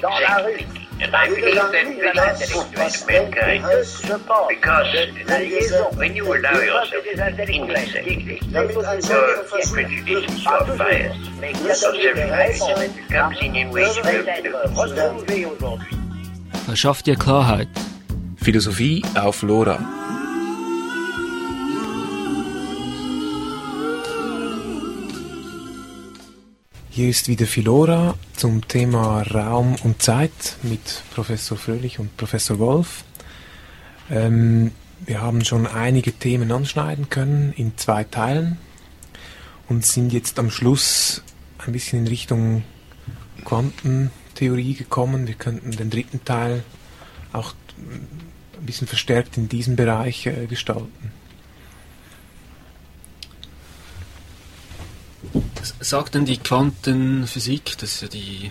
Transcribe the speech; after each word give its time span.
Dans 0.00 0.18
la 0.20 0.36
rue. 0.42 0.86
And 0.98 1.14
I 1.14 1.28
believe 1.28 1.54
that 1.54 2.14
that 2.14 2.40
is 2.40 3.06
mankind. 3.06 3.64
Because 4.48 5.96
when 5.96 6.16
you 6.16 6.24
allow 6.24 6.58
yourself 6.58 7.04
in 7.04 7.66
this 7.66 7.94
your 9.08 9.44
prejudices, 9.44 10.44
your 10.44 10.76
bias, 10.78 11.16
your 11.60 11.74
self 11.74 13.08
comes 13.10 13.36
in 13.42 13.56
in 13.56 13.70
ways 13.70 13.94
you 13.96 14.02
don't 14.02 15.82
Er 16.68 16.76
schafft 16.76 17.06
dir 17.06 17.16
Klarheit. 17.16 17.68
Philosophie 18.36 19.02
auf 19.14 19.42
Lora. 19.42 19.78
Hier 26.96 27.10
ist 27.10 27.28
wieder 27.28 27.44
Philora 27.44 28.14
zum 28.36 28.66
Thema 28.66 29.20
Raum 29.20 29.76
und 29.84 30.00
Zeit 30.00 30.56
mit 30.62 31.02
Professor 31.14 31.58
Fröhlich 31.58 31.98
und 31.98 32.16
Professor 32.16 32.58
Wolf. 32.58 33.04
Ähm, 34.10 34.70
wir 35.04 35.20
haben 35.20 35.44
schon 35.44 35.66
einige 35.66 36.14
Themen 36.14 36.50
anschneiden 36.50 37.10
können 37.10 37.52
in 37.54 37.76
zwei 37.76 38.04
Teilen 38.04 38.56
und 39.68 39.84
sind 39.84 40.10
jetzt 40.10 40.38
am 40.38 40.50
Schluss 40.50 41.22
ein 41.58 41.74
bisschen 41.74 41.98
in 41.98 42.08
Richtung 42.08 42.64
Quantentheorie 43.44 44.72
gekommen. 44.72 45.26
Wir 45.26 45.34
könnten 45.34 45.72
den 45.72 45.90
dritten 45.90 46.24
Teil 46.24 46.64
auch 47.34 47.52
ein 47.76 48.64
bisschen 48.64 48.86
verstärkt 48.86 49.36
in 49.36 49.50
diesem 49.50 49.76
Bereich 49.76 50.26
äh, 50.28 50.46
gestalten. 50.46 51.12
Sagt 55.80 56.14
denn 56.14 56.24
die 56.24 56.38
Quantenphysik, 56.38 57.76
das 57.78 57.94
ist 57.94 58.02
ja 58.02 58.08
die, 58.08 58.50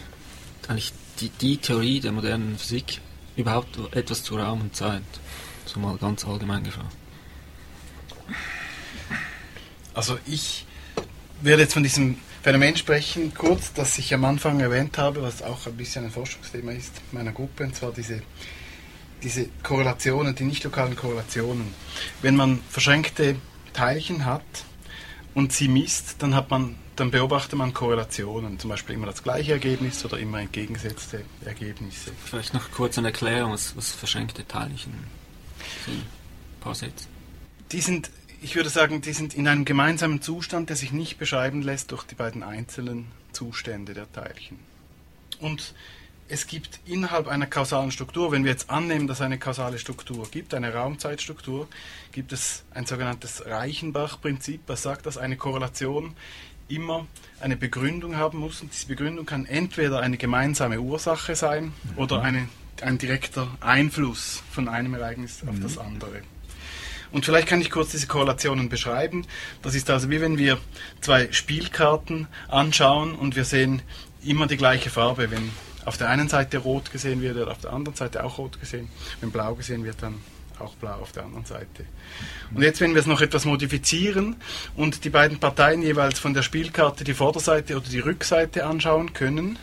eigentlich 0.68 0.94
die, 1.20 1.30
die 1.30 1.58
Theorie 1.58 2.00
der 2.00 2.12
modernen 2.12 2.58
Physik, 2.58 3.02
überhaupt 3.36 3.78
etwas 3.96 4.24
zu 4.24 4.38
Raum 4.38 4.62
und 4.62 4.76
Zeit? 4.76 5.04
So 5.66 5.80
mal 5.80 5.98
ganz 5.98 6.26
allgemein 6.26 6.64
gefragt. 6.64 6.96
Also 9.94 10.18
ich 10.26 10.66
werde 11.42 11.64
jetzt 11.64 11.74
von 11.74 11.84
diesem 11.84 12.18
Phänomen 12.44 12.76
sprechen, 12.76 13.34
kurz, 13.34 13.74
das 13.74 13.98
ich 13.98 14.14
am 14.14 14.26
Anfang 14.26 14.60
erwähnt 14.60 14.98
habe, 14.98 15.22
was 15.22 15.42
auch 15.42 15.66
ein 15.66 15.78
bisschen 15.78 16.06
ein 16.06 16.12
Forschungsthema 16.12 16.72
ist 16.72 16.94
meiner 17.12 17.32
Gruppe, 17.32 17.64
und 17.64 17.76
zwar 17.76 17.92
diese, 17.92 18.22
diese 19.24 19.48
Korrelationen, 19.64 20.36
die 20.36 20.44
nicht 20.44 20.64
lokalen 20.64 20.96
Korrelationen. 20.96 21.74
Wenn 22.22 22.36
man 22.36 22.62
verschränkte 22.70 23.38
Teilchen 23.74 24.26
hat 24.26 24.44
und 25.36 25.54
sie 25.54 25.68
misst, 25.68 26.24
dann 26.24 26.34
hat 26.34 26.50
man 26.50 26.76
dann 26.96 27.12
beobachtet 27.12 27.58
man 27.58 27.74
Korrelationen, 27.74 28.58
zum 28.58 28.70
Beispiel 28.70 28.96
immer 28.96 29.08
das 29.08 29.22
gleiche 29.22 29.52
Ergebnis 29.52 30.04
oder 30.06 30.18
immer 30.18 30.40
entgegengesetzte 30.40 31.26
Ergebnisse. 31.44 32.12
Vielleicht 32.24 32.54
noch 32.54 32.72
kurz 32.72 32.98
eine 32.98 33.08
Erklärung, 33.08 33.52
was, 33.52 33.76
was 33.76 33.92
verschenkte 33.92 34.48
Teilchen 34.48 34.94
sind. 35.86 36.04
Paar 36.62 36.76
Sätze. 36.76 37.08
Die 37.72 37.82
sind, 37.82 38.10
ich 38.42 38.56
würde 38.56 38.70
sagen, 38.70 39.02
die 39.02 39.14
sind 39.14 39.34
in 39.34 39.48
einem 39.48 39.66
gemeinsamen 39.66 40.22
Zustand, 40.22 40.70
der 40.70 40.78
sich 40.78 40.92
nicht 40.92 41.18
beschreiben 41.18 41.62
lässt 41.62 41.92
durch 41.92 42.04
die 42.04 42.16
beiden 42.16 42.44
einzelnen 42.44 43.12
Zustände 43.34 43.94
der 43.94 44.12
Teilchen. 44.12 44.60
Und 45.40 45.74
es 46.28 46.48
gibt 46.48 46.80
innerhalb 46.86 47.28
einer 47.28 47.46
kausalen 47.46 47.92
Struktur, 47.92 48.32
wenn 48.32 48.44
wir 48.44 48.52
jetzt 48.52 48.70
annehmen, 48.70 49.08
dass 49.08 49.18
es 49.18 49.22
eine 49.22 49.38
kausale 49.38 49.78
Struktur 49.78 50.28
gibt, 50.30 50.54
eine 50.54 50.74
Raumzeitstruktur, 50.74 51.68
gibt 52.12 52.34
es 52.34 52.64
ein 52.72 52.86
sogenanntes 52.86 53.46
Reichenbach-Prinzip, 53.46 54.66
das 54.66 54.82
sagt, 54.82 55.06
dass 55.06 55.18
eine 55.18 55.38
Korrelation 55.38 56.16
immer 56.68 57.06
eine 57.40 57.56
Begründung 57.56 58.18
haben 58.18 58.40
muss. 58.40 58.62
Und 58.62 58.74
diese 58.74 58.88
Begründung 58.88 59.28
kann 59.28 59.46
entweder 59.46 60.00
eine 60.00 60.18
gemeinsame 60.18 60.80
Ursache 60.80 61.36
sein 61.36 61.66
mhm. 61.66 61.98
oder 61.98 62.22
eine, 62.24 62.50
ein 62.82 62.98
direkter 62.98 63.48
Einfluss 63.62 64.42
von 64.52 64.68
einem 64.68 64.96
Ereignis 64.96 65.44
auf 65.46 65.56
mhm. 65.56 65.62
das 65.62 65.78
andere. 65.78 66.22
Und 67.12 67.24
vielleicht 67.24 67.48
kann 67.48 67.62
ich 67.62 67.70
kurz 67.70 67.92
diese 67.92 68.08
Korrelationen 68.08 68.68
beschreiben. 68.68 69.28
Das 69.62 69.76
ist 69.76 69.90
also 69.90 70.10
wie 70.10 70.22
wenn 70.22 70.38
wir 70.38 70.58
zwei 71.02 71.32
Spielkarten 71.32 72.28
anschauen 72.48 73.14
und 73.14 73.36
wir 73.36 73.46
sehen 73.46 73.84
immer 74.24 74.48
die 74.48 74.58
gleiche 74.58 74.90
Farbe. 74.90 75.30
Wenn 75.30 75.52
auf 75.86 75.98
der 75.98 76.10
einen 76.10 76.30
Seite 76.30 76.58
rot 76.58 76.92
gesehen 76.92 77.22
wird 77.22 77.38
auf 77.48 77.60
der 77.60 77.74
anderen 77.74 77.96
Seite 77.96 78.24
auch 78.24 78.38
rot 78.38 78.60
gesehen. 78.60 78.90
Wenn 79.22 79.32
blau 79.32 79.56
gesehen 79.56 79.84
wird, 79.84 80.02
dann 80.02 80.16
auch 80.60 80.76
blau 80.76 80.96
auf 81.02 81.12
der 81.12 81.24
anderen 81.24 81.46
Seite. 81.46 81.86
Und 82.54 82.62
jetzt, 82.62 82.82
wenn 82.82 82.94
wir 82.94 83.02
es 83.02 83.08
noch 83.08 83.22
etwas 83.22 83.46
modifizieren 83.46 84.38
und 84.76 85.04
die 85.04 85.10
beiden 85.10 85.40
Parteien 85.40 85.82
jeweils 85.82 86.20
von 86.20 86.34
der 86.34 86.42
Spielkarte 86.44 87.04
die 87.04 87.14
Vorderseite 87.14 87.76
oder 87.76 87.90
die 87.90 88.00
Rückseite 88.00 88.66
anschauen 88.66 89.14
können, 89.14 89.60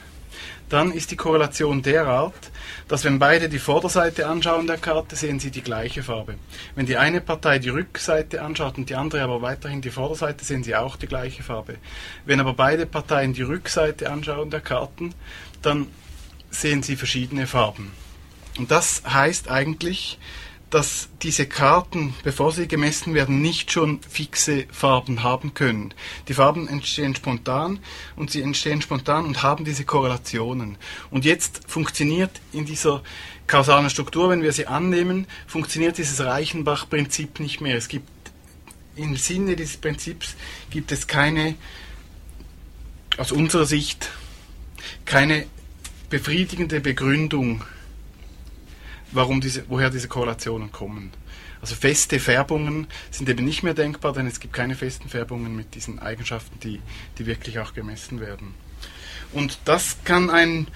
dann 0.68 0.90
ist 0.90 1.10
die 1.10 1.16
Korrelation 1.16 1.82
derart, 1.82 2.50
dass 2.88 3.04
wenn 3.04 3.18
beide 3.18 3.50
die 3.50 3.58
Vorderseite 3.58 4.26
anschauen 4.26 4.66
der 4.66 4.78
Karte, 4.78 5.16
sehen 5.16 5.38
sie 5.38 5.50
die 5.50 5.60
gleiche 5.60 6.02
Farbe. 6.02 6.36
Wenn 6.74 6.86
die 6.86 6.96
eine 6.96 7.20
Partei 7.20 7.58
die 7.58 7.68
Rückseite 7.68 8.40
anschaut 8.40 8.78
und 8.78 8.88
die 8.88 8.94
andere 8.94 9.20
aber 9.22 9.42
weiterhin 9.42 9.82
die 9.82 9.90
Vorderseite, 9.90 10.44
sehen 10.44 10.64
sie 10.64 10.74
auch 10.74 10.96
die 10.96 11.08
gleiche 11.08 11.42
Farbe. 11.42 11.76
Wenn 12.24 12.40
aber 12.40 12.54
beide 12.54 12.86
Parteien 12.86 13.34
die 13.34 13.42
Rückseite 13.42 14.10
anschauen 14.10 14.48
der 14.48 14.62
Karten, 14.62 15.14
dann 15.60 15.88
sehen 16.52 16.82
sie 16.82 16.96
verschiedene 16.96 17.48
Farben. 17.48 17.90
Und 18.58 18.70
das 18.70 19.02
heißt 19.04 19.50
eigentlich, 19.50 20.18
dass 20.72 21.10
diese 21.20 21.46
Karten, 21.46 22.14
bevor 22.22 22.50
sie 22.50 22.66
gemessen 22.66 23.12
werden, 23.12 23.42
nicht 23.42 23.70
schon 23.70 24.00
fixe 24.08 24.64
Farben 24.72 25.22
haben 25.22 25.52
können. 25.52 25.92
Die 26.28 26.34
Farben 26.34 26.66
entstehen 26.66 27.14
spontan 27.14 27.78
und 28.16 28.30
sie 28.30 28.40
entstehen 28.40 28.80
spontan 28.80 29.26
und 29.26 29.42
haben 29.42 29.66
diese 29.66 29.84
Korrelationen. 29.84 30.78
Und 31.10 31.26
jetzt 31.26 31.60
funktioniert 31.66 32.40
in 32.54 32.64
dieser 32.64 33.02
kausalen 33.46 33.90
Struktur, 33.90 34.30
wenn 34.30 34.42
wir 34.42 34.52
sie 34.52 34.66
annehmen, 34.66 35.26
funktioniert 35.46 35.98
dieses 35.98 36.24
Reichenbach-Prinzip 36.24 37.38
nicht 37.38 37.60
mehr. 37.60 37.76
Es 37.76 37.88
gibt 37.88 38.08
im 38.96 39.16
Sinne 39.16 39.56
dieses 39.56 39.76
Prinzips 39.76 40.36
gibt 40.70 40.90
es 40.90 41.06
keine, 41.06 41.54
aus 43.19 43.30
unserer 43.30 43.66
Sicht, 43.66 44.08
keine 45.04 45.46
befriedigende 46.12 46.80
Begründung 46.80 47.62
warum 49.12 49.40
diese, 49.40 49.64
woher 49.68 49.90
diese 49.90 50.08
Korrelationen 50.08 50.72
kommen. 50.72 51.10
Also 51.60 51.74
feste 51.74 52.18
Färbungen 52.18 52.88
sind 53.10 53.28
eben 53.28 53.44
nicht 53.44 53.62
mehr 53.62 53.74
denkbar, 53.74 54.12
denn 54.12 54.26
es 54.26 54.40
gibt 54.40 54.52
keine 54.52 54.74
festen 54.74 55.08
Färbungen 55.08 55.54
mit 55.54 55.74
diesen 55.74 56.00
Eigenschaften, 56.00 56.58
die, 56.60 56.80
die 57.18 57.26
wirklich 57.26 57.58
auch 57.60 57.72
gemessen 57.72 58.20
werden. 58.20 58.54
Und 59.32 59.58
das 59.64 59.98
kann 60.04 60.28
einen 60.30 60.66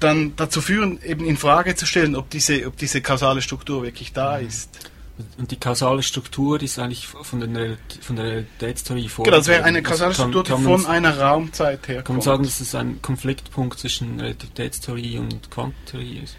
dann 0.00 0.36
dazu 0.36 0.60
führen, 0.60 1.02
eben 1.02 1.24
in 1.24 1.36
Frage 1.36 1.74
zu 1.74 1.84
stellen, 1.84 2.14
ob 2.14 2.30
diese, 2.30 2.66
ob 2.66 2.76
diese 2.76 3.02
kausale 3.02 3.42
Struktur 3.42 3.82
wirklich 3.82 4.12
da 4.12 4.38
mhm. 4.38 4.46
ist. 4.46 4.90
Und 5.36 5.50
die 5.50 5.56
kausale 5.58 6.02
Struktur 6.02 6.62
ist 6.62 6.78
eigentlich 6.78 7.06
von, 7.08 7.40
den, 7.40 7.76
von 8.00 8.16
der 8.16 8.24
Realitätstheorie 8.24 9.08
vor. 9.08 9.24
Genau, 9.24 9.38
das 9.38 9.48
wäre 9.48 9.64
eine 9.64 9.82
kausale 9.82 10.14
Struktur, 10.14 10.44
die 10.44 10.52
von 10.52 10.86
einer 10.86 11.18
Raumzeit 11.18 11.88
herkommt. 11.88 12.06
Kann 12.06 12.16
man 12.16 12.22
sagen, 12.22 12.44
dass 12.44 12.60
es 12.60 12.74
ein 12.74 13.02
Konfliktpunkt 13.02 13.78
zwischen 13.78 14.20
Relativitätstheorie 14.20 15.18
und 15.18 15.50
Quantentheorie 15.50 16.20
ist? 16.24 16.36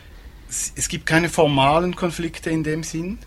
es 0.50 0.88
gibt 0.88 1.06
keine 1.06 1.29
formalen 1.29 1.95
Konflikte 1.95 2.50
in 2.50 2.63
dem 2.63 2.84
Sinn, 2.84 3.19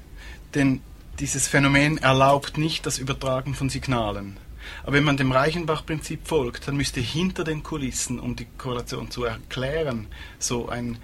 denn 0.55 0.81
dieses 1.21 1.47
Phänomen 1.47 1.99
erlaubt 1.99 2.59
nicht 2.59 2.85
das 2.85 2.99
Übertragen 2.99 3.55
von 3.55 3.69
Signalen. 3.71 4.39
Aber 4.83 4.95
wenn 4.95 5.05
man 5.05 5.17
dem 5.17 5.33
Reichenbach-Prinzip 5.33 6.27
folgt, 6.27 6.67
dann 6.67 6.77
müsste 6.77 7.01
hinter 7.01 7.45
den 7.45 7.63
Kulissen, 7.63 8.19
um 8.19 8.37
die 8.37 8.47
Korrelation 8.59 9.11
zu 9.11 9.25
erklären, 9.25 10.09
so 10.39 10.69
ein, 10.69 10.99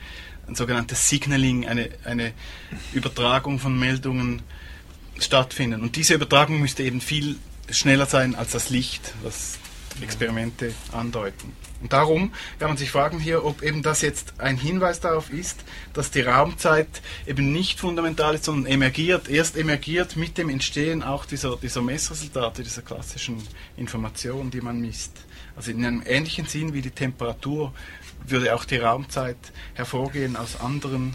ein 0.49 0.55
sogenanntes 0.55 1.09
Signaling, 1.09 1.67
eine, 1.67 1.91
eine 2.05 2.33
Übertragung 2.93 3.59
von 3.59 3.79
Meldungen 3.79 4.43
stattfinden. 5.19 5.83
Und 5.83 5.97
diese 5.97 6.15
Übertragung 6.15 6.61
müsste 6.61 6.83
eben 6.83 7.01
viel 7.01 7.37
schneller 7.71 8.07
sein 8.07 8.35
als 8.35 8.53
das 8.53 8.71
Licht, 8.71 9.15
was 9.23 9.59
Experimente 10.03 10.73
andeuten. 10.93 11.53
Und 11.81 11.93
darum 11.93 12.33
kann 12.59 12.69
man 12.69 12.77
sich 12.77 12.91
fragen 12.91 13.21
hier, 13.21 13.45
ob 13.45 13.63
eben 13.63 13.83
das 13.83 14.03
jetzt 14.03 14.35
ein 14.39 14.57
Hinweis 14.57 15.01
darauf 15.01 15.31
ist, 15.31 15.61
dass 15.93 16.11
die 16.11 16.23
Raumzeit 16.23 16.89
eben 17.27 17.53
nicht 17.53 17.79
fundamental 17.79 18.35
ist, 18.35 18.45
sondern 18.45 18.67
emergiert, 18.67 19.29
erst 19.29 19.57
emergiert 19.57 20.17
mit 20.17 20.39
dem 20.39 20.49
Entstehen 20.49 21.03
auch 21.03 21.25
dieser, 21.25 21.57
dieser 21.57 21.83
Messresultate, 21.83 22.63
dieser 22.63 22.83
klassischen 22.83 23.43
Information, 23.77 24.51
die 24.51 24.61
man 24.61 24.81
misst. 24.81 25.13
Also 25.55 25.71
in 25.71 25.85
einem 25.85 26.03
ähnlichen 26.05 26.47
Sinn 26.47 26.73
wie 26.73 26.83
die 26.83 26.91
Temperatur 26.91 27.73
würde 28.27 28.55
auch 28.55 28.65
die 28.65 28.77
Raumzeit 28.77 29.37
hervorgehen 29.75 30.37
aus 30.37 30.61
anderen 30.61 31.15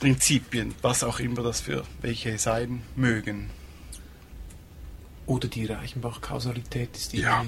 Prinzipien, 0.00 0.74
was 0.82 1.04
auch 1.04 1.20
immer 1.20 1.42
das 1.42 1.60
für 1.60 1.84
welche 2.00 2.38
sein 2.38 2.82
mögen. 2.96 3.50
Oder 5.26 5.48
die 5.48 5.66
Reichenbach-Kausalität 5.66 6.96
ist 6.96 7.12
die 7.12 7.20
ja. 7.20 7.44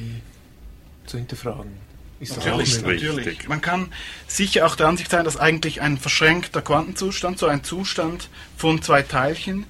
zu 1.04 1.18
hinterfragen. 1.18 1.72
Ist 2.18 2.36
natürlich, 2.36 2.80
natürlich. 2.80 3.46
Man 3.48 3.60
kann 3.60 3.92
sicher 4.26 4.64
auch 4.64 4.74
der 4.74 4.88
Ansicht 4.88 5.10
sein, 5.10 5.24
dass 5.26 5.36
eigentlich 5.36 5.82
ein 5.82 5.98
verschränkter 5.98 6.62
Quantenzustand, 6.62 7.38
so 7.38 7.46
ein 7.46 7.62
Zustand 7.62 8.30
von 8.56 8.80
zwei 8.80 9.02
Teilchen, 9.02 9.66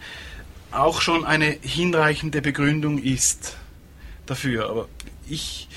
auch 0.70 1.00
schon 1.00 1.25
eine 1.25 1.46
hinreichende 1.46 2.43
Begründung 2.43 2.99
ist 2.99 3.56
dafür. 4.26 4.70
Aber 4.70 4.88
ich 5.28 5.69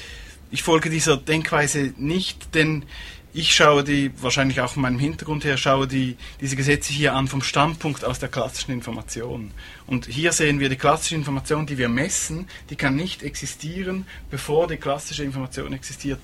ich 0.52 0.64
folge 0.64 0.90
dieser 0.90 1.18
Denkweise 1.18 1.94
nicht, 1.98 2.56
denn 2.56 2.84
ich 3.32 3.54
schaue 3.54 3.84
die, 3.84 4.12
wahrscheinlich 4.22 4.60
auch 4.62 4.72
von 4.72 4.82
meinem 4.82 4.98
Hintergrund 4.98 5.44
her, 5.46 5.56
schaue 5.58 5.88
die, 5.88 6.18
diese 6.42 6.56
Gesetze 6.56 6.92
hier 6.92 7.14
an 7.14 7.28
vom 7.28 7.44
Standpunkt 7.44 8.04
aus 8.04 8.18
der 8.18 8.30
klassischen 8.30 8.72
Information. 8.72 9.52
Und 9.86 10.08
hier 10.08 10.32
sehen 10.32 10.60
wir 10.60 10.70
die 10.70 10.76
klassische 10.76 11.16
Information, 11.16 11.68
die 11.68 11.78
wir 11.78 11.90
messen, 11.90 12.48
die 12.70 12.76
kann 12.76 12.96
nicht 12.96 13.22
existieren, 13.22 14.08
bevor 14.32 14.68
die 14.68 14.78
klassische 14.78 15.24
Information 15.24 15.74
existiert, 15.74 16.20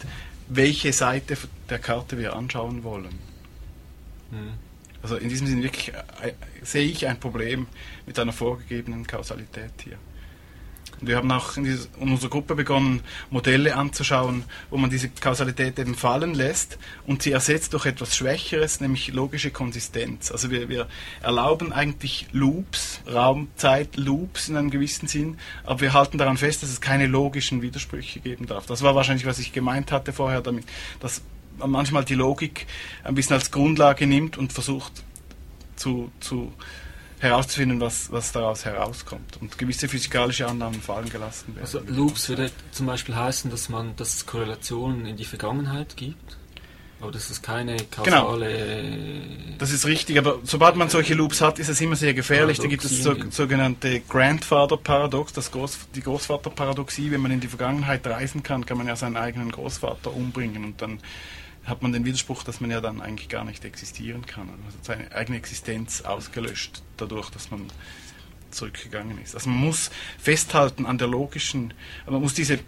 welche 0.48 0.94
Seite 0.94 1.38
der 1.69 1.80
Karte 1.80 2.18
wir 2.18 2.36
anschauen 2.36 2.83
wollen. 2.83 3.19
Mhm. 4.31 4.54
Also 5.04 5.18
in 5.18 5.30
diesem 5.30 5.45
Sinne 5.45 5.62
wirklich 5.62 5.94
äh, 5.94 6.33
sehe 6.63 6.88
ich 6.88 7.06
ein 7.06 7.19
Problem 7.19 7.68
mit 8.07 8.18
einer 8.18 8.33
vorgegebenen 8.33 9.06
Kausalität 9.06 9.74
hier. 9.83 9.98
Wir 11.01 11.18
haben 11.18 11.31
auch 11.31 11.57
in, 11.57 11.63
dieser, 11.63 11.88
in, 12.00 12.12
unserer 12.12 12.30
Gruppe 12.30 12.56
begonnen, 12.56 13.01
Modelle 13.30 13.75
anzuschauen, 13.75 14.44
wo 14.69 14.77
man 14.77 14.89
diese 14.89 15.09
Kausalität 15.09 15.77
eben 15.80 15.95
fallen 15.95 16.33
lässt 16.33 16.77
und 17.06 17.21
sie 17.21 17.31
ersetzt 17.31 17.74
durch 17.74 17.86
etwas 17.86 18.15
Schwächeres, 18.15 18.80
nämlich 18.81 19.13
logische 19.13 19.51
Konsistenz. 19.51 20.31
Also 20.31 20.51
wir, 20.51 20.69
wir 20.69 20.88
erlauben 21.21 21.74
eigentlich 21.74 22.27
Loops, 22.31 23.01
Raumzeit-Loops 23.07 24.50
in 24.50 24.57
einem 24.57 24.71
gewissen 24.71 25.07
Sinn, 25.07 25.38
aber 25.63 25.81
wir 25.81 25.94
halten 25.94 26.18
daran 26.18 26.38
fest, 26.38 26.63
dass 26.63 26.69
es 26.69 26.81
keine 26.81 27.07
logischen 27.07 27.62
Widersprüche 27.62 28.19
geben 28.19 28.45
darf. 28.48 28.65
Das 28.65 28.81
war 28.81 28.95
wahrscheinlich, 28.95 29.25
was 29.25 29.39
ich 29.39 29.53
gemeint 29.53 29.91
hatte 29.91 30.13
vorher 30.13 30.41
damit, 30.41 30.65
dass 31.00 31.21
man 31.57 31.71
manchmal 31.71 32.06
die 32.06 32.15
Logik 32.15 32.68
ein 33.03 33.15
bisschen 33.15 33.36
als 33.36 33.51
Grundlage 33.51 34.07
nimmt 34.07 34.38
und 34.38 34.53
versucht 34.53 35.03
zu, 35.75 36.12
zu 36.19 36.53
herauszufinden, 37.19 37.79
was, 37.79 38.12
was 38.12 38.31
daraus 38.31 38.65
herauskommt. 38.65 39.38
Und 39.41 39.57
gewisse 39.57 39.88
physikalische 39.88 40.47
Annahmen 40.47 40.81
fallen 40.81 41.09
gelassen 41.09 41.56
werden. 41.56 41.65
Also 41.65 41.79
Loops 41.88 42.29
würde 42.29 42.51
zum 42.71 42.85
Beispiel 42.85 43.15
heißen, 43.15 43.50
dass 43.51 43.69
man 43.69 43.95
dass 43.95 44.15
es 44.15 44.25
Korrelationen 44.25 45.06
in 45.06 45.17
die 45.17 45.25
Vergangenheit 45.25 45.97
gibt. 45.97 46.38
Aber 47.01 47.12
das 47.12 47.29
ist 47.29 47.44
keine 47.44 47.75
genau. 47.75 48.25
kausale. 48.25 48.81
Genau. 48.81 49.57
Das 49.57 49.71
ist 49.71 49.85
richtig, 49.85 50.17
aber 50.17 50.39
sobald 50.44 50.75
man 50.75 50.89
solche 50.89 51.13
Loops 51.13 51.41
hat, 51.41 51.59
ist 51.59 51.67
es 51.67 51.81
immer 51.81 51.95
sehr 51.95 52.13
gefährlich. 52.13 52.57
Da 52.57 52.67
gibt 52.67 52.85
es 52.85 53.03
so, 53.03 53.15
sogenannte 53.29 54.00
Grandfather-Paradox, 54.00 55.33
das 55.33 55.51
Groß, 55.51 55.89
die 55.94 56.01
Großvater-Paradoxie. 56.01 57.12
Wenn 57.12 57.21
man 57.21 57.31
in 57.31 57.41
die 57.41 57.47
Vergangenheit 57.47 58.07
reisen 58.07 58.44
kann, 58.44 58.65
kann 58.65 58.77
man 58.77 58.88
ja 58.88 58.95
seinen 58.95 59.17
eigenen 59.17 59.51
Großvater 59.51 60.15
umbringen 60.15 60.63
und 60.63 60.81
dann 60.81 61.00
hat 61.65 61.81
man 61.81 61.91
den 61.91 62.06
Widerspruch, 62.06 62.44
dass 62.44 62.62
man 62.62 62.71
ja 62.71 62.79
dann 62.79 63.01
eigentlich 63.01 63.29
gar 63.29 63.44
nicht 63.44 63.65
existieren 63.65 64.25
kann. 64.25 64.50
Also 64.65 64.77
seine 64.81 65.12
eigene 65.12 65.38
Existenz 65.38 66.01
ausgelöscht 66.01 66.83
dadurch, 66.97 67.29
dass 67.31 67.51
man 67.51 67.67
zurückgegangen 68.51 69.21
ist. 69.21 69.35
Also 69.35 69.50
man 69.50 69.59
muss 69.59 69.91
festhalten 70.17 70.85
an 70.85 70.97
der 70.97 71.07
logischen, 71.07 71.73
man 72.06 72.21
muss 72.21 72.33
diese, 72.33 72.59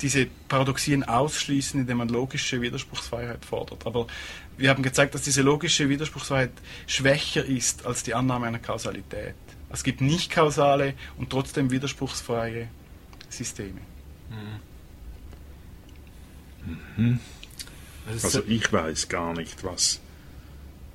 diese 0.00 0.26
Paradoxien 0.48 1.04
ausschließen, 1.04 1.80
indem 1.80 1.98
man 1.98 2.08
logische 2.08 2.60
Widerspruchsfreiheit 2.60 3.44
fordert. 3.44 3.86
Aber 3.86 4.06
wir 4.56 4.70
haben 4.70 4.82
gezeigt, 4.82 5.14
dass 5.14 5.22
diese 5.22 5.42
logische 5.42 5.88
Widerspruchsfreiheit 5.88 6.52
schwächer 6.86 7.44
ist 7.44 7.86
als 7.86 8.02
die 8.02 8.14
Annahme 8.14 8.46
einer 8.46 8.58
Kausalität. 8.58 9.34
Es 9.70 9.84
gibt 9.84 10.00
nicht 10.00 10.30
kausale 10.30 10.94
und 11.16 11.30
trotzdem 11.30 11.70
widerspruchsfreie 11.70 12.68
Systeme. 13.28 13.80
Mhm. 14.28 14.60
Mhm. 16.96 17.20
Also 18.12 18.42
ich 18.46 18.72
weiß 18.72 19.08
gar 19.08 19.34
nicht, 19.34 19.64
was 19.64 20.00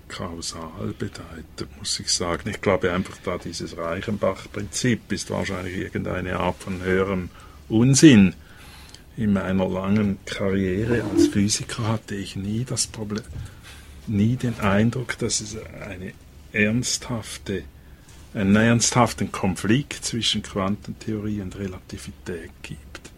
kausal 0.08 0.94
bedeutet, 0.98 1.78
muss 1.78 2.00
ich 2.00 2.10
sagen. 2.10 2.50
Ich 2.50 2.62
glaube 2.62 2.92
einfach, 2.92 3.18
da 3.24 3.38
dieses 3.38 3.78
Reichenbach-Prinzip 3.78 5.12
ist 5.12 5.30
wahrscheinlich 5.30 5.78
irgendeine 5.78 6.40
Art 6.40 6.62
von 6.62 6.82
höherem 6.82 7.30
Unsinn. 7.70 8.34
In 9.18 9.34
meiner 9.34 9.68
langen 9.68 10.18
Karriere 10.26 11.04
als 11.04 11.28
Physiker 11.28 11.88
hatte 11.88 12.16
ich 12.16 12.36
nie 12.36 12.66
das 12.66 12.88
Problem, 12.88 13.24
nie 14.08 14.36
den 14.36 14.60
Eindruck, 14.60 15.18
dass 15.18 15.42
es 15.42 15.58
eine 15.58 16.12
ernsthafte, 16.52 17.64
einen 18.34 18.56
ernsthaften 18.56 19.32
Konflikt 19.32 20.06
zwischen 20.06 20.44
Quantentheorie 20.44 21.42
und 21.42 21.58
Relativität 21.58 22.52
gibt. 22.62 23.12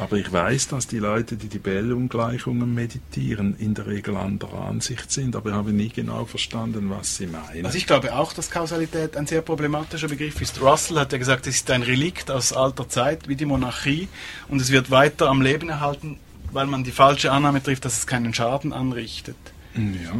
Aber 0.00 0.16
ich 0.16 0.32
weiß, 0.32 0.68
dass 0.68 0.86
die 0.86 0.98
Leute, 0.98 1.36
die 1.36 1.48
die 1.48 1.58
Bell-Ungleichungen 1.58 2.74
meditieren, 2.74 3.54
in 3.58 3.74
der 3.74 3.86
Regel 3.86 4.16
anderer 4.16 4.64
Ansicht 4.64 5.12
sind, 5.12 5.36
aber 5.36 5.50
ich 5.50 5.56
habe 5.56 5.72
nie 5.74 5.90
genau 5.90 6.24
verstanden, 6.24 6.88
was 6.88 7.18
sie 7.18 7.26
meinen. 7.26 7.66
Also 7.66 7.76
ich 7.76 7.86
glaube 7.86 8.14
auch, 8.16 8.32
dass 8.32 8.50
Kausalität 8.50 9.14
ein 9.18 9.26
sehr 9.26 9.42
problematischer 9.42 10.08
Begriff 10.08 10.40
ist. 10.40 10.62
Russell 10.62 10.98
hat 10.98 11.12
ja 11.12 11.18
gesagt, 11.18 11.46
es 11.46 11.56
ist 11.56 11.70
ein 11.70 11.82
Relikt 11.82 12.30
aus 12.30 12.54
alter 12.54 12.88
Zeit, 12.88 13.28
wie 13.28 13.36
die 13.36 13.44
Monarchie, 13.44 14.08
und 14.48 14.58
es 14.62 14.70
wird 14.70 14.90
weiter 14.90 15.28
am 15.28 15.42
Leben 15.42 15.68
erhalten, 15.68 16.18
weil 16.50 16.66
man 16.66 16.82
die 16.82 16.92
falsche 16.92 17.30
Annahme 17.30 17.62
trifft, 17.62 17.84
dass 17.84 17.98
es 17.98 18.06
keinen 18.06 18.32
Schaden 18.32 18.72
anrichtet. 18.72 19.36
Ja. 19.74 20.14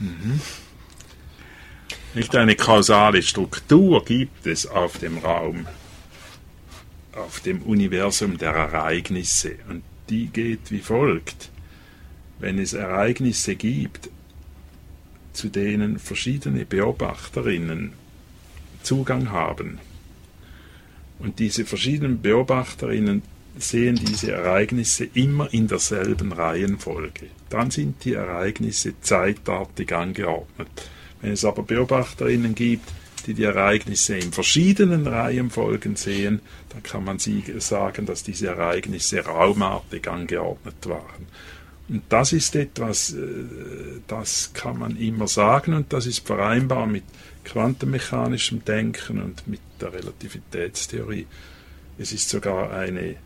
Mhm. 0.00 0.40
Nicht 2.14 2.34
eine 2.34 2.56
kausale 2.56 3.22
Struktur 3.22 4.02
gibt 4.06 4.46
es 4.46 4.66
auf 4.66 4.96
dem 4.96 5.18
Raum 5.18 5.66
auf 7.18 7.40
dem 7.40 7.62
Universum 7.62 8.38
der 8.38 8.52
Ereignisse 8.52 9.56
und 9.68 9.82
die 10.08 10.28
geht 10.28 10.70
wie 10.70 10.80
folgt. 10.80 11.50
Wenn 12.38 12.58
es 12.58 12.72
Ereignisse 12.72 13.56
gibt, 13.56 14.10
zu 15.32 15.48
denen 15.48 15.98
verschiedene 15.98 16.64
Beobachterinnen 16.64 17.92
Zugang 18.82 19.30
haben 19.30 19.78
und 21.18 21.38
diese 21.38 21.64
verschiedenen 21.64 22.22
Beobachterinnen 22.22 23.22
sehen 23.58 23.96
diese 23.96 24.32
Ereignisse 24.32 25.04
immer 25.14 25.52
in 25.52 25.66
derselben 25.66 26.32
Reihenfolge, 26.32 27.26
dann 27.50 27.70
sind 27.70 28.04
die 28.04 28.14
Ereignisse 28.14 28.94
zeitartig 29.00 29.92
angeordnet. 29.92 30.68
Wenn 31.20 31.32
es 31.32 31.44
aber 31.44 31.64
Beobachterinnen 31.64 32.54
gibt, 32.54 32.88
die 33.22 33.34
die 33.34 33.44
Ereignisse 33.44 34.16
in 34.16 34.32
verschiedenen 34.32 35.06
Reihenfolgen 35.06 35.96
sehen, 35.96 36.40
dann 36.70 36.82
kann 36.82 37.04
man 37.04 37.18
sagen, 37.18 38.06
dass 38.06 38.22
diese 38.22 38.48
Ereignisse 38.48 39.20
raumartig 39.24 40.08
angeordnet 40.08 40.86
waren. 40.86 41.26
Und 41.88 42.02
das 42.10 42.32
ist 42.32 42.54
etwas, 42.54 43.14
äh, 43.14 43.18
das 44.06 44.52
kann 44.52 44.78
man 44.78 44.96
immer 44.96 45.26
sagen 45.26 45.72
und 45.72 45.92
das 45.92 46.06
ist 46.06 46.26
vereinbar 46.26 46.86
mit 46.86 47.04
quantenmechanischem 47.44 48.64
Denken 48.64 49.22
und 49.22 49.48
mit 49.48 49.60
der 49.80 49.94
Relativitätstheorie. 49.94 51.26
Es 51.96 52.12
ist 52.12 52.28
sogar 52.28 52.72
eine, 52.72 53.00
äh, 53.00 53.16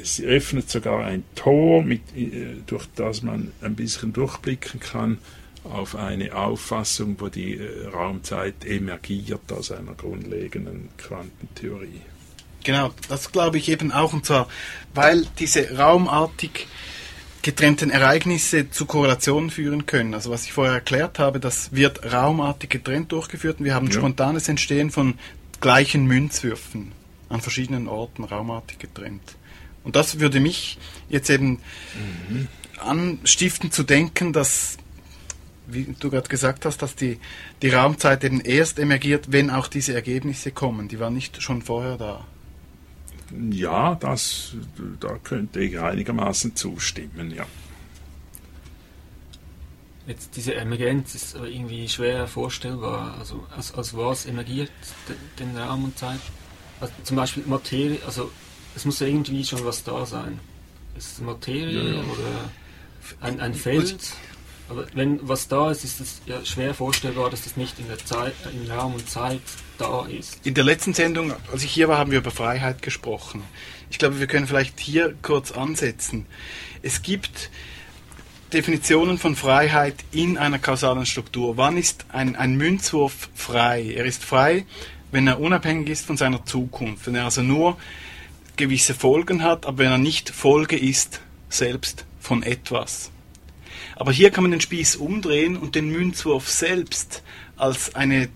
es 0.00 0.20
öffnet 0.20 0.70
sogar 0.70 1.04
ein 1.04 1.24
Tor, 1.34 1.82
mit, 1.82 2.02
äh, 2.16 2.56
durch 2.66 2.86
das 2.94 3.22
man 3.22 3.50
ein 3.60 3.74
bisschen 3.74 4.12
durchblicken 4.12 4.78
kann, 4.78 5.18
auf 5.64 5.96
eine 5.96 6.34
Auffassung, 6.34 7.16
wo 7.18 7.28
die 7.28 7.56
äh, 7.56 7.88
Raumzeit 7.88 8.64
emergiert 8.64 9.50
aus 9.52 9.70
einer 9.70 9.94
grundlegenden 9.94 10.90
Quantentheorie. 10.98 12.02
Genau, 12.62 12.92
das 13.08 13.32
glaube 13.32 13.58
ich 13.58 13.68
eben 13.68 13.92
auch, 13.92 14.12
und 14.12 14.24
zwar, 14.24 14.48
weil 14.94 15.26
diese 15.38 15.76
raumartig 15.76 16.66
getrennten 17.42 17.90
Ereignisse 17.90 18.70
zu 18.70 18.86
Korrelationen 18.86 19.50
führen 19.50 19.84
können. 19.84 20.14
Also 20.14 20.30
was 20.30 20.44
ich 20.46 20.52
vorher 20.52 20.74
erklärt 20.74 21.18
habe, 21.18 21.40
das 21.40 21.72
wird 21.72 22.10
raumartig 22.10 22.70
getrennt 22.70 23.12
durchgeführt 23.12 23.58
und 23.58 23.66
wir 23.66 23.74
haben 23.74 23.88
ja. 23.88 23.92
spontanes 23.92 24.48
Entstehen 24.48 24.90
von 24.90 25.18
gleichen 25.60 26.06
Münzwürfen 26.06 26.92
an 27.28 27.42
verschiedenen 27.42 27.86
Orten 27.86 28.24
raumartig 28.24 28.78
getrennt. 28.78 29.36
Und 29.84 29.94
das 29.94 30.20
würde 30.20 30.40
mich 30.40 30.78
jetzt 31.10 31.28
eben 31.28 31.60
mhm. 32.28 32.48
anstiften 32.78 33.70
zu 33.70 33.82
denken, 33.82 34.32
dass 34.32 34.78
wie 35.66 35.94
du 35.98 36.10
gerade 36.10 36.28
gesagt 36.28 36.64
hast, 36.64 36.82
dass 36.82 36.94
die, 36.94 37.18
die 37.62 37.70
Raumzeit 37.70 38.24
eben 38.24 38.40
erst 38.40 38.78
emergiert, 38.78 39.32
wenn 39.32 39.50
auch 39.50 39.68
diese 39.68 39.94
Ergebnisse 39.94 40.50
kommen. 40.50 40.88
Die 40.88 41.00
waren 41.00 41.14
nicht 41.14 41.42
schon 41.42 41.62
vorher 41.62 41.96
da. 41.96 42.26
Ja, 43.50 43.94
das, 43.94 44.54
da 45.00 45.18
könnte 45.22 45.60
ich 45.60 45.78
einigermaßen 45.78 46.54
zustimmen, 46.54 47.30
ja. 47.30 47.46
Jetzt 50.06 50.36
diese 50.36 50.54
Emergenz 50.54 51.14
ist 51.14 51.34
aber 51.34 51.48
irgendwie 51.48 51.88
schwer 51.88 52.26
vorstellbar. 52.26 53.16
Also 53.18 53.46
als, 53.56 53.72
als 53.72 53.96
was 53.96 54.26
emergiert 54.26 54.70
den 55.38 55.56
Raum 55.56 55.84
und 55.84 55.98
Zeit? 55.98 56.20
Also 56.80 56.92
zum 57.04 57.16
Beispiel 57.16 57.44
Materie, 57.46 57.98
also 58.04 58.30
es 58.76 58.84
muss 58.84 59.00
ja 59.00 59.06
irgendwie 59.06 59.44
schon 59.44 59.64
was 59.64 59.82
da 59.82 60.04
sein. 60.04 60.38
Ist 60.96 61.12
es 61.12 61.20
Materie 61.20 61.82
ja, 61.82 61.94
ja. 61.94 62.00
oder 62.00 62.50
ein, 63.20 63.40
ein 63.40 63.54
Feld? 63.54 63.96
Aber 64.68 64.86
wenn 64.94 65.20
was 65.28 65.48
da 65.48 65.70
ist, 65.70 65.84
ist 65.84 66.00
es 66.00 66.22
ja 66.26 66.44
schwer 66.44 66.74
vorstellbar, 66.74 67.30
dass 67.30 67.42
das 67.44 67.56
nicht 67.56 67.78
in 67.78 67.88
der 67.88 67.98
Zeit, 67.98 68.34
in 68.50 68.70
Raum 68.70 68.94
und 68.94 69.08
Zeit 69.08 69.42
da 69.78 70.06
ist. 70.06 70.44
In 70.44 70.54
der 70.54 70.64
letzten 70.64 70.94
Sendung, 70.94 71.34
als 71.52 71.62
ich 71.64 71.70
hier 71.70 71.88
war, 71.88 71.98
haben 71.98 72.10
wir 72.10 72.18
über 72.18 72.30
Freiheit 72.30 72.80
gesprochen. 72.80 73.42
Ich 73.90 73.98
glaube, 73.98 74.20
wir 74.20 74.26
können 74.26 74.46
vielleicht 74.46 74.80
hier 74.80 75.14
kurz 75.22 75.52
ansetzen. 75.52 76.26
Es 76.82 77.02
gibt 77.02 77.50
Definitionen 78.52 79.18
von 79.18 79.36
Freiheit 79.36 79.96
in 80.12 80.38
einer 80.38 80.58
kausalen 80.58 81.06
Struktur. 81.06 81.56
Wann 81.56 81.76
ist 81.76 82.06
ein, 82.10 82.36
ein 82.36 82.56
Münzwurf 82.56 83.28
frei? 83.34 83.92
Er 83.94 84.04
ist 84.04 84.24
frei, 84.24 84.64
wenn 85.10 85.26
er 85.26 85.40
unabhängig 85.40 85.90
ist 85.90 86.06
von 86.06 86.16
seiner 86.16 86.44
Zukunft, 86.46 87.06
wenn 87.06 87.16
er 87.16 87.24
also 87.24 87.42
nur 87.42 87.76
gewisse 88.56 88.94
Folgen 88.94 89.42
hat, 89.42 89.66
aber 89.66 89.78
wenn 89.78 89.90
er 89.90 89.98
nicht 89.98 90.30
Folge 90.30 90.78
ist, 90.78 91.20
selbst 91.48 92.04
von 92.20 92.42
etwas. 92.42 93.10
Aber 93.96 94.12
hier 94.12 94.30
kann 94.30 94.44
man 94.44 94.50
den 94.50 94.60
Spieß 94.60 94.96
umdrehen 94.96 95.56
und 95.56 95.74
den 95.74 95.90
Münzwurf 95.90 96.48
selbst 96.48 97.22
als 97.56 97.94
eine 97.94 98.28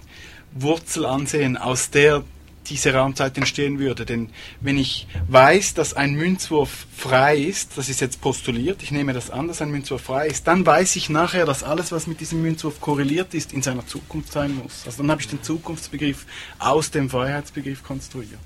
Wurzel 0.52 1.04
ansehen, 1.04 1.56
aus 1.56 1.90
der 1.90 2.24
diese 2.68 2.92
Raumzeit 2.92 3.36
entstehen 3.36 3.78
würde. 3.78 4.04
Denn 4.04 4.30
wenn 4.60 4.78
ich 4.78 5.06
weiß, 5.28 5.74
dass 5.74 5.94
ein 5.94 6.14
Münzwurf 6.14 6.86
frei 6.94 7.36
ist, 7.36 7.78
das 7.78 7.88
ist 7.88 8.00
jetzt 8.00 8.20
postuliert, 8.20 8.82
ich 8.82 8.90
nehme 8.90 9.12
das 9.12 9.30
an, 9.30 9.48
dass 9.48 9.62
ein 9.62 9.70
Münzwurf 9.70 10.02
frei 10.02 10.26
ist, 10.26 10.46
dann 10.46 10.64
weiß 10.66 10.96
ich 10.96 11.08
nachher, 11.08 11.46
dass 11.46 11.62
alles, 11.62 11.92
was 11.92 12.06
mit 12.06 12.20
diesem 12.20 12.42
Münzwurf 12.42 12.80
korreliert 12.80 13.34
ist, 13.34 13.52
in 13.52 13.62
seiner 13.62 13.86
Zukunft 13.86 14.32
sein 14.32 14.54
muss. 14.54 14.82
Also 14.86 14.98
dann 14.98 15.10
habe 15.10 15.20
ich 15.20 15.28
den 15.28 15.42
Zukunftsbegriff 15.42 16.26
aus 16.58 16.90
dem 16.90 17.08
Freiheitsbegriff 17.08 17.82
konstruiert. 17.82 18.38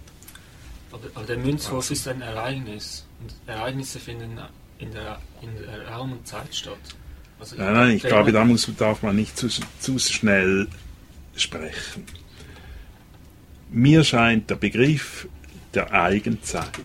Aber, 0.93 1.25
der 1.25 1.39
Münzwurf 1.39 1.91
ist 1.91 2.07
ein 2.07 2.21
Ereignis. 2.21 3.07
Und 3.21 3.35
Ereignisse 3.47 3.99
finden 3.99 4.39
in 4.79 4.93
der, 4.93 5.19
in 5.41 5.51
der 5.57 5.89
Raum 5.89 6.13
und 6.13 6.27
Zeit 6.27 6.55
statt. 6.55 6.79
Also 7.43 7.57
nein, 7.57 7.75
nein, 7.75 7.97
ich 7.97 8.05
glaube, 8.05 8.31
da 8.31 8.45
muss, 8.45 8.71
darf 8.79 9.03
man 9.03 9.17
nicht 9.17 9.37
zu, 9.37 9.49
zu 9.49 9.99
schnell 9.99 10.69
sprechen. 11.35 12.05
Mir 13.73 14.05
scheint 14.05 14.49
der 14.49 14.55
Begriff 14.55 15.27
der 15.75 15.93
Eigenzeit, 15.93 16.85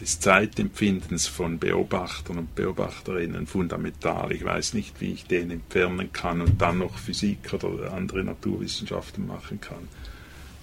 des 0.00 0.18
Zeitempfindens 0.18 1.28
von 1.28 1.60
Beobachtern 1.60 2.38
und 2.38 2.56
Beobachterinnen 2.56 3.46
fundamental. 3.46 4.32
Ich 4.32 4.44
weiß 4.44 4.74
nicht, 4.74 5.00
wie 5.00 5.12
ich 5.12 5.26
den 5.26 5.52
entfernen 5.52 6.12
kann 6.12 6.40
und 6.40 6.60
dann 6.60 6.78
noch 6.78 6.98
Physik 6.98 7.52
oder 7.52 7.92
andere 7.92 8.24
Naturwissenschaften 8.24 9.28
machen 9.28 9.60
kann. 9.60 9.86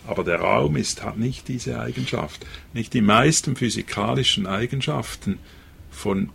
Aber 0.07 0.25
der 0.25 0.41
Raum 0.41 0.75
ist, 0.75 1.05
hat 1.05 1.17
nicht 1.17 1.47
diese 1.47 1.79
Eigenschaft. 1.79 2.45
Nicht 2.73 2.93
die 2.93 3.01
meisten 3.01 3.55
physikalischen 3.55 4.45
Eigenschaften 4.45 5.39
von 5.89 6.31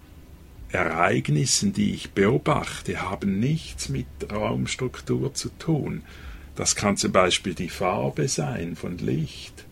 Ereignissen, 0.74 1.72
die 1.72 1.94
ich 1.94 2.10
beobachte, 2.10 3.00
haben 3.00 3.38
nichts 3.38 3.88
mit 3.88 4.06
Raumstruktur 4.30 5.32
zu 5.34 5.48
tun. 5.58 6.02
Das 6.56 6.76
kann 6.76 6.96
zum 6.96 7.12
Beispiel 7.12 7.54
die 7.54 7.68
Farbe 7.68 8.28
sein 8.28 8.76
von 8.76 8.98
Licht 8.98 9.64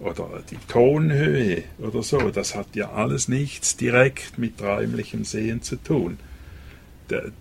oder 0.00 0.42
die 0.50 0.58
Tonhöhe 0.68 1.62
oder 1.78 2.02
so. 2.02 2.30
Das 2.30 2.54
hat 2.54 2.74
ja 2.74 2.92
alles 2.92 3.28
nichts 3.28 3.76
direkt 3.76 4.38
mit 4.38 4.60
räumlichem 4.60 5.24
Sehen 5.24 5.62
zu 5.62 5.76
tun. 5.76 6.18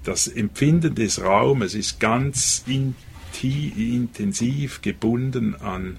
Das 0.04 0.28
Empfinden 0.28 0.94
des 0.94 1.22
Raumes 1.22 1.74
ist 1.74 2.00
ganz 2.00 2.64
intensiv 3.42 4.82
gebunden 4.82 5.56
an, 5.56 5.98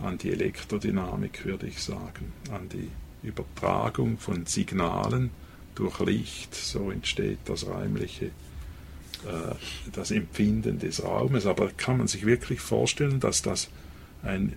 an 0.00 0.18
die 0.18 0.30
Elektrodynamik, 0.30 1.44
würde 1.44 1.66
ich 1.66 1.82
sagen, 1.82 2.32
an 2.50 2.68
die 2.70 2.88
Übertragung 3.22 4.18
von 4.18 4.46
Signalen 4.46 5.30
durch 5.74 6.00
Licht, 6.00 6.54
so 6.54 6.90
entsteht 6.90 7.38
das 7.46 7.66
räumliche, 7.66 8.26
äh, 8.26 9.54
das 9.92 10.10
Empfinden 10.10 10.78
des 10.78 11.02
Raumes. 11.02 11.46
Aber 11.46 11.68
kann 11.76 11.98
man 11.98 12.08
sich 12.08 12.26
wirklich 12.26 12.60
vorstellen, 12.60 13.20
dass 13.20 13.42
das 13.42 13.68
ein, 14.22 14.54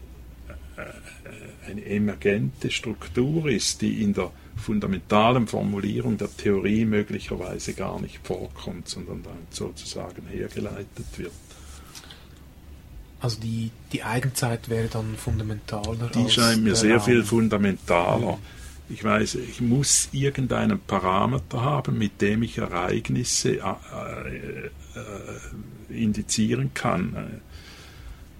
äh, 0.77 1.69
eine 1.69 1.85
emergente 1.85 2.71
Struktur 2.71 3.47
ist, 3.47 3.81
die 3.81 4.03
in 4.03 4.13
der 4.13 4.31
fundamentalen 4.57 5.47
Formulierung 5.47 6.17
der 6.17 6.35
Theorie 6.35 6.85
möglicherweise 6.85 7.73
gar 7.73 7.99
nicht 7.99 8.19
vorkommt, 8.25 8.87
sondern 8.87 9.23
dann 9.23 9.47
sozusagen 9.49 10.27
hergeleitet 10.27 11.05
wird. 11.17 11.31
Also 13.19 13.39
die, 13.41 13.71
die 13.91 14.03
Eigenzeit 14.03 14.69
wäre 14.69 14.87
dann 14.87 15.15
fundamentaler. 15.15 16.11
Die 16.13 16.29
scheint 16.29 16.63
mir 16.63 16.75
sehr 16.75 16.97
Raum. 16.97 17.05
viel 17.05 17.23
fundamentaler. 17.23 18.33
Mhm 18.33 18.64
ich 18.89 19.03
weiß, 19.03 19.35
ich 19.35 19.61
muss 19.61 20.09
irgendeinen 20.11 20.79
Parameter 20.79 21.61
haben, 21.61 21.97
mit 21.97 22.21
dem 22.21 22.43
ich 22.43 22.57
Ereignisse 22.57 23.57
äh, 23.57 23.59
äh, 23.59 24.69
indizieren 25.89 26.71
kann. 26.73 27.41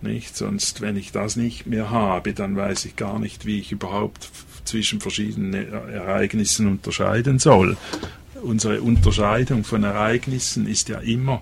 Nicht? 0.01 0.37
Sonst, 0.37 0.81
wenn 0.81 0.97
ich 0.97 1.11
das 1.11 1.35
nicht 1.35 1.65
mehr 1.65 1.89
habe, 1.89 2.33
dann 2.33 2.55
weiß 2.55 2.85
ich 2.85 2.95
gar 2.95 3.17
nicht, 3.19 3.45
wie 3.45 3.59
ich 3.59 3.71
überhaupt 3.71 4.29
zwischen 4.65 4.99
verschiedenen 4.99 5.53
Ereignissen 5.53 6.67
unterscheiden 6.67 7.39
soll. 7.39 7.77
Unsere 8.41 8.81
Unterscheidung 8.81 9.63
von 9.63 9.83
Ereignissen 9.83 10.67
ist 10.67 10.89
ja 10.89 10.99
immer 10.99 11.41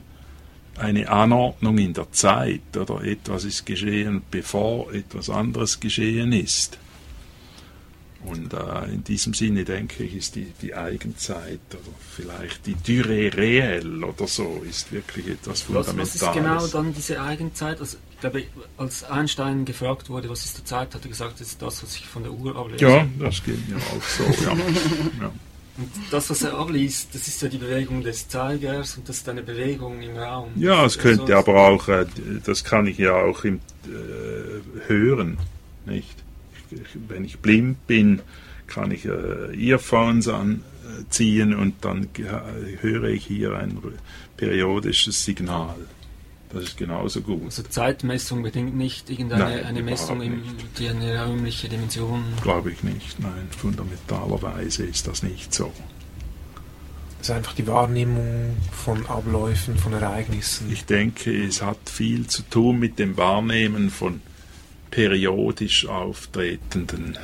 eine 0.77 1.09
Anordnung 1.09 1.77
in 1.77 1.93
der 1.93 2.11
Zeit 2.11 2.75
oder 2.75 3.03
etwas 3.03 3.43
ist 3.43 3.65
geschehen, 3.65 4.21
bevor 4.31 4.93
etwas 4.93 5.29
anderes 5.29 5.79
geschehen 5.79 6.31
ist. 6.31 6.79
Und 8.25 8.53
äh, 8.53 8.93
in 8.93 9.03
diesem 9.03 9.33
Sinne 9.33 9.65
denke 9.65 10.03
ich, 10.03 10.15
ist 10.15 10.35
die, 10.35 10.53
die 10.61 10.73
Eigenzeit 10.73 11.59
oder 11.71 11.95
vielleicht 12.15 12.65
die 12.65 12.75
Dürre 12.75 13.35
reell 13.35 14.03
oder 14.03 14.27
so 14.27 14.63
ist 14.67 14.91
wirklich 14.91 15.27
etwas 15.27 15.63
Fundamentales. 15.63 16.21
Was, 16.21 16.21
was 16.21 16.27
ist 16.27 16.33
genau 16.33 16.67
dann 16.67 16.93
diese 16.93 17.21
Eigenzeit? 17.21 17.79
Also, 17.81 17.97
ich 18.11 18.19
glaube, 18.19 18.43
als 18.77 19.03
Einstein 19.03 19.65
gefragt 19.65 20.09
wurde, 20.09 20.29
was 20.29 20.45
ist 20.45 20.57
die 20.57 20.63
Zeit, 20.63 20.95
hat 20.95 21.03
er 21.03 21.09
gesagt, 21.09 21.41
das 21.41 21.47
ist 21.47 21.61
das, 21.61 21.83
was 21.83 21.95
ich 21.95 22.07
von 22.07 22.23
der 22.23 22.31
Uhr 22.31 22.55
ablese. 22.55 22.85
Ja, 22.85 23.05
das 23.19 23.43
geht 23.43 23.67
mir 23.67 23.75
auch 23.75 24.03
so, 24.03 24.23
ja. 24.45 24.53
ja. 25.21 25.31
Und 25.75 25.89
das, 26.11 26.29
was 26.29 26.43
er 26.43 26.53
abliest, 26.53 27.15
das 27.15 27.27
ist 27.27 27.41
ja 27.41 27.49
die 27.49 27.57
Bewegung 27.57 28.03
des 28.03 28.27
Zeigers 28.27 28.95
und 28.95 29.09
das 29.09 29.17
ist 29.17 29.29
eine 29.29 29.41
Bewegung 29.41 30.01
im 30.01 30.15
Raum. 30.15 30.51
Ja, 30.55 30.85
es 30.85 30.99
könnte 30.99 31.35
also, 31.35 31.51
aber 31.51 31.67
auch, 31.67 31.87
äh, 31.87 32.05
das 32.45 32.63
kann 32.63 32.85
ich 32.85 32.99
ja 32.99 33.15
auch 33.15 33.43
im, 33.43 33.55
äh, 33.85 34.87
hören, 34.87 35.37
nicht? 35.85 36.23
Wenn 37.07 37.25
ich 37.25 37.39
blind 37.39 37.85
bin, 37.87 38.21
kann 38.67 38.91
ich 38.91 39.05
äh, 39.05 39.55
Earphones 39.55 40.27
anziehen 40.27 41.53
und 41.53 41.75
dann 41.85 42.09
höre 42.81 43.05
ich 43.05 43.25
hier 43.25 43.57
ein 43.57 43.77
periodisches 44.37 45.23
Signal. 45.23 45.75
Das 46.53 46.63
ist 46.63 46.77
genauso 46.77 47.21
gut. 47.21 47.45
Also 47.45 47.63
Zeitmessung 47.63 48.43
bedingt 48.43 48.75
nicht 48.75 49.09
irgendeine 49.09 49.43
nein, 49.43 49.65
eine 49.65 49.81
Messung, 49.81 50.21
im, 50.21 50.43
die 50.77 50.87
eine 50.87 51.25
räumliche 51.25 51.67
Dimension. 51.67 52.23
Glaube 52.43 52.71
ich 52.71 52.83
nicht. 52.83 53.19
Nein, 53.19 53.47
fundamentalerweise 53.57 54.85
ist 54.85 55.07
das 55.07 55.23
nicht 55.23 55.51
so. 55.51 55.71
Es 57.19 57.29
ist 57.29 57.35
einfach 57.35 57.53
die 57.53 57.65
Wahrnehmung 57.65 58.55
von 58.71 59.05
Abläufen, 59.07 59.77
von 59.77 59.93
Ereignissen. 59.93 60.71
Ich 60.71 60.85
denke, 60.85 61.31
es 61.43 61.63
hat 61.63 61.89
viel 61.89 62.27
zu 62.27 62.43
tun 62.43 62.77
mit 62.79 62.99
dem 62.99 63.17
Wahrnehmen 63.17 63.89
von 63.89 64.21
periodisch 64.93 65.87
auftretenden 65.87 67.17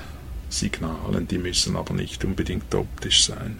Signalen, 0.49 1.27
die 1.27 1.37
müssen 1.37 1.75
aber 1.75 1.93
nicht 1.93 2.25
unbedingt 2.25 2.73
optisch 2.73 3.25
sein. 3.25 3.59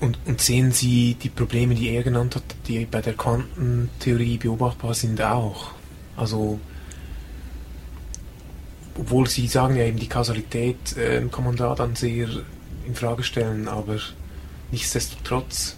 Und, 0.00 0.18
und, 0.24 0.40
sehen 0.40 0.72
Sie 0.72 1.14
die 1.14 1.28
Probleme, 1.28 1.76
die 1.76 1.90
er 1.90 2.02
genannt 2.02 2.34
hat, 2.34 2.42
die 2.66 2.86
bei 2.86 3.00
der 3.00 3.12
Quantentheorie 3.12 4.36
beobachtbar 4.38 4.94
sind, 4.94 5.22
auch? 5.22 5.70
Also, 6.16 6.58
obwohl 8.98 9.28
Sie 9.28 9.46
sagen 9.46 9.76
ja 9.76 9.84
eben, 9.84 10.00
die 10.00 10.08
Kausalität 10.08 10.96
äh, 10.96 11.22
kann 11.30 11.44
man 11.44 11.54
da 11.54 11.76
dann 11.76 11.94
sehr 11.94 12.30
in 12.84 12.96
Frage 12.96 13.22
stellen, 13.22 13.68
aber 13.68 14.00
nichtsdestotrotz, 14.72 15.76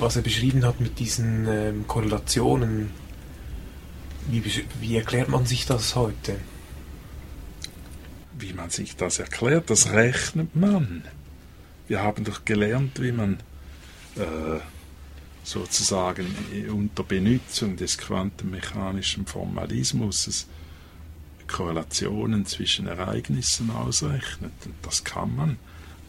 was 0.00 0.16
er 0.16 0.22
beschrieben 0.22 0.66
hat 0.66 0.80
mit 0.80 0.98
diesen 0.98 1.46
ähm, 1.48 1.84
Korrelationen, 1.86 2.90
wie, 4.28 4.64
wie 4.80 4.96
erklärt 4.96 5.28
man 5.28 5.46
sich 5.46 5.66
das 5.66 5.96
heute? 5.96 6.38
Wie 8.38 8.52
man 8.52 8.70
sich 8.70 8.96
das 8.96 9.18
erklärt, 9.18 9.70
das 9.70 9.92
rechnet 9.92 10.56
man. 10.56 11.04
Wir 11.88 12.02
haben 12.02 12.24
doch 12.24 12.44
gelernt, 12.44 13.00
wie 13.02 13.12
man 13.12 13.38
äh, 14.16 14.60
sozusagen 15.44 16.26
unter 16.70 17.02
Benutzung 17.02 17.76
des 17.76 17.98
quantenmechanischen 17.98 19.26
Formalismus 19.26 20.46
Korrelationen 21.48 22.46
zwischen 22.46 22.86
Ereignissen 22.86 23.70
ausrechnet. 23.70 24.52
Und 24.64 24.74
das 24.82 25.04
kann 25.04 25.36
man, 25.36 25.58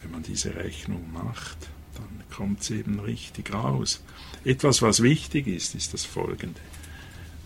wenn 0.02 0.12
man 0.12 0.24
diese 0.24 0.56
Rechnung 0.56 1.12
macht, 1.12 1.58
dann 1.96 2.24
kommt 2.36 2.62
es 2.62 2.72
eben 2.72 3.00
richtig 3.00 3.54
raus. 3.54 4.02
Etwas, 4.46 4.82
was 4.82 5.04
wichtig 5.04 5.48
ist, 5.48 5.76
ist 5.76 5.94
das 5.94 6.06
folgende 6.06 6.62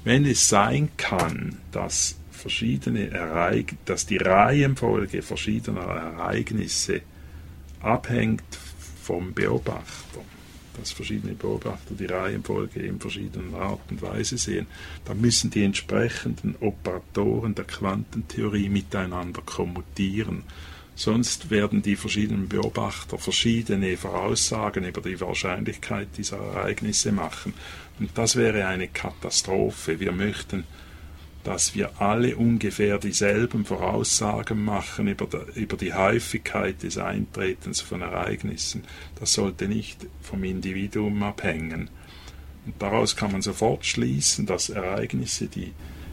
wenn 0.04 0.26
es 0.26 0.48
sein 0.48 0.90
kann, 0.98 1.58
dass 1.72 2.16
verschiedene 2.32 3.10
Ereig 3.10 3.76
dass 3.86 4.06
die 4.06 4.18
Reihenfolge 4.18 5.22
verschiedener 5.22 5.82
Ereignisse 5.82 7.02
abhängt 7.82 8.44
vom 9.02 9.34
Beobachter, 9.34 10.22
dass 10.78 10.92
verschiedene 10.92 11.34
Beobachter 11.34 11.96
die 11.96 12.06
Reihenfolge 12.06 12.82
in 12.82 13.00
verschiedenen 13.00 13.56
Art 13.56 13.82
und 13.90 14.02
Weise 14.02 14.38
sehen, 14.38 14.68
dann 15.06 15.20
müssen 15.20 15.50
die 15.50 15.64
entsprechenden 15.64 16.56
Operatoren 16.60 17.56
der 17.56 17.66
Quantentheorie 17.66 18.70
miteinander 18.70 19.42
kommutieren. 19.46 20.44
Sonst 20.98 21.52
werden 21.52 21.84
die 21.84 21.96
verschiedenen 21.96 22.50
Beobachter 22.50 23.20
verschiedene 23.20 23.96
Voraussagen 23.98 24.84
über 24.84 25.00
die 25.00 25.22
Wahrscheinlichkeit 25.22 26.10
dieser 26.18 26.38
Ereignisse 26.38 27.12
machen. 27.12 27.54
Und 28.00 28.10
das 28.16 28.36
wäre 28.36 28.66
eine 28.66 28.88
Katastrophe. 28.88 30.00
Wir 30.00 30.12
möchten 30.12 30.66
dass 31.48 31.76
wir 31.76 32.02
alle 32.02 32.36
ungefähr 32.36 32.98
dieselben 32.98 33.64
Voraussagen 33.64 34.66
machen 34.66 35.08
über, 35.08 35.28
der, 35.28 35.46
über 35.56 35.78
die 35.78 35.94
Häufigkeit 35.94 36.84
des 36.84 36.98
Eintretens 36.98 37.80
von 37.80 38.02
Ereignissen. 38.02 38.84
Das 39.18 39.32
sollte 39.32 39.70
nicht 39.70 40.08
vom 40.22 40.44
Individuum 40.44 41.24
abhängen. 41.24 41.90
Und 42.66 42.74
daraus 42.80 43.16
kann 43.16 43.32
man 43.32 43.42
sofort 43.42 43.86
schließen, 43.86 44.46
dass 44.46 44.70
Ereignisse, 44.70 45.48
die 45.48 45.72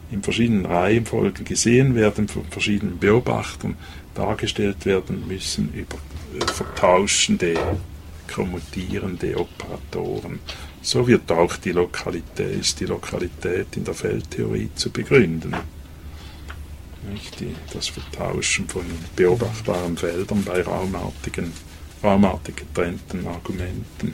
in 0.09 0.23
verschiedenen 0.23 0.65
Reihenfolgen 0.65 1.43
gesehen 1.43 1.95
werden, 1.95 2.29
von 2.29 2.45
verschiedenen 2.45 2.99
Beobachtern 2.99 3.75
dargestellt 4.15 4.85
werden 4.85 5.27
müssen 5.27 5.71
über 5.73 5.97
äh, 6.37 6.45
vertauschende, 6.51 7.55
kommutierende 8.33 9.37
Operatoren. 9.37 10.39
So 10.81 11.07
wird 11.07 11.31
auch 11.31 11.55
die 11.57 11.71
Lokalität, 11.71 12.59
ist 12.59 12.79
die 12.79 12.85
Lokalität 12.85 13.67
in 13.75 13.83
der 13.83 13.93
Feldtheorie 13.93 14.69
zu 14.75 14.89
begründen. 14.89 15.55
Nicht 17.11 17.39
die, 17.39 17.55
das 17.71 17.87
Vertauschen 17.87 18.67
von 18.67 18.83
beobachtbaren 19.15 19.95
Feldern 19.95 20.43
bei 20.43 20.63
raumartigen, 20.63 21.53
raumartig 22.03 22.55
getrennten 22.55 23.27
Argumenten. 23.27 24.13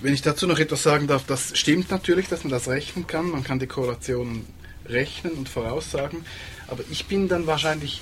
Wenn 0.00 0.14
ich 0.14 0.22
dazu 0.22 0.46
noch 0.46 0.58
etwas 0.58 0.82
sagen 0.82 1.08
darf, 1.08 1.24
das 1.26 1.56
stimmt 1.58 1.90
natürlich, 1.90 2.28
dass 2.28 2.44
man 2.44 2.52
das 2.52 2.68
rechnen 2.68 3.06
kann. 3.06 3.30
Man 3.30 3.42
kann 3.42 3.58
die 3.58 3.66
Korrelationen 3.66 4.46
rechnen 4.86 5.32
und 5.32 5.48
voraussagen. 5.48 6.24
Aber 6.68 6.84
ich 6.90 7.06
bin 7.06 7.28
dann 7.28 7.46
wahrscheinlich 7.46 8.00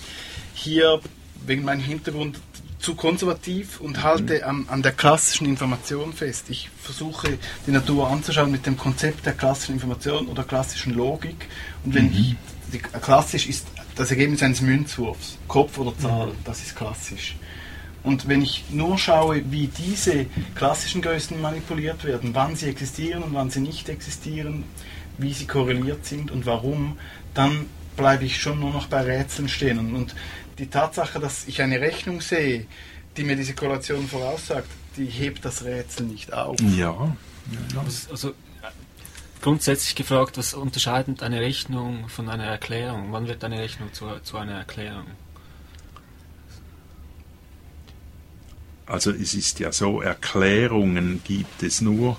hier 0.56 1.00
wegen 1.46 1.64
meinem 1.64 1.82
Hintergrund 1.82 2.40
zu 2.78 2.94
konservativ 2.94 3.80
und 3.80 4.02
halte 4.02 4.46
an, 4.46 4.66
an 4.68 4.82
der 4.82 4.92
klassischen 4.92 5.46
Information 5.46 6.12
fest. 6.12 6.46
Ich 6.48 6.70
versuche 6.80 7.38
die 7.66 7.70
Natur 7.70 8.08
anzuschauen 8.08 8.50
mit 8.50 8.66
dem 8.66 8.76
Konzept 8.76 9.26
der 9.26 9.32
klassischen 9.32 9.75
Information 9.75 10.26
oder 10.28 10.44
klassischen 10.44 10.94
Logik. 10.94 11.48
Und 11.84 11.94
wenn 11.94 12.06
mhm. 12.06 12.16
ich, 12.16 12.36
die, 12.72 12.78
klassisch 12.78 13.48
ist 13.48 13.66
das 13.94 14.10
Ergebnis 14.10 14.42
eines 14.42 14.60
Münzwurfs, 14.60 15.38
Kopf 15.48 15.78
oder 15.78 15.96
Zahl, 15.98 16.28
mhm. 16.28 16.36
das 16.44 16.62
ist 16.62 16.76
klassisch. 16.76 17.36
Und 18.02 18.28
wenn 18.28 18.40
ich 18.40 18.64
nur 18.70 18.98
schaue, 18.98 19.42
wie 19.50 19.66
diese 19.66 20.26
klassischen 20.54 21.02
Größen 21.02 21.40
manipuliert 21.40 22.04
werden, 22.04 22.30
wann 22.34 22.54
sie 22.54 22.68
existieren 22.68 23.25
und 23.25 23.34
wann 23.34 23.50
sie 23.50 23.60
nicht 23.60 23.88
existieren, 23.88 24.64
wie 25.18 25.32
sie 25.32 25.46
korreliert 25.46 26.06
sind 26.06 26.30
und 26.30 26.46
warum, 26.46 26.98
dann 27.34 27.66
bleibe 27.96 28.25
ich 28.25 28.40
schon 28.40 28.60
nur 28.60 28.70
noch 28.70 28.86
bei 28.86 29.00
Rätseln 29.00 29.48
stehen. 29.48 29.78
Und, 29.78 29.94
und 29.94 30.14
die 30.58 30.68
Tatsache, 30.68 31.20
dass 31.20 31.46
ich 31.46 31.62
eine 31.62 31.80
Rechnung 31.80 32.20
sehe, 32.20 32.66
die 33.16 33.25
mir 33.25 33.36
diese 33.36 33.54
Korrelation 33.54 34.06
voraussagt, 34.06 34.68
die 34.96 35.06
hebt 35.06 35.44
das 35.44 35.64
Rätsel 35.64 36.06
nicht 36.06 36.32
auf. 36.32 36.58
Ja. 36.60 37.16
ja. 37.75 37.84
Also, 38.10 38.34
grundsätzlich 39.42 39.94
gefragt, 39.94 40.38
was 40.38 40.54
unterscheidet 40.54 41.22
eine 41.22 41.40
Rechnung 41.40 42.08
von 42.08 42.28
einer 42.28 42.44
Erklärung? 42.44 43.12
Wann 43.12 43.28
wird 43.28 43.44
eine 43.44 43.60
Rechnung 43.60 43.92
zu, 43.92 44.06
zu 44.22 44.38
einer 44.38 44.58
Erklärung? 44.58 45.06
Also 48.86 49.10
es 49.10 49.34
ist 49.34 49.58
ja 49.58 49.72
so, 49.72 50.00
Erklärungen 50.00 51.20
gibt 51.25 51.62
es 51.62 51.80
nur. 51.80 52.16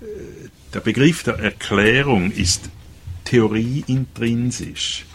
Äh, 0.00 0.48
der 0.74 0.80
Begriff 0.80 1.22
der 1.22 1.38
Erklärung 1.38 2.32
ist 2.32 2.68
Theorie 3.24 3.84
intrinsisch. 3.86 5.06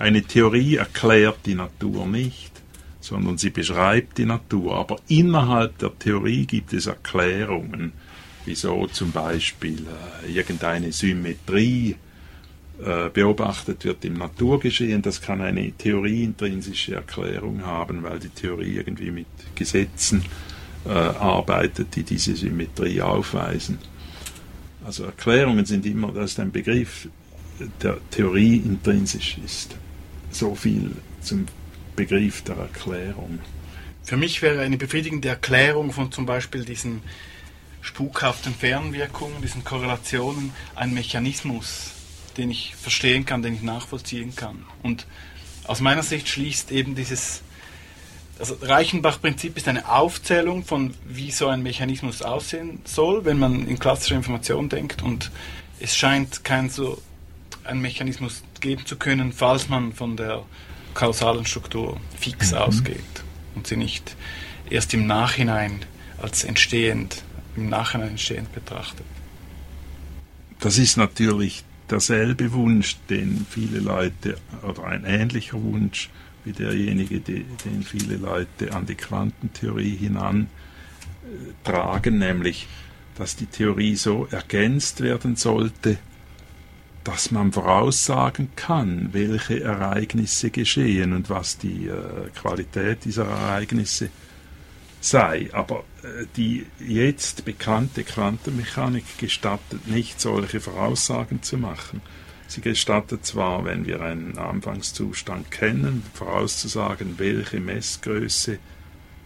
Eine 0.00 0.22
Theorie 0.22 0.76
erklärt 0.76 1.40
die 1.44 1.54
Natur 1.54 2.06
nicht, 2.06 2.52
sondern 3.00 3.36
sie 3.36 3.50
beschreibt 3.50 4.16
die 4.16 4.24
Natur. 4.24 4.76
Aber 4.76 4.96
innerhalb 5.08 5.76
der 5.76 5.90
Theorie 5.98 6.46
gibt 6.46 6.72
es 6.72 6.86
Erklärungen, 6.86 7.92
wieso 8.46 8.86
zum 8.86 9.12
Beispiel 9.12 9.84
äh, 10.24 10.32
irgendeine 10.32 10.90
Symmetrie 10.90 11.96
äh, 12.82 13.10
beobachtet 13.10 13.84
wird 13.84 14.02
im 14.06 14.14
Naturgeschehen. 14.14 15.02
Das 15.02 15.20
kann 15.20 15.42
eine 15.42 15.70
theorieintrinsische 15.72 16.94
Erklärung 16.94 17.66
haben, 17.66 18.02
weil 18.02 18.20
die 18.20 18.30
Theorie 18.30 18.76
irgendwie 18.76 19.10
mit 19.10 19.26
Gesetzen 19.54 20.24
äh, 20.86 20.92
arbeitet, 20.92 21.94
die 21.94 22.04
diese 22.04 22.34
Symmetrie 22.36 23.02
aufweisen. 23.02 23.76
Also 24.82 25.04
Erklärungen 25.04 25.66
sind 25.66 25.84
immer, 25.84 26.10
das 26.10 26.30
ist 26.30 26.40
ein 26.40 26.52
Begriff, 26.52 27.06
der 27.82 27.98
Theorie 28.10 28.56
intrinsisch 28.56 29.36
ist 29.44 29.76
so 30.30 30.54
viel 30.54 30.92
zum 31.20 31.46
Begriff 31.96 32.42
der 32.42 32.56
Erklärung. 32.56 33.40
Für 34.02 34.16
mich 34.16 34.42
wäre 34.42 34.62
eine 34.62 34.76
befriedigende 34.76 35.28
Erklärung 35.28 35.92
von 35.92 36.10
zum 36.10 36.26
Beispiel 36.26 36.64
diesen 36.64 37.02
spukhaften 37.82 38.54
Fernwirkungen, 38.54 39.42
diesen 39.42 39.64
Korrelationen, 39.64 40.52
ein 40.74 40.94
Mechanismus, 40.94 41.92
den 42.36 42.50
ich 42.50 42.74
verstehen 42.76 43.24
kann, 43.24 43.42
den 43.42 43.54
ich 43.54 43.62
nachvollziehen 43.62 44.34
kann. 44.34 44.64
Und 44.82 45.06
aus 45.64 45.80
meiner 45.80 46.02
Sicht 46.02 46.28
schließt 46.28 46.72
eben 46.72 46.94
dieses 46.94 47.42
also 48.40 48.56
Reichenbach-Prinzip 48.62 49.58
ist 49.58 49.68
eine 49.68 49.86
Aufzählung 49.86 50.64
von, 50.64 50.94
wie 51.04 51.30
so 51.30 51.48
ein 51.48 51.62
Mechanismus 51.62 52.22
aussehen 52.22 52.80
soll, 52.84 53.26
wenn 53.26 53.38
man 53.38 53.68
in 53.68 53.78
klassischer 53.78 54.16
Information 54.16 54.70
denkt. 54.70 55.02
Und 55.02 55.30
es 55.78 55.94
scheint 55.94 56.42
kein 56.42 56.70
so 56.70 57.00
ein 57.70 57.80
Mechanismus 57.80 58.42
geben 58.60 58.84
zu 58.84 58.96
können, 58.96 59.32
falls 59.32 59.68
man 59.68 59.92
von 59.92 60.16
der 60.16 60.44
kausalen 60.94 61.46
Struktur 61.46 62.00
fix 62.18 62.52
mhm. 62.52 62.58
ausgeht 62.58 63.24
und 63.54 63.66
sie 63.66 63.76
nicht 63.76 64.16
erst 64.68 64.92
im 64.94 65.06
Nachhinein 65.06 65.84
als 66.18 66.44
entstehend, 66.44 67.22
im 67.56 67.68
Nachhinein 67.68 68.10
entstehend 68.10 68.52
betrachtet. 68.52 69.06
Das 70.60 70.78
ist 70.78 70.96
natürlich 70.96 71.64
derselbe 71.88 72.52
Wunsch, 72.52 72.96
den 73.08 73.46
viele 73.48 73.80
Leute, 73.80 74.36
oder 74.62 74.84
ein 74.84 75.04
ähnlicher 75.04 75.60
Wunsch 75.62 76.10
wie 76.44 76.52
derjenige, 76.52 77.20
den 77.20 77.82
viele 77.82 78.16
Leute 78.16 78.72
an 78.74 78.86
die 78.86 78.94
Quantentheorie 78.94 79.96
hinan 79.96 80.44
äh, 80.44 81.68
tragen, 81.68 82.18
nämlich, 82.18 82.66
dass 83.16 83.36
die 83.36 83.46
Theorie 83.46 83.96
so 83.96 84.26
ergänzt 84.30 85.00
werden 85.02 85.36
sollte, 85.36 85.98
dass 87.04 87.30
man 87.30 87.52
voraussagen 87.52 88.50
kann, 88.56 89.08
welche 89.12 89.62
Ereignisse 89.62 90.50
geschehen 90.50 91.12
und 91.12 91.30
was 91.30 91.56
die 91.56 91.86
äh, 91.86 92.28
Qualität 92.38 93.04
dieser 93.04 93.26
Ereignisse 93.26 94.10
sei. 95.00 95.48
Aber 95.52 95.84
äh, 96.02 96.26
die 96.36 96.66
jetzt 96.78 97.44
bekannte 97.44 98.04
Quantenmechanik 98.04 99.18
gestattet 99.18 99.86
nicht, 99.86 100.20
solche 100.20 100.60
Voraussagen 100.60 101.42
zu 101.42 101.56
machen. 101.56 102.02
Sie 102.48 102.60
gestattet 102.60 103.24
zwar, 103.24 103.64
wenn 103.64 103.86
wir 103.86 104.02
einen 104.02 104.36
Anfangszustand 104.36 105.50
kennen, 105.50 106.02
vorauszusagen, 106.14 107.18
welche 107.18 107.60
Messgröße 107.60 108.58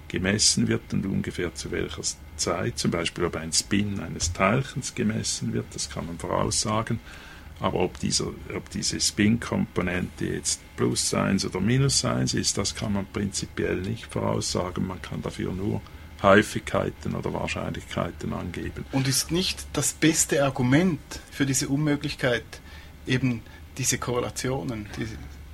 gemessen 0.08 0.68
wird 0.68 0.92
und 0.92 1.06
ungefähr 1.06 1.54
zu 1.54 1.70
welcher 1.72 2.02
Zeit, 2.36 2.78
zum 2.78 2.90
Beispiel 2.90 3.24
ob 3.24 3.36
ein 3.36 3.52
Spin 3.52 3.98
eines 4.00 4.32
Teilchens 4.32 4.94
gemessen 4.94 5.52
wird, 5.54 5.66
das 5.72 5.88
kann 5.88 6.06
man 6.06 6.18
voraussagen. 6.18 7.00
Aber 7.60 7.80
ob, 7.80 7.98
dieser, 8.00 8.26
ob 8.54 8.68
diese 8.70 9.00
Spin-Komponente 9.00 10.26
jetzt 10.26 10.60
plus 10.76 11.14
1 11.14 11.44
oder 11.46 11.60
minus 11.60 12.04
1 12.04 12.34
ist, 12.34 12.58
das 12.58 12.74
kann 12.74 12.92
man 12.92 13.06
prinzipiell 13.12 13.76
nicht 13.76 14.06
voraussagen. 14.06 14.86
Man 14.86 15.00
kann 15.00 15.22
dafür 15.22 15.52
nur 15.52 15.80
Häufigkeiten 16.22 17.14
oder 17.14 17.32
Wahrscheinlichkeiten 17.32 18.32
angeben. 18.32 18.84
Und 18.92 19.06
ist 19.06 19.30
nicht 19.30 19.66
das 19.72 19.92
beste 19.92 20.44
Argument 20.44 21.00
für 21.30 21.46
diese 21.46 21.68
Unmöglichkeit 21.68 22.44
eben 23.06 23.42
diese 23.78 23.98
Korrelationen? 23.98 24.86
Die, 24.96 25.06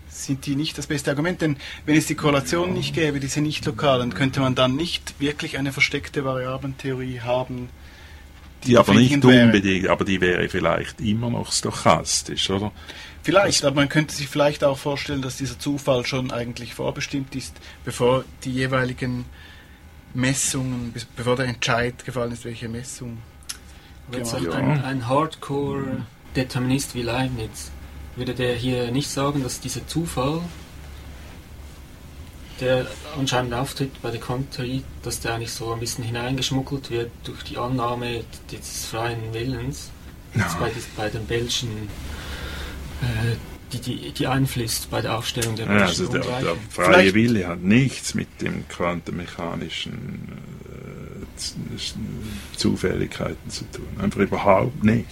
sind 0.08 0.46
die 0.46 0.56
nicht 0.56 0.78
das 0.78 0.86
beste 0.86 1.10
Argument? 1.10 1.40
Denn 1.40 1.56
wenn 1.86 1.96
es 1.96 2.06
die 2.06 2.14
Korrelation 2.14 2.72
nicht 2.72 2.94
gäbe, 2.94 3.20
diese 3.20 3.40
nicht 3.40 3.64
lokalen, 3.66 4.14
könnte 4.14 4.40
man 4.40 4.54
dann 4.54 4.76
nicht 4.76 5.20
wirklich 5.20 5.58
eine 5.58 5.72
versteckte 5.72 6.24
Variablentheorie 6.24 7.20
haben, 7.20 7.68
die, 8.64 8.76
aber 8.76 8.94
nicht 8.94 9.24
unbedingt, 9.24 9.88
aber 9.88 10.04
die 10.04 10.20
wäre 10.20 10.48
vielleicht 10.48 11.00
immer 11.00 11.30
noch 11.30 11.52
stochastisch, 11.52 12.50
oder? 12.50 12.72
Vielleicht, 13.22 13.64
aber 13.64 13.76
man 13.76 13.88
könnte 13.88 14.14
sich 14.14 14.28
vielleicht 14.28 14.64
auch 14.64 14.78
vorstellen, 14.78 15.20
dass 15.22 15.36
dieser 15.36 15.58
Zufall 15.58 16.06
schon 16.06 16.30
eigentlich 16.30 16.74
vorbestimmt 16.74 17.34
ist, 17.36 17.54
bevor 17.84 18.24
die 18.44 18.52
jeweiligen 18.52 19.26
Messungen, 20.14 20.94
bevor 21.16 21.36
der 21.36 21.46
Entscheid 21.46 22.04
gefallen 22.04 22.32
ist, 22.32 22.44
welche 22.44 22.68
Messung. 22.68 23.18
jetzt 24.12 24.32
ja. 24.40 24.50
ein, 24.52 24.82
ein 24.82 25.08
Hardcore-Determinist 25.08 26.94
wie 26.94 27.02
Leibniz, 27.02 27.70
würde 28.16 28.34
der 28.34 28.54
hier 28.54 28.90
nicht 28.90 29.10
sagen, 29.10 29.42
dass 29.42 29.60
dieser 29.60 29.86
Zufall 29.86 30.40
der 32.60 32.86
anscheinend 33.18 33.54
auftritt 33.54 34.02
bei 34.02 34.10
der 34.10 34.20
Konterie, 34.20 34.82
dass 35.02 35.20
der 35.20 35.34
eigentlich 35.34 35.52
so 35.52 35.72
ein 35.72 35.80
bisschen 35.80 36.04
hineingeschmuggelt 36.04 36.90
wird 36.90 37.10
durch 37.24 37.42
die 37.44 37.58
Annahme 37.58 38.24
des 38.52 38.86
freien 38.86 39.32
Willens, 39.32 39.90
ja. 40.34 40.56
bei, 40.60 40.70
bei 40.96 41.08
den 41.08 41.26
Bellschen, 41.26 41.88
äh, 43.02 43.36
die, 43.72 43.80
die, 43.80 44.12
die 44.12 44.26
einfließt 44.26 44.90
bei 44.90 45.00
der 45.00 45.16
Aufstellung 45.16 45.56
der 45.56 45.66
ja, 45.66 45.86
also 45.86 46.08
der, 46.08 46.20
der 46.20 46.56
freie 46.70 46.86
Vielleicht 46.86 47.14
Wille 47.14 47.46
hat 47.46 47.62
nichts 47.62 48.14
mit 48.14 48.28
dem 48.40 48.66
quantenmechanischen 48.68 50.28
äh, 50.66 52.56
Zufälligkeiten 52.56 53.50
zu 53.50 53.64
tun. 53.70 53.86
Einfach 53.98 54.20
überhaupt 54.20 54.82
nicht. 54.82 55.06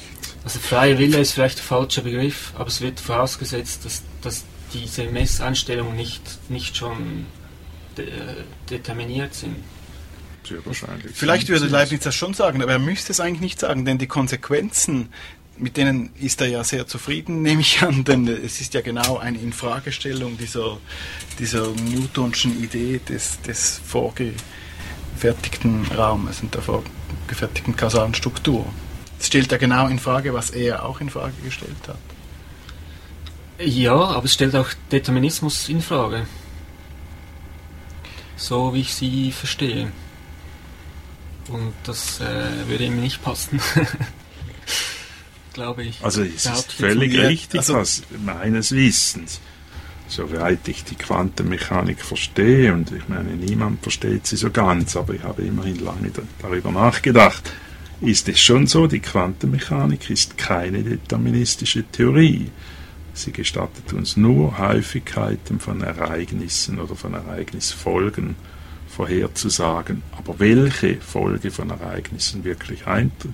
Also 0.45 0.59
freier 0.59 0.99
Wille 0.99 1.19
ist 1.19 1.33
vielleicht 1.33 1.59
der 1.59 1.65
falsche 1.65 2.03
Begriff, 2.03 2.53
aber 2.57 2.69
es 2.69 2.81
wird 2.81 3.01
vorausgesetzt, 3.01 3.85
dass, 3.85 4.03
dass 4.23 4.45
diese 4.73 5.05
Messeinstellungen 5.05 5.97
nicht, 5.97 6.23
nicht 6.51 6.77
schon 6.77 7.27
de, 7.99 8.07
determiniert 8.71 9.35
sind. 9.35 9.57
Sehr 10.49 10.65
wahrscheinlich. 10.65 11.15
Vielleicht 11.15 11.49
würde 11.49 11.67
Leibniz 11.67 12.05
das 12.05 12.15
schon 12.15 12.35
sagen, 12.35 12.63
aber 12.63 12.73
er 12.73 12.79
müsste 12.79 13.13
es 13.13 13.21
eigentlich 13.21 13.41
nicht 13.41 13.61
sagen, 13.61 13.85
denn 13.85 13.99
die 13.99 14.07
Konsequenzen, 14.07 15.11
mit 15.57 15.77
denen 15.77 16.11
ist 16.21 16.41
er 16.41 16.49
ja 16.49 16.65
sehr 16.65 16.87
zufrieden, 16.87 17.43
nehme 17.43 17.61
ich 17.61 17.83
an, 17.83 18.05
denn 18.05 18.27
es 18.29 18.61
ist 18.61 18.75
ja 18.75 18.81
genau 18.81 19.19
eine 19.19 19.39
Infragestellung 19.39 20.39
dieser, 20.39 20.79
dieser 21.39 21.69
Newtonschen 21.69 22.63
Idee 22.63 23.01
des, 23.07 23.41
des 23.43 23.81
vorgefertigten 23.85 25.85
Raumes 25.97 26.41
und 26.41 26.55
der 26.55 26.63
vorgefertigten 26.63 27.77
kausalen 27.77 28.15
Struktur. 28.15 28.65
Es 29.21 29.27
stellt 29.27 29.51
ja 29.51 29.59
genau 29.59 29.89
in 29.89 29.99
Frage, 29.99 30.33
was 30.33 30.51
er 30.51 30.85
auch 30.85 31.01
in 31.01 31.11
Frage 31.11 31.35
gestellt 31.45 31.89
hat. 31.89 31.99
Ja, 33.59 33.97
aber 33.97 34.25
es 34.25 34.35
stellt 34.35 34.55
auch 34.55 34.69
Determinismus 34.93 35.69
in 35.69 35.83
Frage. 35.83 36.29
So 38.39 38.73
wie 38.73 38.81
ich 38.81 38.95
sie 38.95 39.33
verstehe. 39.33 39.91
Und 41.51 41.73
das 41.85 42.21
äh, 42.21 42.69
würde 42.69 42.85
ihm 42.85 43.01
nicht 43.01 43.23
passen. 43.23 43.61
Glaube 45.55 45.83
ich. 45.85 46.03
Also 46.05 46.23
es 46.23 46.47
ist 46.47 46.73
völlig 46.73 47.19
richtig, 47.19 47.61
also- 47.61 47.75
was 47.75 48.03
meines 48.25 48.73
Wissens. 48.73 49.41
Soweit 50.11 50.67
ich 50.69 50.85
die 50.85 50.95
Quantenmechanik 50.95 52.01
verstehe, 52.01 52.73
und 52.73 52.91
ich 52.93 53.09
meine, 53.09 53.31
niemand 53.37 53.83
versteht 53.83 54.27
sie 54.27 54.37
so 54.39 54.51
ganz, 54.51 54.97
aber 54.97 55.13
ich 55.13 55.23
habe 55.23 55.43
immerhin 55.43 55.85
lange 55.85 56.09
da- 56.11 56.23
darüber 56.41 56.71
nachgedacht, 56.73 57.53
ist 58.01 58.27
es 58.29 58.41
schon 58.41 58.67
so, 58.67 58.87
die 58.87 59.01
Quantenmechanik 59.01 60.09
ist 60.09 60.39
keine 60.39 60.83
deterministische 60.83 61.83
Theorie. 61.85 62.51
Sie 63.19 63.33
gestattet 63.33 63.93
uns 63.93 64.17
nur 64.17 64.59
Häufigkeiten 64.59 65.61
von 65.61 65.83
Ereignissen 65.83 66.79
oder 66.79 66.95
von 66.95 67.15
Ereignisfolgen 67.15 68.37
vorherzusagen. 68.89 70.03
Aber 70.17 70.39
welche 70.39 70.97
Folge 70.97 71.51
von 71.51 71.71
Ereignissen 71.71 72.45
wirklich 72.45 72.87
eintritt, 72.87 73.33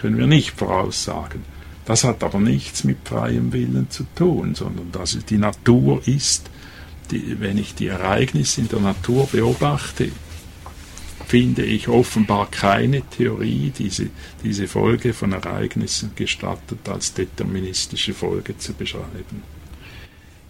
können 0.00 0.18
wir 0.18 0.26
nicht 0.26 0.52
voraussagen. 0.52 1.44
Das 1.84 2.04
hat 2.04 2.22
aber 2.22 2.38
nichts 2.38 2.84
mit 2.84 2.98
freiem 3.04 3.52
Willen 3.52 3.90
zu 3.90 4.04
tun, 4.14 4.54
sondern 4.54 4.92
dass 4.92 5.18
die 5.26 5.38
Natur 5.38 6.06
ist, 6.06 6.50
die, 7.10 7.40
wenn 7.40 7.58
ich 7.58 7.74
die 7.74 7.88
Ereignisse 7.88 8.60
in 8.60 8.68
der 8.68 8.80
Natur 8.80 9.26
beobachte, 9.30 10.10
finde 11.30 11.62
ich 11.64 11.86
offenbar 11.86 12.50
keine 12.50 13.02
Theorie, 13.02 13.72
diese, 13.78 14.10
diese 14.42 14.66
Folge 14.66 15.14
von 15.14 15.32
Ereignissen 15.32 16.10
gestattet 16.16 16.88
als 16.88 17.14
deterministische 17.14 18.14
Folge 18.14 18.58
zu 18.58 18.74
beschreiben. 18.74 19.44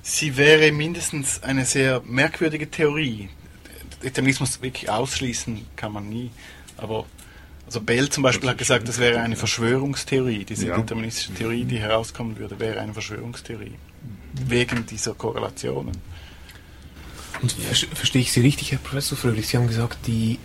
Sie 0.03 0.39
wäre 0.39 0.73
mindestens 0.73 1.43
eine 1.43 1.67
sehr 1.67 2.01
merkwürdige 2.07 2.71
Theorie. 2.71 3.29
Determinismus 4.03 4.63
wirklich 4.63 4.89
ausschließen 4.89 5.67
kann 5.77 5.93
man 5.93 6.09
nie. 6.09 6.31
Aber 6.79 7.05
also 7.67 7.83
Bell 7.83 8.09
zum 8.09 8.23
Beispiel 8.23 8.49
hat 8.49 8.57
gesagt, 8.57 8.89
das 8.89 8.99
wäre 8.99 9.21
eine 9.21 9.37
Verschwörungstheorie. 9.37 10.47
Diese 10.47 10.69
Ja. 10.69 10.79
deterministische 10.79 11.35
Theorie, 11.35 11.65
die 11.65 11.79
herauskommen 11.79 12.39
würde, 12.39 12.59
wäre 12.59 12.81
eine 12.81 12.95
Verschwörungstheorie. 12.95 13.75
Wegen 14.47 14.87
dieser 14.87 15.13
Korrelationen. 15.13 15.99
Und 17.43 17.53
ver- 17.53 17.87
verstehe 17.95 18.23
ich 18.23 18.33
Sie 18.33 18.41
richtig, 18.41 18.73
Herr 18.73 18.79
Professor 18.79 19.19
Fröhlich? 19.19 19.49
Sie 19.49 19.59
haben 19.59 19.67
gesagt, 19.69 19.99
die, 20.07 20.39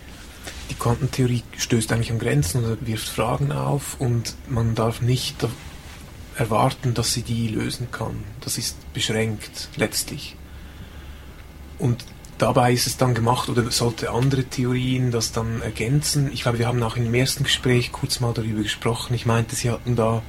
die 0.70 0.74
Quantentheorie 0.74 1.42
stößt 1.56 1.92
eigentlich 1.92 2.12
an 2.12 2.18
Grenzen 2.18 2.64
oder 2.64 2.76
wirft 2.80 3.08
Fragen 3.08 3.52
auf 3.52 4.00
und 4.00 4.34
man 4.48 4.74
darf 4.74 5.00
nicht 5.00 5.46
erwarten, 6.36 6.94
dass 6.94 7.12
sie 7.12 7.22
die 7.22 7.48
lösen 7.48 7.88
kann. 7.90 8.24
Das 8.40 8.58
ist 8.58 8.92
beschränkt 8.92 9.68
letztlich. 9.76 10.36
Und 11.78 12.04
dabei 12.38 12.72
ist 12.72 12.86
es 12.86 12.96
dann 12.96 13.14
gemacht 13.14 13.48
oder 13.48 13.70
sollte 13.70 14.10
andere 14.10 14.44
Theorien 14.44 15.10
das 15.10 15.32
dann 15.32 15.62
ergänzen. 15.62 16.30
Ich 16.32 16.42
glaube, 16.42 16.58
wir 16.58 16.66
haben 16.66 16.82
auch 16.82 16.96
im 16.96 17.12
ersten 17.14 17.44
Gespräch 17.44 17.92
kurz 17.92 18.20
mal 18.20 18.34
darüber 18.34 18.62
gesprochen. 18.62 19.14
Ich 19.14 19.26
meinte, 19.26 19.56
Sie 19.56 19.70
hatten 19.70 19.96
da 19.96 20.22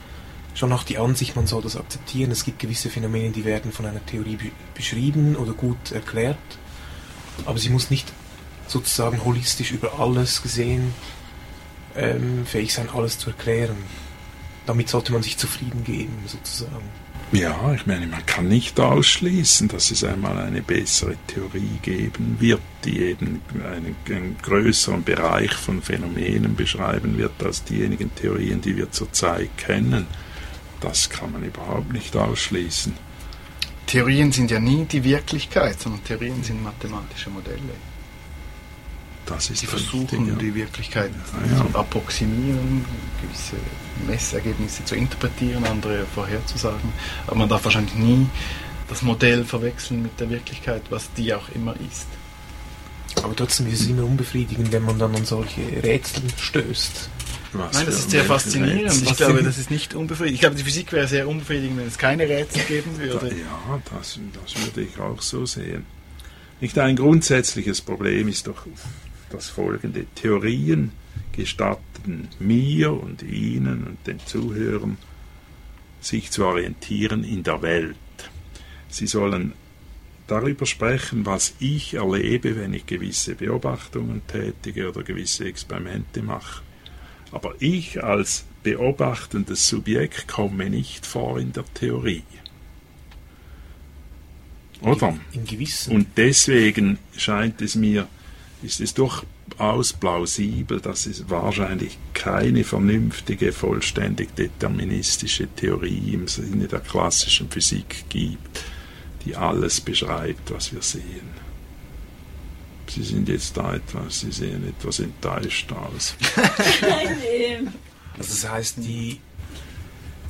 schon 0.54 0.74
auch 0.74 0.84
die 0.84 0.98
Ansicht, 0.98 1.36
man 1.36 1.48
soll 1.48 1.62
das 1.62 1.76
akzeptieren. 1.76 2.32
Es 2.32 2.44
gibt 2.44 2.60
gewisse 2.60 2.90
Phänomene, 2.90 3.32
die 3.32 3.46
werden 3.46 3.72
von 3.72 3.86
einer 3.86 4.06
Theorie 4.06 4.38
be 4.38 4.52
beschrieben 4.74 5.36
oder 5.36 5.54
gut 5.54 5.92
erklärt, 5.92 6.38
aber 7.46 7.58
sie 7.60 7.70
muss 7.70 7.90
nicht 7.90 8.12
sozusagen 8.70 9.24
holistisch 9.24 9.72
über 9.72 10.00
alles 10.00 10.42
gesehen 10.42 10.94
ähm, 11.98 12.46
fähig 12.46 12.74
sein, 12.74 12.90
alles 12.90 13.18
zu 13.20 13.32
erklären. 13.32 13.78
Damit 14.66 14.90
sollte 14.90 15.12
man 15.14 15.24
sich 15.24 15.38
zufrieden 15.38 15.84
geben, 15.84 16.14
sozusagen. 16.26 16.90
Ja, 17.32 17.74
ich 17.74 17.86
meine, 17.86 18.08
man 18.08 18.26
kann 18.26 18.48
nicht 18.48 18.80
ausschließen, 18.80 19.68
dass 19.68 19.92
es 19.92 20.04
einmal 20.04 20.38
eine 20.38 20.62
bessere 20.62 21.16
Theorie 21.28 21.80
geben 21.82 22.38
wird, 22.40 22.62
die 22.86 23.00
eben 23.00 23.42
einen, 23.54 23.96
einen 24.10 24.38
größeren 24.42 25.04
Bereich 25.04 25.54
von 25.54 25.82
Phänomenen 25.82 26.56
beschreiben 26.56 27.18
wird 27.18 27.44
als 27.44 27.64
diejenigen 27.66 28.14
Theorien, 28.16 28.62
die 28.62 28.78
wir 28.78 28.92
zurzeit 28.92 29.50
kennen. 29.58 30.08
Das 30.80 31.10
kann 31.10 31.34
man 31.34 31.44
überhaupt 31.44 31.92
nicht 31.92 32.16
ausschließen. 32.16 32.94
Theorien 33.88 34.32
sind 34.32 34.52
ja 34.52 34.60
nie 34.60 34.86
die 34.86 35.04
Wirklichkeit, 35.04 35.80
sondern 35.80 36.04
Theorien 36.04 36.44
sind 36.44 36.64
mathematische 36.64 37.30
Modelle. 37.30 37.60
Das 39.28 39.50
ist 39.50 39.60
Sie 39.60 39.66
richtig, 39.66 39.90
versuchen, 39.90 40.28
ja. 40.28 40.36
die 40.36 40.56
Wirklichkeit 40.56 41.12
Ja, 41.50 41.58
ja. 41.58 41.72
zu 41.72 41.78
approximieren, 41.78 42.86
gewisse 43.22 43.58
Messergebnisse 44.08 44.86
zu 44.86 44.96
interpretieren, 44.96 45.66
andere 45.66 46.06
vorherzusagen. 46.16 46.94
Aber 47.28 47.36
man 47.36 47.50
darf 47.50 47.64
wahrscheinlich 47.66 47.96
nie 47.96 48.28
das 48.88 49.02
Modell 49.02 49.44
verwechseln 49.44 50.02
mit 50.02 50.18
der 50.20 50.30
Wirklichkeit, 50.30 50.84
was 50.90 51.12
die 51.14 51.34
auch 51.34 51.50
immer 51.50 51.76
ist. 51.92 52.08
Aber 53.24 53.36
trotzdem 53.36 53.68
ist 53.68 53.82
es 53.82 53.88
immer 53.88 54.04
unbefriedigend, 54.04 54.72
wenn 54.72 54.84
man 54.84 54.98
dann 54.98 55.14
an 55.16 55.26
solche 55.26 55.62
Rätsel 55.84 56.24
stößt. 56.38 57.10
Was 57.54 57.74
Nein, 57.74 57.86
das 57.86 57.96
ist 57.96 58.12
sehr 58.12 58.24
faszinierend. 58.24 58.92
Rätsel. 58.92 59.08
Ich 59.08 59.18
glaube, 59.18 59.44
das 59.44 59.58
ist 59.58 59.72
nicht 59.72 59.94
unbefriedigend. 59.94 60.36
Ich 60.36 60.42
glaube, 60.42 60.56
die 60.56 60.64
Physik 60.64 60.92
wäre 60.92 61.08
sehr 61.08 61.28
unbefriedigend, 61.28 61.80
wenn 61.80 61.88
es 61.88 61.98
keine 61.98 62.24
Rätsel 62.30 62.64
geben 62.64 62.98
würde. 62.98 63.30
Ja, 63.30 63.82
das, 63.98 64.20
das 64.44 64.64
würde 64.64 64.82
ich 64.82 65.00
auch 65.00 65.22
so 65.22 65.46
sehen. 65.46 65.86
Nicht 66.60 66.78
ein 66.80 66.96
grundsätzliches 66.96 67.82
Problem 67.82 68.28
ist 68.28 68.48
doch 68.48 68.66
das 69.30 69.50
folgende. 69.50 70.06
Theorien 70.16 70.92
gestatten 71.32 72.30
mir 72.40 72.92
und 72.92 73.24
Ihnen 73.24 73.84
und 73.86 74.08
den 74.08 74.20
Zuhörern, 74.26 74.98
sich 76.00 76.32
zu 76.32 76.46
orientieren 76.46 77.24
in 77.24 77.44
der 77.44 77.62
Welt. 77.62 77.96
Sie 78.90 79.08
sollen 79.08 79.54
darüber 80.28 80.66
sprechen, 80.66 81.26
was 81.26 81.56
ich 81.60 81.96
erlebe, 81.96 82.56
wenn 82.56 82.74
ich 82.74 82.86
gewisse 82.86 83.36
Beobachtungen 83.36 84.22
tätige 84.28 84.90
oder 84.90 85.04
gewisse 85.04 85.46
Experimente 85.46 86.22
mache. 86.22 86.62
Aber 87.32 87.56
ich 87.60 88.04
als 88.04 88.46
beobachtendes 88.64 89.68
Subjekt 89.68 90.28
komme 90.28 90.70
nicht 90.70 91.06
vor 91.06 91.40
in 91.40 91.54
der 91.54 91.66
Theorie. 91.74 92.24
Oder? 94.82 95.18
In 95.32 95.46
gewissen. 95.46 95.96
Und 95.96 96.08
deswegen 96.18 97.00
scheint 97.16 97.62
es 97.62 97.76
mir, 97.76 98.08
ist 98.64 98.82
es 98.82 98.94
durchaus 98.94 99.94
plausibel, 99.94 100.80
dass 100.80 101.06
es 101.06 101.30
wahrscheinlich 101.30 101.98
keine 102.14 102.64
vernünftige, 102.64 103.52
vollständig 103.52 104.36
deterministische 104.36 105.48
Theorie 105.48 106.14
im 106.14 106.28
Sinne 106.28 106.68
der 106.68 106.80
klassischen 106.80 107.50
Physik 107.50 108.06
gibt, 108.10 108.64
die 109.26 109.36
alles 109.36 109.82
beschreibt, 109.82 110.52
was 110.52 110.74
wir 110.74 110.82
sehen. 110.82 111.48
Sie 112.90 113.04
sind 113.04 113.28
jetzt 113.28 113.56
da 113.58 113.76
etwas, 113.76 114.22
Sie 114.22 114.32
sehen 114.32 114.68
etwas 114.68 115.00
enttäuscht 115.00 115.72
aus. 115.72 116.16
Also 118.20 118.32
das 118.32 118.50
heißt, 118.50 118.78
die, 118.78 119.20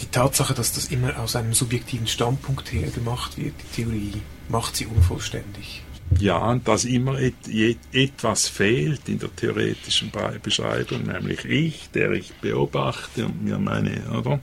die 0.01 0.07
Tatsache, 0.07 0.53
dass 0.53 0.73
das 0.73 0.85
immer 0.85 1.17
aus 1.19 1.37
einem 1.37 1.53
subjektiven 1.53 2.07
Standpunkt 2.07 2.73
her 2.73 2.89
gemacht 2.89 3.37
wird, 3.37 3.53
die 3.61 3.75
Theorie, 3.83 4.21
macht 4.49 4.75
sie 4.75 4.87
unvollständig. 4.87 5.83
Ja, 6.19 6.37
und 6.37 6.67
dass 6.67 6.85
immer 6.85 7.19
et, 7.19 7.35
et, 7.47 7.77
etwas 7.91 8.47
fehlt 8.47 9.07
in 9.07 9.19
der 9.19 9.35
theoretischen 9.35 10.09
Be- 10.09 10.39
Beschreibung, 10.41 11.03
nämlich 11.03 11.45
ich, 11.45 11.89
der 11.93 12.11
ich 12.11 12.33
beobachte 12.35 13.25
und 13.25 13.43
mir 13.43 13.59
meine, 13.59 14.01
oder? 14.17 14.39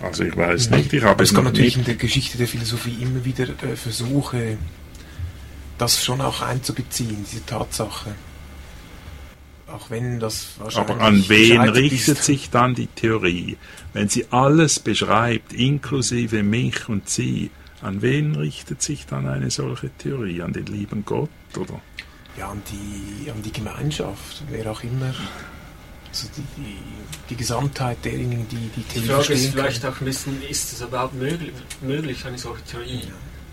Also 0.00 0.22
ich 0.24 0.36
weiß 0.36 0.70
nicht, 0.70 0.92
ich 0.92 1.02
habe 1.02 1.10
Aber 1.12 1.24
es 1.24 1.34
gab 1.34 1.44
natürlich 1.44 1.76
nicht. 1.76 1.88
in 1.88 1.92
der 1.92 1.96
Geschichte 1.96 2.38
der 2.38 2.46
Philosophie 2.46 2.96
immer 3.02 3.24
wieder 3.24 3.48
äh, 3.48 3.74
Versuche, 3.76 4.56
das 5.76 6.02
schon 6.02 6.20
auch 6.20 6.40
einzubeziehen, 6.40 7.24
diese 7.30 7.44
Tatsache. 7.44 8.14
Auch 9.66 9.90
wenn 9.90 10.18
das 10.20 10.52
wahrscheinlich 10.58 10.90
Aber 10.94 11.04
an 11.04 11.24
wen 11.28 11.60
richtet 11.60 12.18
ist. 12.18 12.24
sich 12.24 12.50
dann 12.50 12.74
die 12.74 12.86
Theorie? 12.86 13.58
Wenn 13.92 14.08
sie 14.08 14.26
alles 14.30 14.78
beschreibt, 14.80 15.52
inklusive 15.52 16.42
mich 16.42 16.88
und 16.88 17.08
sie, 17.10 17.50
an 17.82 18.02
wen 18.02 18.34
richtet 18.36 18.82
sich 18.82 19.06
dann 19.06 19.26
eine 19.26 19.50
solche 19.50 19.90
Theorie? 19.98 20.42
An 20.42 20.52
den 20.52 20.66
lieben 20.66 21.04
Gott, 21.04 21.30
oder? 21.56 21.80
ja, 22.38 22.48
an, 22.50 22.62
die, 22.70 23.30
an 23.30 23.42
die 23.42 23.52
Gemeinschaft, 23.52 24.42
wer 24.48 24.70
auch 24.70 24.82
immer, 24.82 25.12
also 26.08 26.28
die, 26.36 26.62
die, 26.62 26.78
die 27.30 27.36
Gesamtheit 27.36 28.04
derjenigen, 28.04 28.46
die 28.48 28.70
die 28.76 28.82
Theorie 28.82 29.06
Die 29.06 29.12
Frage 29.12 29.32
ist 29.32 29.50
vielleicht 29.50 29.82
können. 29.82 29.94
auch 29.94 30.00
ein 30.00 30.04
bisschen, 30.04 30.42
ist 30.48 30.72
es 30.72 30.80
überhaupt 30.80 31.14
möglich, 31.14 31.52
möglich 31.80 32.24
eine 32.24 32.38
solche 32.38 32.62
Theorie 32.64 33.02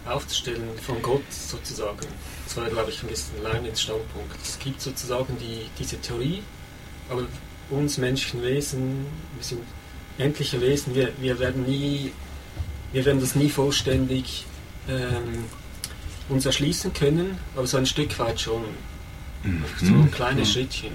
ja. 0.06 0.12
aufzustellen, 0.12 0.64
von 0.82 1.02
Gott 1.02 1.24
sozusagen? 1.32 2.08
Das 2.46 2.58
war, 2.58 2.70
glaube 2.70 2.92
ich, 2.92 3.02
ein 3.02 3.10
bisschen 3.10 3.42
Leibniz 3.44 3.82
Standpunkt. 3.82 4.38
Es 4.44 4.60
gibt 4.60 4.80
sozusagen 4.80 5.36
die, 5.40 5.66
diese 5.80 6.00
Theorie, 6.00 6.44
aber 7.10 7.24
uns 7.72 7.98
menschlichen 7.98 8.44
Wesen, 8.44 9.06
wir 9.36 9.44
sind 9.44 9.62
endliche 10.18 10.62
Wesen, 10.62 10.94
wir, 10.94 11.12
wir 11.20 11.40
werden 11.40 11.64
nie, 11.64 12.12
wir 12.96 13.04
werden 13.04 13.20
das 13.20 13.36
nie 13.36 13.50
vollständig 13.50 14.46
ähm, 14.88 15.44
uns 16.30 16.46
erschließen 16.46 16.94
können, 16.94 17.38
aber 17.54 17.68
so 17.68 17.76
ein 17.76 17.86
Stück 17.86 18.18
weit 18.20 18.40
schon. 18.40 18.64
Mhm. 19.44 19.66
So 19.78 19.94
ein 19.94 20.12
kleines 20.12 20.48
mhm. 20.48 20.54
Schrittchen. 20.54 20.92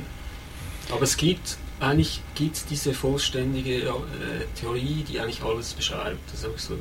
Aber 0.91 1.03
es 1.03 1.19
gibt 1.19 1.59
eigentlich 1.79 2.23
gibt 2.35 2.71
diese 2.71 2.95
vollständige 2.95 3.81
äh, 3.81 3.93
Theorie, 4.59 5.05
die 5.07 5.21
eigentlich 5.21 5.43
alles 5.43 5.75
beschreibt. 5.75 6.19
Das 6.33 6.41
ist 6.41 6.47
auch 6.47 6.59
so 6.59 6.79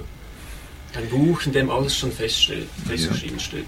ein 0.95 1.09
Buch, 1.09 1.45
in 1.45 1.51
dem 1.51 1.69
alles 1.69 1.97
schon 1.97 2.13
feststeht, 2.13 2.69
festgeschrieben 2.87 3.39
ja. 3.39 3.43
steht. 3.43 3.65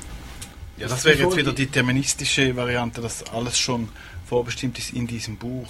Ja, 0.77 0.87
das 0.87 1.03
wäre 1.03 1.19
jetzt 1.19 1.35
wieder 1.35 1.51
die 1.51 1.65
deterministische 1.65 2.55
Variante, 2.55 3.01
dass 3.01 3.23
alles 3.27 3.59
schon 3.59 3.89
vorbestimmt 4.25 4.77
ist 4.79 4.93
in 4.93 5.05
diesem 5.05 5.35
Buch. 5.35 5.69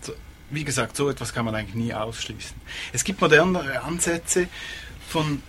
So, 0.00 0.14
wie 0.50 0.64
gesagt, 0.64 0.96
so 0.96 1.10
etwas 1.10 1.34
kann 1.34 1.44
man 1.44 1.54
eigentlich 1.54 1.74
nie 1.74 1.92
ausschließen. 1.92 2.56
Es 2.94 3.04
gibt 3.04 3.20
modernere 3.20 3.82
Ansätze 3.82 4.48
von 5.08 5.42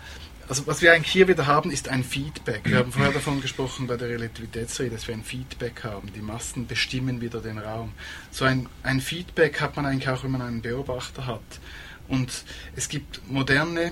also 0.50 0.66
was 0.66 0.82
wir 0.82 0.94
eigentlich 0.94 1.12
hier 1.12 1.28
wieder 1.28 1.46
haben, 1.46 1.72
ist 1.72 1.90
ein 1.90 2.06
Feedback. 2.06 2.62
Wir 2.64 2.78
haben 2.78 2.92
vorher 2.92 3.12
davon 3.12 3.42
gesprochen 3.42 3.86
bei 3.86 3.98
der 3.98 4.08
Relativitätstheorie, 4.08 4.90
dass 4.90 5.06
wir 5.08 5.14
ein 5.14 5.24
Feedback 5.24 5.84
haben. 5.84 6.14
Die 6.14 6.22
Massen 6.22 6.68
bestimmen 6.68 7.20
wieder 7.20 7.42
den 7.42 7.58
Raum. 7.58 7.92
So 8.32 8.46
ein, 8.46 8.70
ein 8.84 9.02
Feedback 9.02 9.60
hat 9.60 9.76
man 9.76 9.86
eigentlich 9.86 10.08
auch, 10.08 10.24
wenn 10.24 10.32
man 10.32 10.42
einen 10.42 10.62
Beobachter 10.62 11.26
hat. 11.26 11.42
Und 12.08 12.46
es 12.78 12.88
gibt 12.88 13.30
moderne 13.30 13.92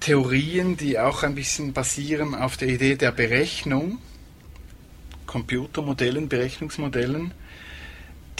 Theorien, 0.00 0.76
die 0.76 0.98
auch 0.98 1.22
ein 1.22 1.36
bisschen 1.36 1.72
basieren 1.72 2.34
auf 2.34 2.56
der 2.56 2.68
Idee 2.68 2.96
der 2.96 3.12
Berechnung, 3.12 3.98
Computermodellen, 5.26 6.28
Berechnungsmodellen, 6.28 7.32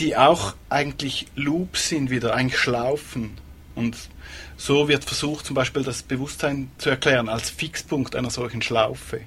die 0.00 0.16
auch 0.16 0.54
eigentlich 0.68 1.26
Loops 1.36 1.90
sind, 1.90 2.10
wieder 2.10 2.34
eigentlich 2.34 2.58
Schlaufen. 2.58 3.38
Und 3.78 3.96
so 4.56 4.88
wird 4.88 5.04
versucht, 5.04 5.46
zum 5.46 5.54
Beispiel 5.54 5.84
das 5.84 6.02
Bewusstsein 6.02 6.68
zu 6.78 6.90
erklären 6.90 7.28
als 7.28 7.48
Fixpunkt 7.48 8.16
einer 8.16 8.30
solchen 8.30 8.60
Schlaufe. 8.60 9.20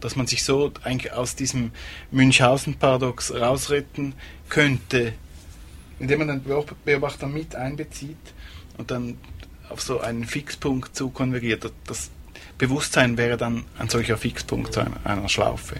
Dass 0.00 0.16
man 0.16 0.26
sich 0.26 0.42
so 0.42 0.72
eigentlich 0.82 1.12
aus 1.12 1.36
diesem 1.36 1.70
Münchhausen-Paradox 2.10 3.32
rausretten 3.32 4.14
könnte, 4.48 5.12
indem 6.00 6.18
man 6.18 6.28
den 6.28 6.64
Beobachter 6.84 7.28
mit 7.28 7.54
einbezieht 7.54 8.16
und 8.76 8.90
dann 8.90 9.18
auf 9.68 9.80
so 9.80 10.00
einen 10.00 10.24
Fixpunkt 10.24 10.96
zu 10.96 11.10
konvergiert. 11.10 11.70
Das 11.86 12.10
Bewusstsein 12.58 13.16
wäre 13.16 13.36
dann 13.36 13.64
ein 13.78 13.88
solcher 13.88 14.16
Fixpunkt 14.16 14.76
einer, 14.76 14.96
einer 15.04 15.28
Schlaufe. 15.28 15.76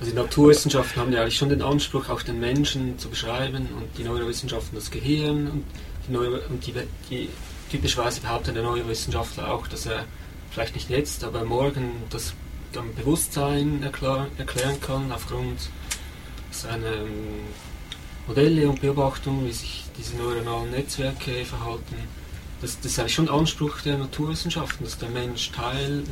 Also 0.00 0.12
die 0.12 0.16
Naturwissenschaften 0.16 1.00
haben 1.00 1.12
ja 1.12 1.20
eigentlich 1.22 1.36
schon 1.36 1.50
den 1.50 1.62
Anspruch, 1.62 2.08
auch 2.08 2.22
den 2.22 2.40
Menschen 2.40 2.98
zu 2.98 3.10
beschreiben 3.10 3.68
und 3.76 3.98
die 3.98 4.04
Neurowissenschaften 4.04 4.78
das 4.78 4.90
Gehirn 4.90 5.48
und 5.48 5.64
Neuro 6.08 6.38
und 6.48 6.66
die, 6.66 6.74
die 7.10 7.28
typischerweise 7.70 8.20
behauptet 8.20 8.56
der 8.56 8.62
neue 8.62 8.86
Wissenschaftler 8.88 9.52
auch, 9.52 9.66
dass 9.66 9.86
er 9.86 10.04
vielleicht 10.50 10.74
nicht 10.74 10.90
jetzt, 10.90 11.24
aber 11.24 11.44
morgen 11.44 12.02
das 12.10 12.34
Bewusstsein 12.96 13.82
erklären, 13.82 14.26
erklären 14.38 14.80
kann 14.80 15.10
aufgrund 15.10 15.70
seiner 16.50 16.92
ähm, 16.92 17.46
Modelle 18.26 18.68
und 18.68 18.80
Beobachtungen, 18.80 19.46
wie 19.46 19.52
sich 19.52 19.84
diese 19.96 20.16
neuronalen 20.16 20.70
Netzwerke 20.70 21.44
verhalten. 21.44 21.96
Das, 22.60 22.76
das 22.80 22.92
ist 22.92 22.98
eigentlich 22.98 23.14
schon 23.14 23.28
Anspruch 23.28 23.80
der 23.82 23.98
Naturwissenschaften, 23.98 24.84
dass 24.84 24.98
der 24.98 25.08
Mensch 25.08 25.50
Teil 25.52 26.02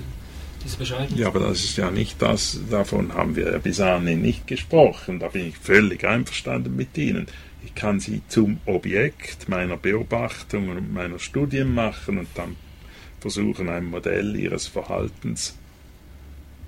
dieser 0.65 0.79
Beschreibung 0.79 1.17
Ja, 1.17 1.29
aber 1.29 1.41
das 1.41 1.61
ist 1.61 1.77
ja 1.77 1.91
nicht 1.91 2.21
das, 2.21 2.59
davon 2.71 3.13
haben 3.13 3.37
wir 3.37 3.59
bis 3.59 3.81
anhin 3.81 4.23
nicht 4.23 4.47
gesprochen. 4.47 5.21
Da 5.21 5.29
bin 5.29 5.49
ich 5.49 5.59
völlig 5.59 6.05
einverstanden 6.05 6.75
mit 6.75 6.97
Ihnen. 6.97 7.27
Ich 7.67 7.75
kann 7.75 7.99
sie 7.99 8.23
zum 8.29 8.61
Objekt 8.65 9.49
meiner 9.49 9.77
Beobachtung 9.77 10.69
und 10.69 10.95
meiner 10.95 11.19
Studien 11.19 11.75
machen 11.75 12.17
und 12.19 12.29
dann 12.37 12.55
versuchen, 13.19 13.69
ein 13.69 13.87
Modell 13.87 14.37
ihres 14.37 14.69
Verhaltens 14.69 15.59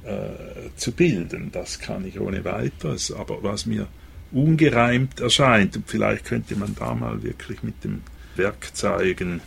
äh, 0.02 0.70
zu 0.74 0.90
bilden. 0.90 1.52
Das 1.52 1.78
kann 1.78 2.04
ich 2.04 2.18
ohne 2.18 2.44
weiteres. 2.44 3.12
Aber 3.12 3.44
was 3.44 3.64
mir 3.64 3.86
ungereimt 4.32 5.20
erscheint, 5.20 5.76
und 5.76 5.88
vielleicht 5.88 6.24
könnte 6.24 6.56
man 6.56 6.74
da 6.74 6.96
mal 6.96 7.22
wirklich 7.22 7.62
mit 7.62 7.84
den 7.84 8.02
Werkzeugen 8.34 9.40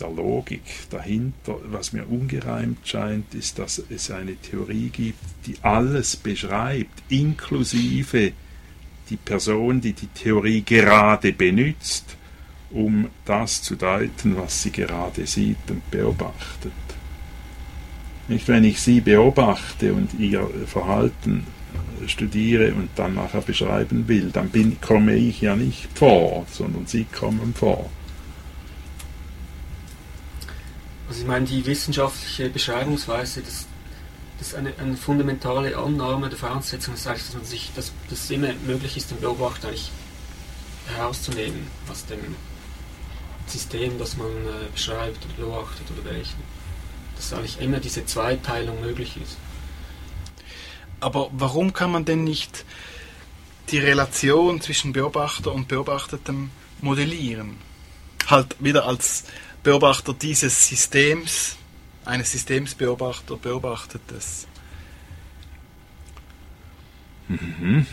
der 0.00 0.08
Logik 0.08 0.62
dahinter, 0.88 1.58
was 1.64 1.92
mir 1.92 2.08
ungereimt 2.08 2.88
scheint, 2.88 3.34
ist, 3.34 3.58
dass 3.58 3.82
es 3.90 4.10
eine 4.10 4.36
Theorie 4.36 4.88
gibt, 4.88 5.22
die 5.44 5.56
alles 5.60 6.16
beschreibt, 6.16 7.02
inklusive 7.10 8.32
die 9.10 9.16
Person, 9.16 9.80
die 9.80 9.92
die 9.92 10.08
Theorie 10.08 10.62
gerade 10.62 11.32
benutzt, 11.32 12.16
um 12.70 13.08
das 13.24 13.62
zu 13.62 13.76
deuten, 13.76 14.36
was 14.36 14.62
sie 14.62 14.70
gerade 14.70 15.26
sieht 15.26 15.70
und 15.70 15.90
beobachtet. 15.90 16.72
Nicht, 18.28 18.48
wenn 18.48 18.64
ich 18.64 18.80
sie 18.80 19.00
beobachte 19.00 19.92
und 19.92 20.14
ihr 20.18 20.48
Verhalten 20.66 21.46
studiere 22.06 22.74
und 22.74 22.88
dann 22.96 23.14
nachher 23.14 23.40
beschreiben 23.40 24.08
will, 24.08 24.30
dann 24.32 24.48
bin, 24.48 24.80
komme 24.80 25.14
ich 25.14 25.40
ja 25.40 25.56
nicht 25.56 25.88
vor, 25.94 26.46
sondern 26.50 26.86
sie 26.86 27.04
kommen 27.04 27.54
vor. 27.54 27.90
Also 31.08 31.20
ich 31.20 31.26
meine, 31.26 31.46
die 31.46 31.64
wissenschaftliche 31.66 32.48
Beschreibungsweise, 32.48 33.42
das 33.42 33.66
das 34.38 34.48
ist 34.48 34.54
eine, 34.54 34.74
eine 34.78 34.96
fundamentale 34.96 35.76
Annahme 35.76 36.28
der 36.28 36.38
Voraussetzung, 36.38 36.94
das 36.94 37.06
heißt, 37.06 37.28
dass 37.28 37.34
man 37.34 37.44
sich, 37.44 37.70
dass, 37.76 37.92
es 38.10 38.30
immer 38.30 38.52
möglich 38.66 38.96
ist, 38.96 39.10
den 39.10 39.20
Beobachter 39.20 39.68
eigentlich 39.68 39.90
herauszunehmen 40.94 41.66
aus 41.90 42.04
dem 42.06 42.20
System, 43.46 43.98
das 43.98 44.16
man 44.16 44.26
äh, 44.26 44.70
beschreibt 44.72 45.24
oder 45.24 45.34
beobachtet 45.34 45.86
oder 45.90 46.02
berechnet. 46.02 46.44
Dass 47.16 47.32
eigentlich 47.32 47.60
immer 47.60 47.78
diese 47.78 48.04
Zweiteilung 48.04 48.80
möglich 48.80 49.16
ist. 49.22 49.36
Aber 51.00 51.30
warum 51.32 51.72
kann 51.72 51.92
man 51.92 52.04
denn 52.04 52.24
nicht 52.24 52.64
die 53.70 53.78
Relation 53.78 54.60
zwischen 54.60 54.92
Beobachter 54.92 55.52
und 55.52 55.68
Beobachtetem 55.68 56.50
modellieren? 56.80 57.58
Halt 58.26 58.56
wieder 58.58 58.86
als 58.86 59.24
Beobachter 59.62 60.14
dieses 60.14 60.68
Systems 60.68 61.56
eines 62.04 62.32
Systemsbeobachter 62.32 63.36
beobachtet 63.36 64.02
es. 64.16 64.46
Mhm. 67.28 67.86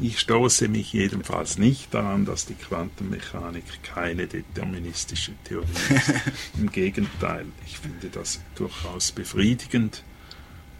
Ich 0.00 0.20
stoße 0.20 0.68
mich 0.68 0.92
jedenfalls 0.92 1.58
nicht 1.58 1.92
daran, 1.92 2.24
dass 2.24 2.46
die 2.46 2.54
Quantenmechanik 2.54 3.82
keine 3.82 4.26
deterministische 4.26 5.32
Theorie 5.44 5.68
ist. 5.90 6.14
Im 6.58 6.72
Gegenteil, 6.72 7.46
ich 7.66 7.78
finde 7.78 8.08
das 8.08 8.40
durchaus 8.54 9.12
befriedigend 9.12 10.02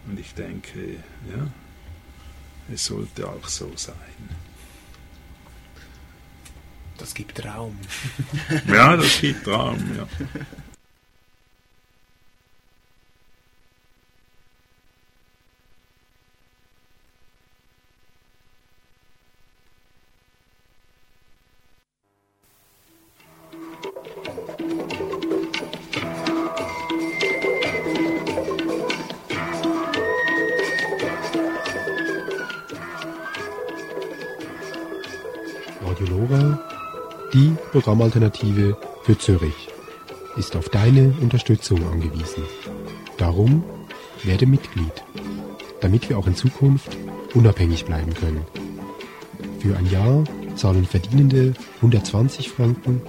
und 0.06 0.18
ich 0.18 0.32
denke, 0.34 0.96
ja, 1.30 1.46
es 2.72 2.86
sollte 2.86 3.28
auch 3.28 3.46
so 3.46 3.70
sein. 3.76 3.94
Das 6.96 7.12
gibt 7.14 7.44
Raum. 7.44 7.78
ja, 8.66 8.96
das 8.96 9.20
gibt 9.20 9.46
Raum, 9.46 9.78
ja. 9.96 10.08
Programmalternative 37.72 38.76
für 39.02 39.16
Zürich 39.16 39.70
ist 40.36 40.56
auf 40.56 40.68
deine 40.68 41.14
Unterstützung 41.22 41.82
angewiesen. 41.90 42.44
Darum 43.16 43.64
werde 44.24 44.44
Mitglied, 44.44 44.92
damit 45.80 46.10
wir 46.10 46.18
auch 46.18 46.26
in 46.26 46.36
Zukunft 46.36 46.94
unabhängig 47.32 47.86
bleiben 47.86 48.12
können. 48.12 48.44
Für 49.58 49.74
ein 49.74 49.90
Jahr 49.90 50.22
zahlen 50.54 50.84
Verdienende 50.84 51.54
120 51.76 52.50
Franken, 52.50 53.00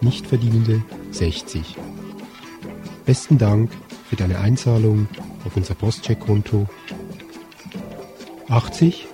Nichtverdienende 0.00 0.82
60. 1.10 1.76
Besten 3.04 3.36
Dank 3.36 3.70
für 4.08 4.16
deine 4.16 4.38
Einzahlung 4.38 5.06
auf 5.44 5.54
unser 5.54 5.74
Postcheckkonto 5.74 6.66
80 8.48 9.06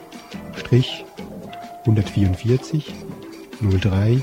144 1.84 2.94
03 3.60 4.22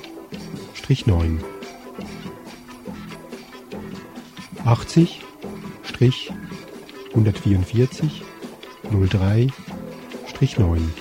9 0.87 1.39
80 4.65 5.19
144 7.13 8.09
03 8.91 9.47
9 10.57 10.91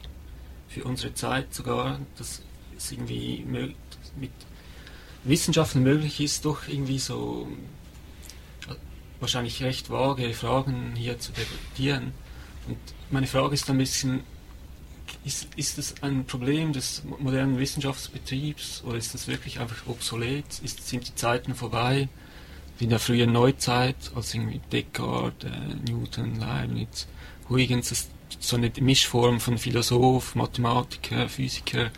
für 0.68 0.84
unsere 0.84 1.14
Zeit 1.14 1.54
sogar, 1.54 2.00
dass 2.18 2.42
es 2.76 2.92
irgendwie 2.92 3.44
mit 3.46 3.74
Wissenschaften 5.24 5.82
möglich 5.82 6.20
ist, 6.20 6.44
doch 6.44 6.68
irgendwie 6.68 6.98
so 6.98 7.48
äh, 8.68 8.74
wahrscheinlich 9.20 9.62
recht 9.62 9.90
vage 9.90 10.32
Fragen 10.34 10.94
hier 10.94 11.18
zu 11.18 11.32
debattieren. 11.32 12.12
Und 12.68 12.78
meine 13.10 13.26
Frage 13.26 13.54
ist 13.54 13.68
ein 13.68 13.78
bisschen, 13.78 14.20
ist, 15.24 15.48
ist 15.56 15.78
das 15.78 15.94
ein 16.02 16.24
Problem 16.24 16.72
des 16.72 17.02
modernen 17.18 17.58
Wissenschaftsbetriebs 17.58 18.82
oder 18.84 18.96
ist 18.96 19.14
das 19.14 19.28
wirklich 19.28 19.60
einfach 19.60 19.86
obsolet? 19.86 20.44
Ist, 20.62 20.86
sind 20.86 21.08
die 21.08 21.14
Zeiten 21.14 21.54
vorbei? 21.54 22.08
Wie 22.78 22.84
in 22.84 22.90
der 22.90 22.98
frühen 22.98 23.32
Neuzeit, 23.32 23.96
als 24.14 24.34
irgendwie 24.34 24.60
Descartes, 24.70 25.50
äh, 25.50 25.90
Newton, 25.90 26.38
Leibniz, 26.38 27.06
Huygens, 27.48 27.88
das, 27.88 28.08
so 28.38 28.56
eine 28.56 28.70
Mischform 28.80 29.40
von 29.40 29.58
Philosoph, 29.58 30.34
Mathematiker, 30.34 31.28
Physiker. 31.28 31.90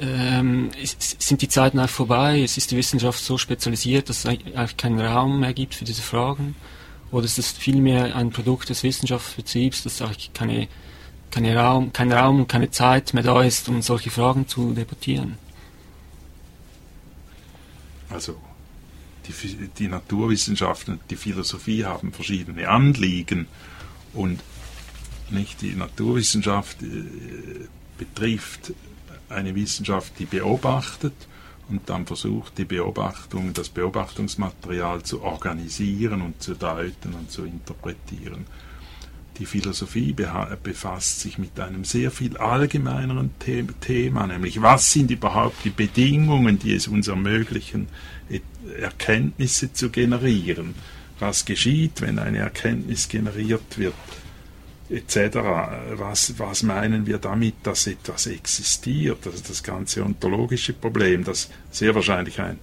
Ähm, 0.00 0.70
ist, 0.80 1.22
sind 1.22 1.42
die 1.42 1.48
Zeiten 1.48 1.78
einfach 1.78 1.96
vorbei? 1.96 2.42
Es 2.42 2.56
ist 2.56 2.70
die 2.70 2.76
Wissenschaft 2.76 3.22
so 3.22 3.38
spezialisiert, 3.38 4.08
dass 4.08 4.20
es 4.20 4.26
eigentlich 4.26 4.76
keinen 4.76 5.00
Raum 5.00 5.40
mehr 5.40 5.54
gibt 5.54 5.74
für 5.74 5.84
diese 5.84 6.02
Fragen? 6.02 6.56
Oder 7.10 7.26
ist 7.26 7.38
es 7.38 7.52
vielmehr 7.52 8.16
ein 8.16 8.30
Produkt 8.30 8.70
des 8.70 8.82
Wissenschaftsbetriebs, 8.82 9.84
das 9.84 10.02
eigentlich 10.02 10.32
keine 10.32 10.68
keine 11.30 11.56
Raum, 11.56 11.92
kein 11.92 12.12
Raum 12.12 12.40
und 12.40 12.48
keine 12.48 12.70
Zeit 12.70 13.14
mehr 13.14 13.22
da 13.22 13.42
ist, 13.42 13.68
um 13.68 13.82
solche 13.82 14.10
Fragen 14.10 14.46
zu 14.46 14.72
debattieren. 14.72 15.36
Also 18.10 18.36
die, 19.26 19.68
die 19.78 19.88
Naturwissenschaften 19.88 20.94
und 20.94 21.10
die 21.10 21.16
Philosophie 21.16 21.84
haben 21.84 22.12
verschiedene 22.12 22.68
Anliegen 22.68 23.48
und 24.12 24.40
nicht 25.30 25.62
die 25.62 25.74
Naturwissenschaft 25.74 26.82
äh, 26.82 27.66
betrifft 27.98 28.72
eine 29.28 29.54
Wissenschaft, 29.54 30.18
die 30.18 30.26
beobachtet 30.26 31.14
und 31.68 31.88
dann 31.88 32.06
versucht, 32.06 32.58
die 32.58 32.64
Beobachtung, 32.64 33.52
das 33.54 33.68
Beobachtungsmaterial 33.70 35.02
zu 35.02 35.22
organisieren 35.22 36.20
und 36.20 36.42
zu 36.42 36.54
deuten 36.54 37.14
und 37.14 37.30
zu 37.30 37.44
interpretieren. 37.44 38.46
Die 39.38 39.46
Philosophie 39.46 40.14
befasst 40.62 41.20
sich 41.20 41.38
mit 41.38 41.58
einem 41.58 41.84
sehr 41.84 42.12
viel 42.12 42.36
allgemeineren 42.36 43.30
Thema, 43.80 44.26
nämlich 44.28 44.62
was 44.62 44.92
sind 44.92 45.10
überhaupt 45.10 45.64
die 45.64 45.70
Bedingungen, 45.70 46.60
die 46.60 46.74
es 46.74 46.86
uns 46.86 47.08
ermöglichen, 47.08 47.88
Erkenntnisse 48.80 49.72
zu 49.72 49.90
generieren. 49.90 50.74
Was 51.18 51.44
geschieht, 51.44 52.00
wenn 52.00 52.18
eine 52.18 52.38
Erkenntnis 52.38 53.08
generiert 53.08 53.78
wird, 53.78 53.94
etc. 54.90 55.38
Was, 55.96 56.38
was 56.38 56.62
meinen 56.62 57.06
wir 57.06 57.18
damit, 57.18 57.54
dass 57.62 57.86
etwas 57.86 58.26
existiert? 58.26 59.26
Also 59.26 59.42
das 59.46 59.62
ganze 59.62 60.04
ontologische 60.04 60.72
Problem, 60.72 61.24
das 61.24 61.50
sehr 61.70 61.94
wahrscheinlich 61.94 62.40
ein 62.40 62.58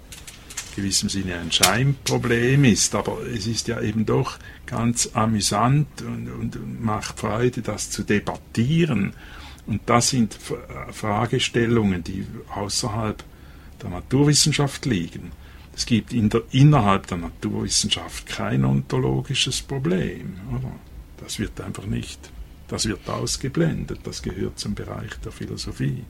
gewissem 0.75 1.10
Sinne 1.10 1.39
ein 1.39 1.51
Scheinproblem 1.51 2.63
ist, 2.65 2.95
aber 2.95 3.19
es 3.25 3.47
ist 3.47 3.67
ja 3.67 3.81
eben 3.81 4.05
doch 4.05 4.38
ganz 4.65 5.10
amüsant 5.13 6.01
und, 6.01 6.29
und 6.29 6.84
macht 6.84 7.19
Freude, 7.19 7.62
das 7.62 7.89
zu 7.89 8.03
debattieren. 8.03 9.13
Und 9.67 9.81
das 9.86 10.10
sind 10.10 10.38
Fragestellungen, 10.91 12.03
die 12.03 12.25
außerhalb 12.53 13.23
der 13.81 13.89
Naturwissenschaft 13.89 14.86
liegen. 14.86 15.31
Es 15.75 15.86
gibt 15.86 16.13
in 16.13 16.29
der, 16.29 16.43
innerhalb 16.51 17.07
der 17.07 17.17
Naturwissenschaft 17.17 18.27
kein 18.27 18.65
ontologisches 18.65 19.62
Problem. 19.62 20.39
Oder? 20.49 20.71
Das 21.17 21.39
wird 21.39 21.62
einfach 21.62 21.86
nicht, 21.86 22.31
das 22.67 22.86
wird 22.86 23.07
ausgeblendet, 23.07 23.99
das 24.03 24.21
gehört 24.21 24.60
zum 24.60 24.75
Bereich 24.75 25.12
der 25.23 25.31
Philosophie 25.31 26.03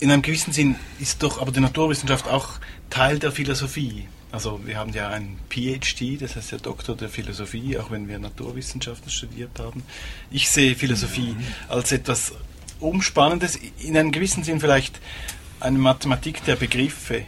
in 0.00 0.10
einem 0.10 0.22
gewissen 0.22 0.52
Sinn 0.52 0.76
ist 0.98 1.22
doch 1.22 1.40
aber 1.40 1.52
die 1.52 1.60
Naturwissenschaft 1.60 2.26
auch 2.26 2.58
Teil 2.88 3.18
der 3.18 3.32
Philosophie. 3.32 4.08
Also 4.32 4.60
wir 4.64 4.78
haben 4.78 4.92
ja 4.92 5.08
einen 5.08 5.38
PhD, 5.48 6.20
das 6.20 6.36
heißt 6.36 6.52
ja 6.52 6.58
Doktor 6.58 6.96
der 6.96 7.08
Philosophie, 7.08 7.76
auch 7.78 7.90
wenn 7.90 8.08
wir 8.08 8.18
Naturwissenschaften 8.18 9.10
studiert 9.10 9.58
haben. 9.58 9.82
Ich 10.30 10.48
sehe 10.48 10.74
Philosophie 10.74 11.32
mhm. 11.32 11.44
als 11.68 11.92
etwas 11.92 12.32
Umspannendes, 12.78 13.58
in 13.80 13.96
einem 13.96 14.10
gewissen 14.10 14.42
Sinn 14.42 14.60
vielleicht 14.60 15.00
eine 15.58 15.78
Mathematik 15.78 16.44
der 16.44 16.56
Begriffe, 16.56 17.24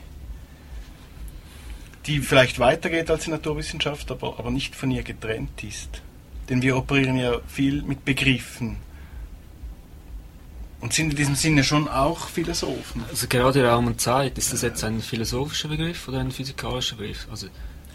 die 2.07 2.21
vielleicht 2.21 2.59
weitergeht 2.59 3.11
als 3.11 3.25
die 3.25 3.31
Naturwissenschaft, 3.31 4.11
aber, 4.11 4.39
aber 4.39 4.51
nicht 4.51 4.75
von 4.75 4.91
ihr 4.91 5.03
getrennt 5.03 5.63
ist. 5.63 6.03
Denn 6.49 6.63
wir 6.63 6.77
operieren 6.77 7.17
ja 7.17 7.41
viel 7.47 7.83
mit 7.83 8.05
Begriffen 8.05 8.79
und 10.83 10.93
sind 10.93 11.11
in 11.11 11.17
diesem 11.17 11.37
Sinne 11.37 11.65
schon 11.65 11.89
auch 11.89 12.29
Philosophen. 12.29 13.05
Also 13.09 13.29
gerade 13.29 13.65
Raum 13.65 13.87
und 13.87 14.01
Zeit, 14.01 14.37
ist 14.37 14.53
das 14.53 14.63
jetzt 14.63 14.83
ein 14.83 15.01
philosophischer 15.01 15.69
Begriff 15.69 16.09
oder 16.09 16.19
ein 16.19 16.33
physikalischer 16.33 16.97
Begriff? 16.97 17.29
Also 17.31 17.47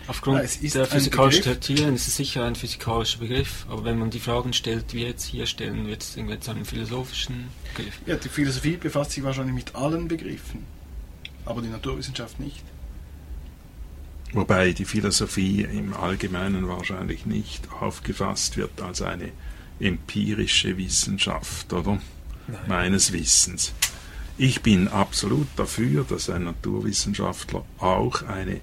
aufgrund 0.08 0.42
ja, 0.62 0.70
der 0.72 0.86
physikalischen 0.86 1.60
Theorien 1.60 1.96
ist 1.96 2.08
es 2.08 2.16
sicher 2.16 2.46
ein 2.46 2.56
physikalischer 2.56 3.20
Begriff, 3.20 3.66
aber 3.70 3.84
wenn 3.84 4.00
man 4.00 4.10
die 4.10 4.22
Fragen 4.22 4.54
stellt, 4.54 4.94
wie 4.94 5.00
wir 5.00 5.08
jetzt 5.08 5.26
hier 5.26 5.46
stellen, 5.46 5.86
wird 5.86 6.02
es 6.02 6.16
irgendwie 6.16 6.40
zu 6.40 6.52
einem 6.52 6.64
philosophischen 6.64 7.50
Begriff. 7.76 8.00
Ja, 8.06 8.16
die 8.16 8.30
Philosophie 8.30 8.78
befasst 8.78 9.12
sich 9.12 9.24
wahrscheinlich 9.24 9.54
mit 9.54 9.76
allen 9.76 10.08
Begriffen, 10.08 10.66
aber 11.46 11.62
die 11.62 11.68
Naturwissenschaft 11.68 12.40
nicht. 12.40 12.64
Wobei 14.32 14.72
die 14.72 14.86
Philosophie 14.86 15.64
im 15.64 15.94
Allgemeinen 15.94 16.70
wahrscheinlich 16.70 17.26
nicht 17.26 17.70
aufgefasst 17.82 18.56
wird 18.56 18.82
als 18.82 19.02
eine 19.02 19.32
empirische 19.80 20.78
Wissenschaft, 20.78 21.74
oder? 21.74 22.00
Meines 22.68 23.14
Wissens. 23.14 23.74
Ich 24.38 24.62
bin 24.62 24.88
absolut 24.88 25.48
dafür, 25.56 26.06
dass 26.08 26.30
ein 26.30 26.44
Naturwissenschaftler 26.44 27.66
auch 27.80 28.22
eine 28.24 28.62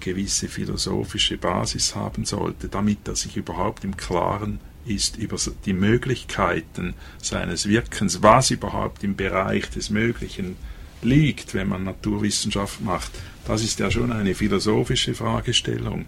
gewisse 0.00 0.48
philosophische 0.48 1.36
Basis 1.36 1.96
haben 1.96 2.24
sollte, 2.24 2.68
damit 2.68 3.08
er 3.08 3.16
sich 3.16 3.36
überhaupt 3.36 3.84
im 3.84 3.96
Klaren 3.96 4.60
ist 4.86 5.16
über 5.16 5.36
die 5.64 5.72
Möglichkeiten 5.72 6.94
seines 7.20 7.68
Wirkens, 7.68 8.22
was 8.22 8.50
überhaupt 8.50 9.04
im 9.04 9.16
Bereich 9.16 9.68
des 9.70 9.90
Möglichen 9.90 10.56
liegt, 11.02 11.54
wenn 11.54 11.68
man 11.68 11.84
Naturwissenschaft 11.84 12.80
macht. 12.80 13.10
Das 13.44 13.62
ist 13.62 13.78
ja 13.80 13.90
schon 13.90 14.12
eine 14.12 14.34
philosophische 14.34 15.14
Fragestellung 15.14 16.06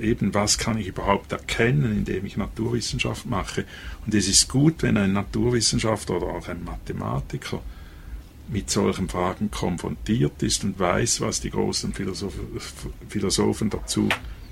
eben 0.00 0.34
was 0.34 0.58
kann 0.58 0.78
ich 0.78 0.86
überhaupt 0.86 1.32
erkennen, 1.32 1.92
indem 1.92 2.24
ich 2.24 2.36
Naturwissenschaft 2.36 3.26
mache. 3.26 3.64
Und 4.06 4.14
es 4.14 4.28
ist 4.28 4.48
gut, 4.48 4.82
wenn 4.82 4.96
ein 4.96 5.12
Naturwissenschaftler 5.12 6.16
oder 6.16 6.26
auch 6.28 6.48
ein 6.48 6.64
Mathematiker 6.64 7.62
mit 8.48 8.70
solchen 8.70 9.08
Fragen 9.08 9.50
konfrontiert 9.50 10.42
ist 10.42 10.64
und 10.64 10.78
weiß, 10.78 11.20
was 11.20 11.40
die 11.40 11.50
großen 11.50 11.92
Philosophen 13.08 13.70
dazu 13.70 14.08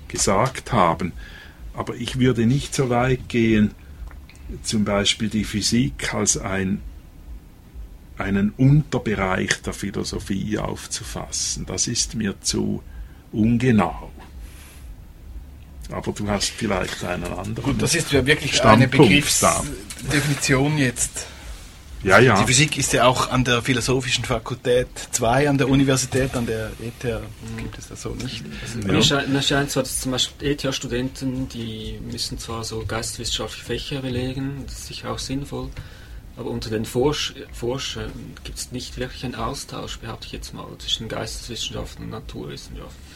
gesagt 0.07 0.71
haben. 0.71 1.13
Aber 1.73 1.95
ich 1.95 2.19
würde 2.19 2.45
nicht 2.45 2.75
so 2.75 2.89
weit 2.89 3.27
gehen, 3.27 3.71
zum 4.63 4.85
Beispiel 4.85 5.29
die 5.29 5.43
Physik 5.43 6.13
als 6.13 6.37
ein 6.37 6.81
einen 8.17 8.49
Unterbereich 8.57 9.61
der 9.61 9.73
Philosophie 9.73 10.57
aufzufassen. 10.57 11.65
Das 11.65 11.87
ist 11.87 12.15
mir 12.15 12.41
zu 12.41 12.81
ungenau. 13.31 14.11
Aber 15.91 16.11
du 16.11 16.27
hast 16.27 16.49
vielleicht 16.49 17.03
einen 17.03 17.25
anderen. 17.25 17.63
Gut, 17.63 17.81
das 17.81 17.95
ist 17.95 18.11
ja 18.11 18.25
wirklich 18.25 18.55
Standpunkt 18.55 18.93
eine 18.95 19.07
Begriffsdefinition 19.09 20.77
jetzt. 20.77 21.27
Ja, 22.03 22.19
ja. 22.19 22.39
Die 22.39 22.45
Physik 22.45 22.77
ist 22.77 22.93
ja 22.93 23.05
auch 23.05 23.31
an 23.31 23.43
der 23.43 23.61
Philosophischen 23.61 24.23
Fakultät 24.23 24.87
2 25.11 25.49
an 25.49 25.57
der 25.57 25.67
Universität, 25.67 26.35
an 26.35 26.45
der 26.45 26.71
ETH 26.79 27.21
gibt 27.57 27.77
es 27.77 27.87
das 27.87 28.03
so 28.03 28.09
nicht. 28.09 28.43
Also 28.61 28.87
mir, 28.87 29.01
scheint, 29.01 29.29
mir 29.29 29.41
scheint 29.41 29.71
zwar, 29.71 29.83
dass 29.83 29.99
zum 29.99 30.11
Beispiel 30.11 30.51
ETH-Studenten, 30.51 31.49
die 31.49 31.99
müssen 32.09 32.37
zwar 32.37 32.63
so 32.63 32.85
geisteswissenschaftliche 32.85 33.65
Fächer 33.65 34.01
belegen, 34.01 34.63
das 34.65 34.79
ist 34.79 34.87
sicher 34.87 35.11
auch 35.11 35.19
sinnvoll, 35.19 35.69
aber 36.37 36.51
unter 36.51 36.69
den 36.69 36.85
Forsch 36.85 37.33
Forschern 37.51 38.11
gibt 38.43 38.59
es 38.59 38.71
nicht 38.71 38.97
wirklich 38.97 39.25
einen 39.25 39.35
Austausch, 39.35 39.97
behaupte 39.97 40.27
ich 40.27 40.33
jetzt 40.33 40.53
mal, 40.53 40.67
zwischen 40.77 41.07
Geisteswissenschaften 41.07 42.05
und 42.05 42.11
Naturwissenschaften. 42.11 43.06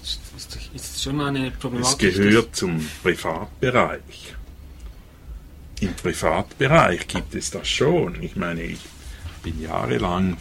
Das 0.00 0.18
ist, 0.36 0.58
ist 0.74 1.02
schon 1.02 1.20
eine 1.20 1.50
Problematik. 1.50 2.10
Es 2.10 2.16
gehört 2.16 2.56
zum 2.56 2.88
Privatbereich. 3.02 4.34
Im 5.80 5.94
Privatbereich 5.94 7.06
gibt 7.08 7.34
es 7.34 7.50
das 7.50 7.68
schon. 7.68 8.22
Ich 8.22 8.36
meine, 8.36 8.62
ich 8.62 8.80
bin 9.42 9.60
jahrelang 9.60 10.36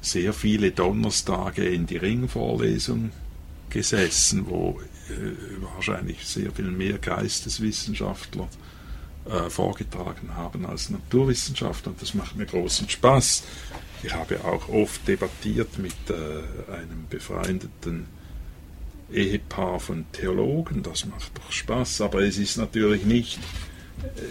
sehr 0.00 0.32
viele 0.32 0.70
Donnerstage 0.70 1.64
in 1.64 1.86
die 1.86 1.96
Ringvorlesung 1.96 3.10
gesessen, 3.70 4.46
wo 4.48 4.80
äh, 5.08 5.64
wahrscheinlich 5.74 6.26
sehr 6.26 6.50
viel 6.52 6.70
mehr 6.70 6.98
Geisteswissenschaftler 6.98 8.48
äh, 9.28 9.50
vorgetragen 9.50 10.34
haben 10.34 10.66
als 10.66 10.90
Naturwissenschaftler. 10.90 11.92
Und 11.92 12.02
das 12.02 12.14
macht 12.14 12.36
mir 12.36 12.46
großen 12.46 12.88
Spaß. 12.88 13.44
Ich 14.02 14.14
habe 14.14 14.44
auch 14.44 14.68
oft 14.68 15.06
debattiert 15.08 15.78
mit 15.78 15.94
äh, 16.08 16.72
einem 16.72 17.06
befreundeten 17.08 18.06
Ehepaar 19.12 19.80
von 19.80 20.06
Theologen. 20.12 20.82
Das 20.82 21.06
macht 21.06 21.36
doch 21.36 21.52
Spaß. 21.52 22.00
Aber 22.02 22.20
es 22.20 22.38
ist 22.38 22.56
natürlich 22.56 23.04
nicht 23.04 23.38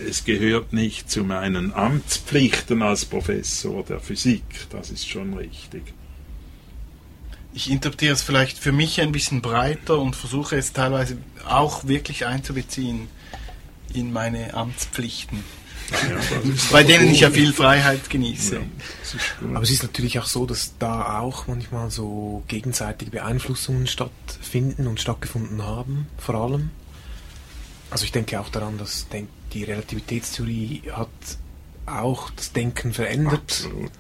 es 0.08 0.24
gehört 0.24 0.74
nicht 0.74 1.10
zu 1.10 1.24
meinen 1.24 1.74
Amtspflichten 1.74 2.82
als 2.82 3.06
Professor 3.06 3.84
der 3.84 4.00
Physik, 4.00 4.44
das 4.70 4.92
ist 4.92 5.08
schon 5.08 5.34
richtig. 5.34 5.94
Ich 7.54 7.72
interpretiere 7.72 8.14
es 8.14 8.22
vielleicht 8.22 8.58
für 8.58 8.72
mich 8.72 9.02
ein 9.02 9.12
bisschen 9.12 9.42
breiter 9.42 10.00
und 10.00 10.16
versuche 10.16 10.56
es 10.56 10.74
teilweise 10.74 11.18
auch 11.48 11.88
wirklich 11.88 12.26
einzubeziehen 12.26 13.08
in 13.94 14.14
meine 14.14 14.54
Amtspflichten. 14.54 15.44
Bei 16.72 16.84
denen 16.84 17.10
ich 17.10 17.22
ja 17.22 17.30
viel 17.30 17.54
Freiheit 17.54 18.10
genieße. 18.10 18.56
Ja, 18.56 19.48
Aber 19.54 19.64
es 19.64 19.72
ist 19.72 19.84
natürlich 19.84 20.20
auch 20.20 20.26
so, 20.26 20.46
dass 20.46 20.74
da 20.80 21.20
auch 21.20 21.48
manchmal 21.48 21.92
so 21.92 22.44
gegenseitige 22.48 23.12
Beeinflussungen 23.12 23.88
stattfinden 23.88 24.88
und 24.88 25.00
stattgefunden 25.00 25.64
haben, 25.64 26.08
vor 26.18 26.36
allem. 26.36 26.72
Also 27.90 28.04
ich 28.04 28.12
denke 28.12 28.40
auch 28.40 28.50
daran, 28.50 28.78
dass 28.78 29.08
die 29.54 29.64
Relativitätstheorie 29.64 30.84
hat 30.92 31.08
auch 31.86 32.30
das 32.32 32.52
Denken 32.52 32.92
verändert. 32.94 33.42
Absolut. 33.44 33.92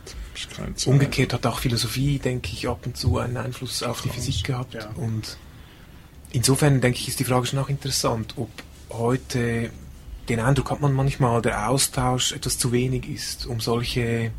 Umgekehrt 0.86 1.34
hat 1.34 1.46
auch 1.46 1.60
Philosophie, 1.60 2.20
denke 2.20 2.52
ich, 2.54 2.68
ab 2.68 2.86
und 2.86 2.98
zu 2.98 3.18
einen 3.18 3.38
Einfluss 3.38 3.82
auf 3.82 4.02
die 4.02 4.10
Physik 4.10 4.44
gehabt. 4.44 4.76
Ja. 4.76 4.90
Und 4.96 5.38
insofern 6.32 6.80
denke 6.82 7.00
ich, 7.00 7.08
ist 7.08 7.20
die 7.20 7.24
Frage 7.24 7.48
schon 7.48 7.60
auch 7.60 7.70
interessant, 7.70 8.34
ob 8.38 8.50
heute 8.90 9.72
den 10.30 10.40
Eindruck 10.40 10.72
hat 10.72 10.82
man 10.82 10.94
manchmal, 10.94 11.42
der 11.42 11.70
Austausch 11.70 12.32
etwas 12.32 12.58
zu 12.58 12.72
wenig 12.72 13.08
ist, 13.08 13.46
um 13.46 13.60
solche 13.60 14.32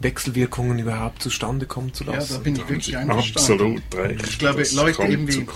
Wechselwirkungen 0.00 0.78
überhaupt 0.78 1.22
zustande 1.22 1.66
kommen 1.66 1.92
zu 1.92 2.04
lassen. 2.04 2.32
Ja, 2.32 2.38
da 2.38 2.42
bin 2.42 2.56
ich 2.56 2.68
wirklich 2.68 2.96
einverstanden. 2.96 3.82
Absolut 3.86 3.94
recht. 3.94 4.28
Ich 4.28 4.38
glaube, 4.38 4.58
das 4.60 4.72
Leute 4.72 5.02
eben 5.04 5.28
wie 5.28 5.46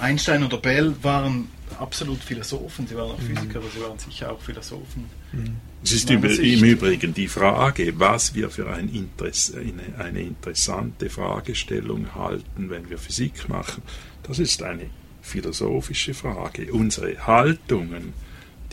Einstein 0.00 0.44
oder 0.44 0.56
Bell 0.56 0.94
waren 1.02 1.48
absolut 1.78 2.22
Philosophen, 2.22 2.86
sie 2.86 2.96
waren 2.96 3.10
auch 3.10 3.18
mhm. 3.18 3.34
Physiker, 3.34 3.58
aber 3.58 3.68
sie 3.74 3.80
waren 3.80 3.98
sicher 3.98 4.32
auch 4.32 4.40
Philosophen. 4.40 5.06
Mhm. 5.32 5.56
Es 5.82 5.92
ist 5.92 6.10
im, 6.10 6.22
im, 6.24 6.64
Übrigen 6.64 7.14
die 7.14 7.28
Frage, 7.28 7.98
was 7.98 8.34
wir 8.34 8.50
für 8.50 8.70
ein 8.70 8.88
Interess 8.88 9.52
eine, 9.54 9.98
eine 9.98 10.20
interessante 10.20 11.08
Fragestellung 11.08 12.14
halten, 12.14 12.70
wenn 12.70 12.90
wir 12.90 12.98
Physik 12.98 13.48
machen. 13.48 13.82
Das 14.22 14.38
ist 14.38 14.62
eine 14.62 14.90
philosophische 15.22 16.14
Frage. 16.14 16.72
Unsere 16.72 17.26
Haltungen, 17.26 18.12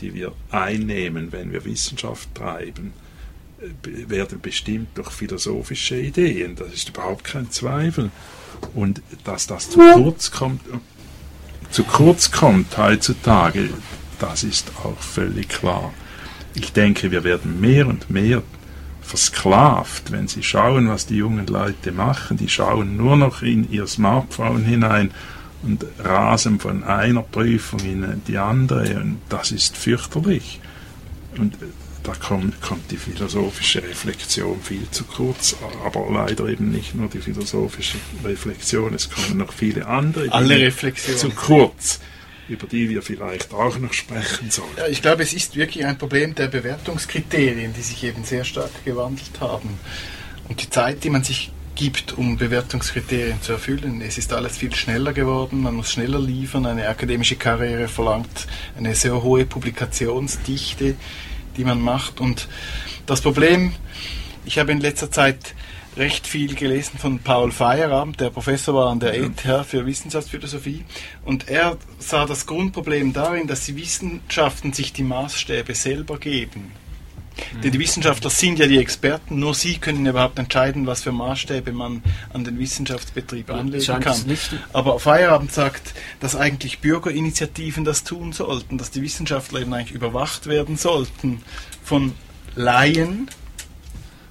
die 0.00 0.14
wir 0.14 0.32
einnehmen, 0.50 1.32
wenn 1.32 1.52
wir 1.52 1.64
Wissenschaft 1.64 2.34
treiben, 2.34 2.92
äh, 3.60 4.08
werden 4.08 4.40
bestimmt 4.40 4.88
durch 4.96 5.10
philosophische 5.10 6.00
Ideen. 6.00 6.56
Das 6.56 6.72
ist 6.72 6.90
überhaupt 6.90 7.24
kein 7.24 7.50
Zweifel. 7.50 8.10
Und 8.74 9.02
dass 9.24 9.46
das 9.46 9.70
zu 9.70 9.78
kurz 9.78 10.30
kommt, 10.30 10.62
zu 11.70 11.84
kurz 11.84 12.30
kommt 12.30 12.76
heutzutage, 12.76 13.68
das 14.18 14.42
ist 14.42 14.72
auch 14.82 14.98
völlig 14.98 15.48
klar. 15.48 15.92
Ich 16.54 16.72
denke, 16.72 17.10
wir 17.10 17.24
werden 17.24 17.60
mehr 17.60 17.86
und 17.86 18.10
mehr 18.10 18.42
versklavt, 19.00 20.12
wenn 20.12 20.28
sie 20.28 20.42
schauen, 20.42 20.88
was 20.88 21.06
die 21.06 21.16
jungen 21.16 21.46
Leute 21.46 21.92
machen. 21.92 22.36
Die 22.36 22.48
schauen 22.48 22.96
nur 22.96 23.16
noch 23.16 23.42
in 23.42 23.70
ihr 23.70 23.86
Smartphone 23.86 24.64
hinein 24.64 25.12
und 25.62 25.84
rasen 25.98 26.60
von 26.60 26.84
einer 26.84 27.22
Prüfung 27.22 27.80
in 27.80 28.22
die 28.26 28.38
andere. 28.38 29.00
Und 29.00 29.18
das 29.28 29.50
ist 29.50 29.76
fürchterlich. 29.76 30.60
Und 31.36 31.56
da 32.04 32.14
kommt, 32.14 32.60
kommt 32.62 32.90
die 32.90 32.96
philosophische 32.96 33.82
Reflexion 33.82 34.60
viel 34.62 34.90
zu 34.90 35.04
kurz, 35.04 35.56
aber 35.84 36.06
leider 36.10 36.46
eben 36.46 36.70
nicht 36.70 36.94
nur 36.94 37.08
die 37.08 37.18
philosophische 37.18 37.98
Reflexion, 38.24 38.94
es 38.94 39.10
kommen 39.10 39.36
noch 39.36 39.52
viele 39.52 39.86
andere 39.86 40.32
Alle 40.32 40.58
Reflexionen. 40.58 41.18
zu 41.18 41.30
kurz, 41.30 42.00
über 42.48 42.66
die 42.66 42.88
wir 42.88 43.02
vielleicht 43.02 43.52
auch 43.52 43.78
noch 43.78 43.92
sprechen 43.92 44.50
sollen. 44.50 44.70
Ja, 44.78 44.86
ich 44.86 45.02
glaube, 45.02 45.22
es 45.22 45.34
ist 45.34 45.56
wirklich 45.56 45.84
ein 45.84 45.98
Problem 45.98 46.34
der 46.34 46.48
Bewertungskriterien, 46.48 47.74
die 47.74 47.82
sich 47.82 48.02
eben 48.04 48.24
sehr 48.24 48.44
stark 48.44 48.70
gewandelt 48.86 49.40
haben. 49.40 49.78
Und 50.48 50.62
die 50.62 50.70
Zeit, 50.70 51.04
die 51.04 51.10
man 51.10 51.24
sich 51.24 51.52
gibt, 51.78 52.12
um 52.12 52.36
Bewertungskriterien 52.36 53.40
zu 53.40 53.52
erfüllen. 53.52 54.02
Es 54.02 54.18
ist 54.18 54.34
alles 54.34 54.58
viel 54.58 54.74
schneller 54.74 55.14
geworden, 55.14 55.62
man 55.62 55.76
muss 55.76 55.92
schneller 55.92 56.18
liefern, 56.18 56.66
eine 56.66 56.86
akademische 56.86 57.36
Karriere 57.36 57.88
verlangt 57.88 58.46
eine 58.76 58.94
sehr 58.94 59.22
hohe 59.22 59.46
Publikationsdichte 59.46 60.96
die 61.58 61.64
man 61.64 61.80
macht. 61.80 62.20
Und 62.20 62.48
das 63.04 63.20
Problem, 63.20 63.74
ich 64.46 64.58
habe 64.58 64.72
in 64.72 64.80
letzter 64.80 65.10
Zeit 65.10 65.54
recht 65.96 66.26
viel 66.26 66.54
gelesen 66.54 66.98
von 66.98 67.18
Paul 67.18 67.50
Feierabend, 67.50 68.20
der 68.20 68.30
Professor 68.30 68.74
war 68.74 68.90
an 68.90 69.00
der 69.00 69.14
ETH 69.14 69.66
für 69.66 69.84
Wissenschaftsphilosophie. 69.84 70.84
Und 71.24 71.48
er 71.48 71.76
sah 71.98 72.24
das 72.24 72.46
Grundproblem 72.46 73.12
darin, 73.12 73.48
dass 73.48 73.66
die 73.66 73.76
Wissenschaften 73.76 74.72
sich 74.72 74.92
die 74.92 75.02
Maßstäbe 75.02 75.74
selber 75.74 76.18
geben. 76.18 76.72
Denn 77.62 77.72
die 77.72 77.78
Wissenschaftler 77.78 78.30
sind 78.30 78.58
ja 78.58 78.66
die 78.66 78.78
Experten, 78.78 79.38
nur 79.38 79.54
sie 79.54 79.78
können 79.78 80.06
überhaupt 80.06 80.38
entscheiden, 80.38 80.86
was 80.86 81.02
für 81.02 81.12
Maßstäbe 81.12 81.72
man 81.72 82.02
an 82.32 82.44
den 82.44 82.58
Wissenschaftsbetrieb 82.58 83.50
anlegen 83.50 84.00
kann. 84.00 84.38
Aber 84.72 84.98
Feierabend 84.98 85.52
sagt, 85.52 85.94
dass 86.20 86.36
eigentlich 86.36 86.80
Bürgerinitiativen 86.80 87.84
das 87.84 88.04
tun 88.04 88.32
sollten, 88.32 88.78
dass 88.78 88.90
die 88.90 89.02
Wissenschaftler 89.02 89.60
eben 89.60 89.72
eigentlich 89.72 89.92
überwacht 89.92 90.46
werden 90.46 90.76
sollten 90.76 91.42
von 91.82 92.12
Laien, 92.54 93.30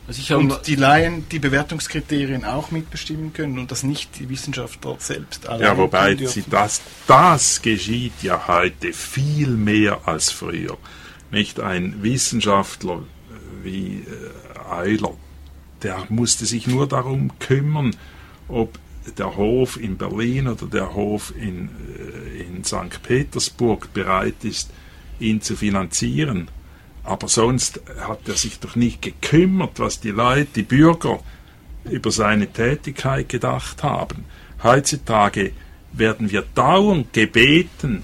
also 0.08 0.38
und 0.38 0.68
die 0.68 0.76
Laien 0.76 1.28
die 1.30 1.40
Bewertungskriterien 1.40 2.46
auch 2.46 2.72
mitbestimmen 2.72 3.34
können 3.34 3.60
und 3.60 3.72
das 3.72 3.84
nicht 3.84 4.20
die 4.20 4.30
Wissenschaftler 4.30 4.96
selbst 5.00 5.48
allein 5.50 5.62
Ja, 5.62 5.78
wobei 5.78 6.16
sie 6.16 6.46
das, 6.50 6.82
das 7.08 7.62
geschieht 7.62 8.14
ja 8.22 8.48
heute 8.48 8.94
viel 8.94 9.50
mehr 9.50 10.00
als 10.06 10.32
früher 10.32 10.78
nicht 11.32 11.60
ein 11.60 12.04
Wissenschaftler 12.04 13.04
wie 13.64 14.06
äh, 14.06 14.72
Euler, 14.72 15.14
der 15.84 16.06
musste 16.10 16.46
sich 16.46 16.68
nur 16.68 16.88
darum 16.88 17.38
kümmern, 17.40 17.96
ob 18.48 18.80
der 19.18 19.36
Hof 19.36 19.80
in 19.80 19.98
Berlin 19.98 20.48
oder 20.48 20.66
der 20.68 20.94
Hof 20.94 21.34
in, 21.36 21.70
äh, 21.98 22.42
in 22.42 22.64
St. 22.64 23.02
Petersburg 23.04 23.94
bereit 23.94 24.44
ist, 24.44 24.72
ihn 25.20 25.42
zu 25.42 25.56
finanzieren. 25.56 26.50
Aber 27.04 27.28
sonst 27.30 27.82
hat 28.02 28.28
er 28.28 28.36
sich 28.36 28.60
doch 28.60 28.76
nicht 28.76 29.02
gekümmert, 29.02 29.80
was 29.80 30.02
die 30.02 30.12
Leute, 30.12 30.50
die 30.56 30.64
Bürger 30.64 31.22
über 31.86 32.12
seine 32.12 32.48
Tätigkeit 32.48 33.30
gedacht 33.30 33.82
haben. 33.82 34.26
Heutzutage 34.62 35.52
werden 35.94 36.32
wir 36.32 36.44
dauernd 36.54 37.14
gebeten, 37.14 38.04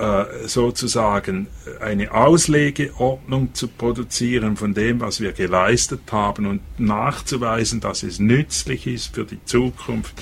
äh, 0.00 0.48
sozusagen 0.48 1.48
eine 1.80 2.12
Auslegeordnung 2.12 3.52
zu 3.54 3.68
produzieren 3.68 4.56
von 4.56 4.72
dem, 4.72 5.00
was 5.00 5.20
wir 5.20 5.32
geleistet 5.32 6.00
haben 6.10 6.46
und 6.46 6.62
nachzuweisen, 6.78 7.80
dass 7.80 8.02
es 8.02 8.18
nützlich 8.18 8.86
ist 8.86 9.14
für 9.14 9.24
die 9.24 9.44
Zukunft 9.44 10.14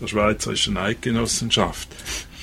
der 0.00 0.06
Schweizerischen 0.06 0.76
Eidgenossenschaft. 0.76 1.88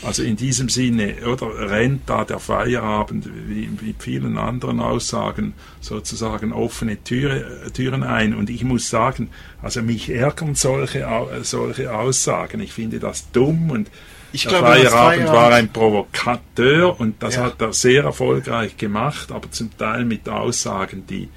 Also 0.04 0.24
in 0.24 0.36
diesem 0.36 0.68
Sinne, 0.68 1.16
oder 1.26 1.70
rennt 1.70 2.10
da 2.10 2.26
der 2.26 2.40
Feierabend 2.40 3.30
wie 3.48 3.70
mit 3.70 4.04
vielen 4.04 4.38
anderen 4.38 4.82
Aussagen 4.82 5.54
sozusagen 5.80 6.52
offene 6.52 7.02
Türe, 7.02 7.72
Türen 7.74 8.04
ein. 8.04 8.36
Und 8.36 8.50
ich 8.50 8.66
muss 8.66 8.90
sagen, 8.90 9.30
also 9.62 9.82
mich 9.82 10.10
ärgern 10.10 10.56
solche, 10.56 11.08
solche 11.44 11.96
Aussagen. 11.96 12.60
Ich 12.60 12.74
finde 12.74 13.00
das 13.00 13.32
dumm 13.32 13.72
und 13.72 13.90
ich 14.34 14.44
der 14.44 14.60
glaube, 14.60 14.68
Feierabend 14.68 15.28
war 15.28 15.54
ein 15.54 15.72
Provokateur 15.72 17.00
und 17.00 17.22
das 17.22 17.36
Ja. 17.36 17.44
hat 17.44 17.62
er 17.62 17.72
sehr 17.74 18.04
erfolgreich 18.04 18.76
gemacht, 18.78 19.32
aber 19.32 19.50
zum 19.52 19.76
Teil 19.78 20.06
mit 20.06 20.28
Aussagen, 20.28 21.06
die 21.08 21.30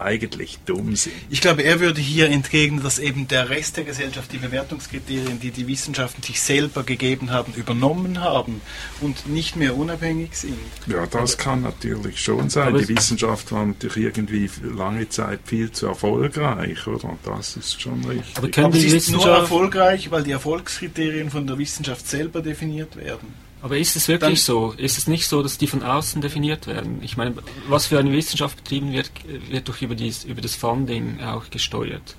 eigentlich 0.00 0.58
dumm 0.66 0.96
sind. 0.96 1.14
Ich 1.30 1.40
glaube, 1.40 1.62
er 1.62 1.80
würde 1.80 2.00
hier 2.00 2.28
entgegnen, 2.30 2.82
dass 2.82 2.98
eben 2.98 3.28
der 3.28 3.50
Rest 3.50 3.76
der 3.76 3.84
Gesellschaft 3.84 4.32
die 4.32 4.38
Bewertungskriterien, 4.38 5.40
die 5.40 5.50
die 5.50 5.66
Wissenschaften 5.66 6.22
sich 6.22 6.40
selber 6.40 6.82
gegeben 6.82 7.30
haben, 7.30 7.52
übernommen 7.54 8.20
haben 8.20 8.60
und 9.00 9.28
nicht 9.28 9.56
mehr 9.56 9.76
unabhängig 9.76 10.36
sind. 10.36 10.58
Ja, 10.86 11.06
das 11.06 11.38
kann 11.38 11.62
natürlich 11.62 12.20
schon 12.20 12.50
sein. 12.50 12.68
Aber 12.68 12.78
Die 12.78 12.88
Wissenschaft 12.88 13.52
war 13.52 13.66
natürlich 13.66 14.04
irgendwie 14.04 14.50
lange 14.62 15.08
Zeit 15.08 15.40
viel 15.44 15.70
zu 15.70 15.86
erfolgreich, 15.86 16.86
oder? 16.86 17.16
Das 17.24 17.56
ist 17.56 17.80
schon 17.80 18.04
richtig. 18.04 18.36
Aber 18.36 18.48
können 18.50 18.66
Aber 18.66 18.78
die 18.78 18.88
sie 18.88 18.96
ist 18.96 19.10
nur 19.10 19.26
erfolgreich, 19.26 20.10
weil 20.10 20.22
die 20.22 20.32
Erfolgskriterien 20.32 21.30
von 21.30 21.46
der 21.46 21.58
Wissenschaft 21.58 22.08
selber 22.08 22.42
definiert 22.42 22.96
werden. 22.96 23.47
Aber 23.62 23.78
ist 23.78 23.96
es 23.96 24.08
wirklich 24.08 24.44
Dann- 24.44 24.54
so? 24.54 24.72
Ist 24.76 24.98
es 24.98 25.06
nicht 25.06 25.26
so, 25.26 25.42
dass 25.42 25.58
die 25.58 25.66
von 25.66 25.82
außen 25.82 26.20
definiert 26.20 26.66
werden? 26.66 27.00
Ich 27.02 27.16
meine, 27.16 27.34
was 27.68 27.86
für 27.86 27.98
eine 27.98 28.12
Wissenschaft 28.12 28.56
betrieben 28.58 28.92
wird, 28.92 29.10
wird 29.50 29.68
doch 29.68 29.80
über, 29.82 29.94
dies, 29.94 30.24
über 30.24 30.40
das 30.40 30.54
Funding 30.54 31.20
auch 31.20 31.50
gesteuert. 31.50 32.16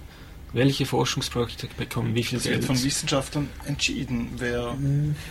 Welche 0.51 0.87
Forschungsprojekte 0.87 1.67
bekommen 1.77 2.15
wie 2.15 2.23
viel 2.23 2.39
Das 2.39 2.45
wird 2.45 2.55
Geld? 2.61 2.65
von 2.65 2.83
Wissenschaftlern 2.83 3.49
entschieden. 3.67 4.29
Wer, 4.37 4.75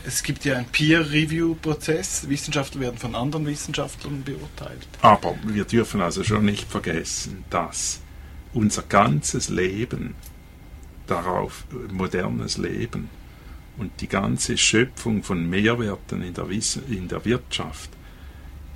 Es 0.06 0.22
gibt 0.22 0.44
ja 0.44 0.56
einen 0.56 0.66
Peer-Review-Prozess. 0.66 2.28
Wissenschaftler 2.28 2.82
werden 2.82 2.98
von 2.98 3.14
anderen 3.16 3.44
Wissenschaftlern 3.46 4.22
beurteilt. 4.22 4.86
Aber 5.02 5.34
wir 5.44 5.64
dürfen 5.64 6.00
also 6.02 6.22
schon 6.22 6.44
nicht 6.44 6.70
vergessen, 6.70 7.42
dass 7.50 8.00
unser 8.54 8.82
ganzes 8.82 9.48
Leben 9.48 10.14
darauf, 11.08 11.64
modernes 11.90 12.56
Leben 12.58 13.10
und 13.78 14.00
die 14.00 14.08
ganze 14.08 14.56
Schöpfung 14.56 15.22
von 15.22 15.48
Mehrwerten 15.48 16.22
in 16.22 16.34
der, 16.34 16.48
Wiss 16.48 16.78
in 16.88 17.08
der 17.08 17.24
Wirtschaft. 17.24 17.90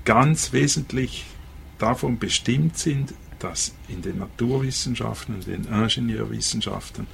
Ganz 0.05 0.53
wesentlich 0.53 1.25
davon 1.79 2.19
bestimmt 2.19 2.79
sind, 2.79 3.15
dass 3.39 3.75
in 3.89 4.03
den 4.03 4.19
Naturwissenschaften 4.19 5.35
und 5.35 5.47
den 5.47 5.65
Ingenieurwissenschaften 5.65 7.07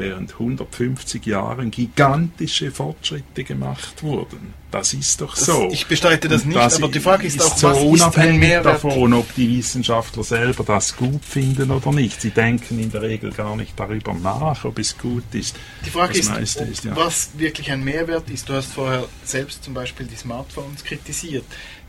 während 0.00 0.32
150 0.32 1.24
Jahren 1.26 1.70
gigantische 1.70 2.72
Fortschritte 2.72 3.44
gemacht 3.44 4.02
wurden. 4.02 4.54
Das 4.72 4.94
ist 4.94 5.20
doch 5.20 5.34
Das- 5.34 5.46
so. 5.46 5.68
ich 5.72 5.86
bestreite 5.86 6.28
das 6.28 6.44
nicht, 6.44 6.56
aber 6.56 6.88
die 6.88 7.00
Frage 7.00 7.26
ist 7.26 7.42
auch, 7.42 7.56
so 7.56 7.68
was 7.68 7.78
ist 7.78 7.84
unabhängig 7.84 8.38
Mehrwert? 8.40 8.66
davon, 8.84 9.12
ob 9.14 9.34
die 9.34 9.58
Wissenschaftler 9.58 10.22
selber 10.22 10.62
das 10.64 10.96
gut 10.96 11.24
finden 11.24 11.70
oder 11.72 11.90
nicht. 11.92 12.20
Sie 12.20 12.30
denken 12.30 12.78
in 12.78 12.90
der 12.90 13.02
Regel 13.02 13.32
gar 13.32 13.56
nicht 13.56 13.72
darüber 13.78 14.14
nach, 14.14 14.64
ob 14.64 14.78
es 14.78 14.96
gut 14.96 15.24
ist. 15.32 15.56
Die 15.84 15.90
Frage 15.90 16.20
das 16.20 16.38
ist, 16.38 16.60
ist 16.60 16.84
ja. 16.84 16.94
was 16.96 17.30
wirklich 17.36 17.70
ein 17.72 17.82
Mehrwert 17.82 18.30
ist. 18.30 18.48
Du 18.48 18.52
hast 18.54 18.72
vorher 18.72 19.06
selbst 19.24 19.64
zum 19.64 19.74
Beispiel 19.74 20.06
die 20.06 20.16
Smartphones 20.16 20.84
kritisiert, 20.84 21.44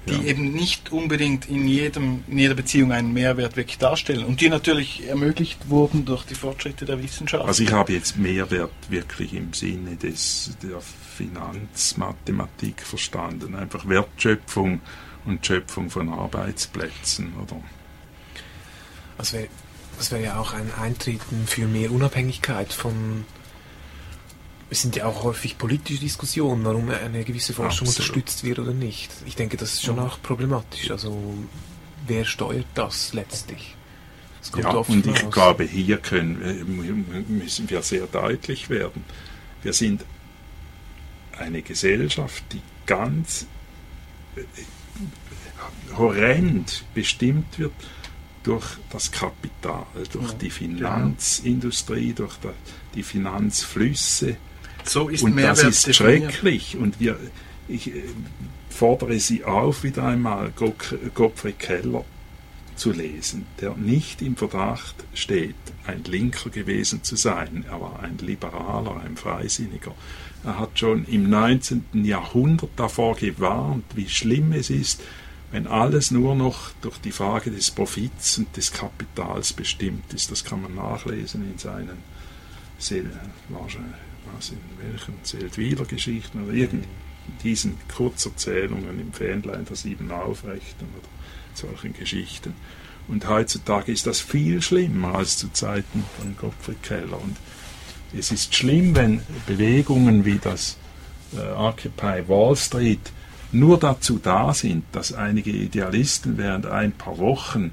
die 0.07 0.13
Ja. 0.13 0.23
eben 0.23 0.51
nicht 0.51 0.91
unbedingt 0.91 1.47
in, 1.47 1.67
jedem, 1.67 2.23
in 2.27 2.39
jeder 2.39 2.55
Beziehung 2.55 2.91
einen 2.91 3.13
Mehrwert 3.13 3.55
wirklich 3.55 3.77
darstellen 3.77 4.25
und 4.25 4.41
die 4.41 4.49
natürlich 4.49 5.07
ermöglicht 5.07 5.69
wurden 5.69 6.05
durch 6.05 6.23
die 6.23 6.33
Fortschritte 6.33 6.85
der 6.85 7.01
Wissenschaft. 7.03 7.45
Also 7.45 7.63
ich 7.63 7.71
habe 7.71 7.93
jetzt 7.93 8.17
Mehrwert 8.17 8.71
wirklich 8.89 9.33
im 9.33 9.53
Sinne 9.53 9.95
des, 9.95 10.57
der 10.63 10.81
Finanzmathematik 11.17 12.81
verstanden. 12.81 13.53
Einfach 13.53 13.87
Wertschöpfung 13.87 14.81
und 15.25 15.45
Schöpfung 15.45 15.89
von 15.89 16.09
Arbeitsplätzen. 16.09 17.33
Oder? 17.41 17.61
Das 19.17 19.33
wäre 19.33 19.49
wär 20.09 20.19
ja 20.19 20.39
auch 20.39 20.53
ein 20.53 20.71
Eintreten 20.81 21.45
für 21.45 21.67
mehr 21.67 21.91
Unabhängigkeit 21.91 22.73
von. 22.73 23.25
Es 24.71 24.81
sind 24.81 24.95
ja 24.95 25.05
auch 25.05 25.23
häufig 25.23 25.57
politische 25.57 25.99
Diskussionen, 25.99 26.63
warum 26.63 26.89
eine 26.89 27.25
gewisse 27.25 27.51
Forschung 27.53 27.89
Absolut. 27.89 28.09
unterstützt 28.09 28.43
wird 28.45 28.57
oder 28.57 28.71
nicht. 28.73 29.11
Ich 29.25 29.35
denke, 29.35 29.57
das 29.57 29.73
ist 29.73 29.83
schon 29.83 29.99
auch 29.99 30.21
problematisch. 30.23 30.89
Also, 30.89 31.33
wer 32.07 32.23
steuert 32.23 32.65
das 32.73 33.11
letztlich? 33.13 33.75
Das 34.39 34.63
Ja, 34.63 34.69
und 34.71 35.05
ich 35.05 35.23
raus. 35.25 35.31
glaube, 35.33 35.65
hier 35.65 35.97
können, 35.97 37.25
müssen 37.27 37.69
wir 37.69 37.81
sehr 37.81 38.07
deutlich 38.07 38.69
werden. 38.69 39.03
Wir 39.61 39.73
sind 39.73 40.05
eine 41.37 41.61
Gesellschaft, 41.61 42.41
die 42.53 42.61
ganz 42.85 43.45
äh, 44.37 44.41
horrend 45.97 46.85
bestimmt 46.93 47.59
wird 47.59 47.73
durch 48.43 48.65
das 48.89 49.11
Kapital, 49.11 49.85
durch 50.13 50.29
Ja, 50.29 50.37
die 50.39 50.49
Finanzindustrie, 50.49 52.13
durch 52.13 52.37
die 52.95 53.03
Finanzflüsse. 53.03 54.37
So 54.85 55.09
ist 55.09 55.23
Und 55.23 55.35
Mehrwert 55.35 55.63
das 55.63 55.85
ist 55.87 55.95
schrecklich. 55.95 56.77
Und 56.77 56.99
wir, 56.99 57.17
ich 57.67 57.87
äh, 57.87 58.03
fordere 58.69 59.19
Sie 59.19 59.43
auf, 59.43 59.83
wieder 59.83 60.03
einmal 60.03 60.51
Gottfried 61.13 61.59
Keller 61.59 62.05
zu 62.75 62.91
lesen, 62.91 63.45
der 63.59 63.75
nicht 63.75 64.21
im 64.21 64.35
Verdacht 64.35 64.95
steht, 65.13 65.55
ein 65.85 66.03
Linker 66.03 66.49
gewesen 66.49 67.03
zu 67.03 67.15
sein. 67.15 67.65
Er 67.69 67.79
war 67.79 67.99
ein 68.01 68.17
Liberaler, 68.17 69.01
ein 69.01 69.17
Freisinniger. 69.17 69.93
Er 70.43 70.57
hat 70.57 70.79
schon 70.79 71.05
im 71.05 71.29
19. 71.29 71.85
Jahrhundert 71.93 72.71
davor 72.75 73.15
gewarnt, 73.15 73.85
wie 73.93 74.09
schlimm 74.09 74.53
es 74.53 74.71
ist, 74.71 75.01
wenn 75.51 75.67
alles 75.67 76.11
nur 76.11 76.33
noch 76.33 76.71
durch 76.81 76.97
die 76.97 77.11
Frage 77.11 77.51
des 77.51 77.69
Profits 77.69 78.39
und 78.39 78.55
des 78.57 78.71
Kapitals 78.71 79.53
bestimmt 79.53 80.13
ist. 80.13 80.31
Das 80.31 80.43
kann 80.43 80.63
man 80.63 80.75
nachlesen 80.75 81.51
in 81.51 81.57
seinen 81.57 81.97
Seel, 82.79 83.11
was 84.35 84.51
in 84.51 84.59
welchen 84.79 85.87
Geschichten 85.87 86.43
oder 86.43 86.53
irgend 86.53 86.85
diesen 87.43 87.77
Kurzerzählungen 87.95 88.99
im 88.99 89.13
Fähnlein 89.13 89.65
der 89.65 89.75
sieben 89.75 90.11
Aufrechten 90.11 90.85
oder 90.97 91.07
solchen 91.53 91.93
Geschichten. 91.93 92.53
Und 93.07 93.27
heutzutage 93.27 93.91
ist 93.91 94.07
das 94.07 94.19
viel 94.19 94.61
schlimmer 94.61 95.15
als 95.15 95.37
zu 95.37 95.51
Zeiten 95.51 96.03
von 96.17 96.35
Gottfried 96.37 96.81
Keller. 96.83 97.21
Und 97.21 97.37
es 98.17 98.31
ist 98.31 98.55
schlimm, 98.55 98.95
wenn 98.95 99.21
Bewegungen 99.47 100.25
wie 100.25 100.39
das 100.39 100.77
äh, 101.35 101.51
Occupy 101.51 102.27
Wall 102.27 102.55
Street 102.55 103.11
nur 103.51 103.77
dazu 103.77 104.17
da 104.17 104.53
sind, 104.53 104.85
dass 104.91 105.13
einige 105.13 105.51
Idealisten 105.51 106.37
während 106.37 106.65
ein 106.65 106.91
paar 106.93 107.17
Wochen 107.17 107.71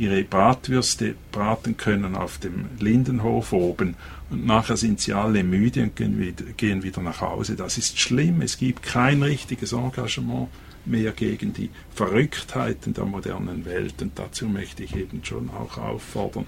ihre 0.00 0.24
Bratwürste 0.24 1.14
braten 1.30 1.76
können 1.76 2.16
auf 2.16 2.38
dem 2.38 2.66
Lindenhof 2.78 3.52
oben 3.52 3.96
und 4.30 4.46
nachher 4.46 4.76
sind 4.76 5.00
sie 5.00 5.12
alle 5.12 5.42
müde 5.44 5.82
und 5.82 5.96
gehen 5.96 6.18
wieder, 6.18 6.44
gehen 6.56 6.82
wieder 6.82 7.02
nach 7.02 7.20
Hause. 7.20 7.56
Das 7.56 7.76
ist 7.76 7.98
schlimm. 7.98 8.40
Es 8.42 8.58
gibt 8.58 8.82
kein 8.82 9.22
richtiges 9.22 9.72
Engagement 9.72 10.48
mehr 10.84 11.12
gegen 11.12 11.52
die 11.52 11.68
Verrücktheiten 11.94 12.94
der 12.94 13.04
modernen 13.04 13.64
Welt. 13.64 14.00
Und 14.00 14.18
dazu 14.18 14.46
möchte 14.46 14.84
ich 14.84 14.96
eben 14.96 15.24
schon 15.24 15.50
auch 15.50 15.76
auffordern, 15.76 16.46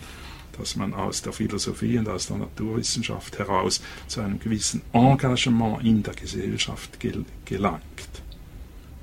dass 0.56 0.76
man 0.76 0.94
aus 0.94 1.22
der 1.22 1.32
Philosophie 1.32 1.98
und 1.98 2.08
aus 2.08 2.28
der 2.28 2.38
Naturwissenschaft 2.38 3.38
heraus 3.38 3.82
zu 4.06 4.20
einem 4.20 4.38
gewissen 4.38 4.82
Engagement 4.92 5.84
in 5.84 6.02
der 6.04 6.14
Gesellschaft 6.14 7.00
gel 7.00 7.24
gelangt. 7.44 7.82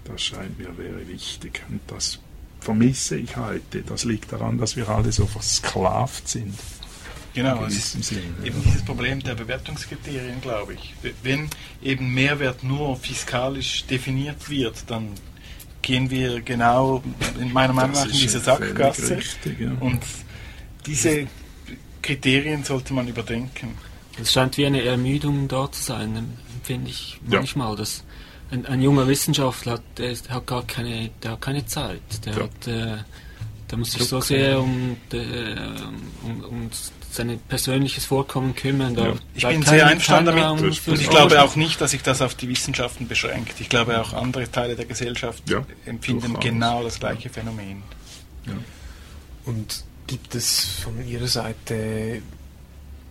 Das 0.05 0.23
scheint 0.23 0.57
mir 0.57 0.75
wäre 0.77 1.07
wichtig. 1.07 1.63
Und 1.69 1.81
das 1.87 2.19
vermisse 2.60 3.18
ich 3.18 3.38
heute. 3.38 3.82
Das 3.82 4.03
liegt 4.05 4.32
daran, 4.32 4.57
dass 4.57 4.76
wir 4.76 4.89
alle 4.89 5.12
so 5.12 5.26
versklavt 5.26 6.28
sind. 6.28 6.53
Genau, 7.34 7.64
es 7.66 7.93
ist 7.95 8.03
Sinne, 8.03 8.22
eben 8.43 8.57
ja. 8.57 8.64
dieses 8.66 8.84
Problem 8.84 9.22
der 9.22 9.36
Bewertungskriterien, 9.36 10.41
glaube 10.41 10.74
ich. 10.74 10.93
Wenn 11.24 11.47
eben 11.82 12.14
Mehrwert 12.14 12.64
nur 12.64 12.97
fiskalisch 12.97 13.86
definiert 13.86 14.49
wird, 14.49 14.84
dann 14.88 15.10
gehen 15.82 16.10
wir 16.10 16.41
genau 16.41 17.03
in 17.39 17.53
meiner 17.53 17.74
Meinung 17.74 17.93
nach 17.93 18.05
in 18.05 18.12
diese 18.12 18.39
Sackgasse. 18.39 19.18
richtig, 19.18 19.60
ja. 19.60 19.72
Und 19.80 20.01
diese 20.86 21.28
Kriterien 22.01 22.64
sollte 22.64 22.93
man 22.93 23.07
überdenken. 23.07 23.76
Es 24.20 24.34
scheint 24.34 24.57
wie 24.57 24.66
eine 24.66 24.82
Ermüdung 24.82 25.47
da 25.47 25.72
zu 25.72 25.82
sein, 25.82 26.36
empfinde 26.55 26.89
ich 26.89 27.20
Ja. 27.30 27.38
manchmal. 27.38 27.76
Dass 27.76 28.03
ein, 28.51 28.65
ein 28.65 28.81
junger 28.81 29.07
Wissenschaftler 29.07 29.73
hat, 29.73 29.83
der 29.97 30.15
hat 30.29 30.47
gar 30.47 30.65
keine, 30.65 31.09
der 31.23 31.31
hat 31.31 31.41
keine 31.41 31.65
Zeit. 31.65 32.01
Der, 32.25 32.33
Ja. 32.33 32.43
hat, 32.43 32.67
äh, 32.67 32.97
der 33.69 33.77
muss 33.77 33.91
sich 33.91 34.03
so 34.03 34.19
sehr 34.21 34.59
um, 34.59 34.97
äh, 35.13 35.55
um, 36.23 36.43
um 36.43 36.69
sein 37.11 37.39
persönliches 37.47 38.05
Vorkommen 38.05 38.55
kümmern. 38.55 38.95
Ja. 38.95 39.13
Ich 39.35 39.45
bin 39.47 39.61
sehr 39.63 39.85
einverstanden 39.87 40.35
damit 40.35 40.61
und 40.61 40.67
ich 40.71 40.83
das 40.83 41.09
glaube 41.09 41.41
auch 41.41 41.55
nicht, 41.55 41.79
dass 41.81 41.91
sich 41.91 42.01
das 42.03 42.21
auf 42.21 42.35
die 42.35 42.49
Wissenschaften 42.49 43.07
beschränkt. 43.07 43.59
Ich 43.59 43.69
glaube 43.69 43.99
auch 43.99 44.13
andere 44.13 44.49
Teile 44.51 44.75
der 44.75 44.85
Gesellschaft 44.85 45.47
Ja, 45.49 45.63
empfinden 45.85 46.33
durchaus. 46.33 46.43
genau 46.43 46.83
das 46.83 46.99
gleiche 46.99 47.29
Phänomen. 47.29 47.83
Und 49.45 49.83
gibt 50.07 50.33
es 50.35 50.65
von 50.83 51.05
Ihrer 51.07 51.27
Seite 51.27 52.21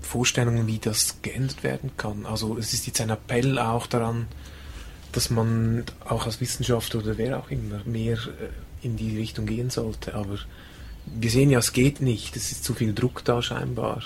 Vorstellungen, 0.02 0.66
wie 0.66 0.78
das 0.78 1.16
geändert 1.22 1.62
werden 1.62 1.90
kann? 1.96 2.26
Also 2.26 2.56
es 2.56 2.72
ist 2.72 2.86
jetzt 2.86 3.00
ein 3.00 3.10
Appell 3.10 3.58
auch 3.58 3.86
daran, 3.86 4.26
dass 5.12 5.30
man 5.30 5.84
auch 6.04 6.26
als 6.26 6.40
Wissenschaftler 6.40 7.00
oder 7.00 7.18
wer 7.18 7.38
auch 7.38 7.50
immer 7.50 7.80
mehr 7.84 8.16
äh, 8.16 8.86
in 8.86 8.96
die 8.96 9.16
Richtung 9.16 9.46
gehen 9.46 9.70
sollte. 9.70 10.14
Aber 10.14 10.38
wir 11.06 11.30
sehen 11.30 11.50
ja, 11.50 11.58
es 11.58 11.72
geht 11.72 12.00
nicht. 12.00 12.36
Es 12.36 12.52
ist 12.52 12.64
zu 12.64 12.74
viel 12.74 12.94
Druck 12.94 13.24
da 13.24 13.42
scheinbar. 13.42 14.02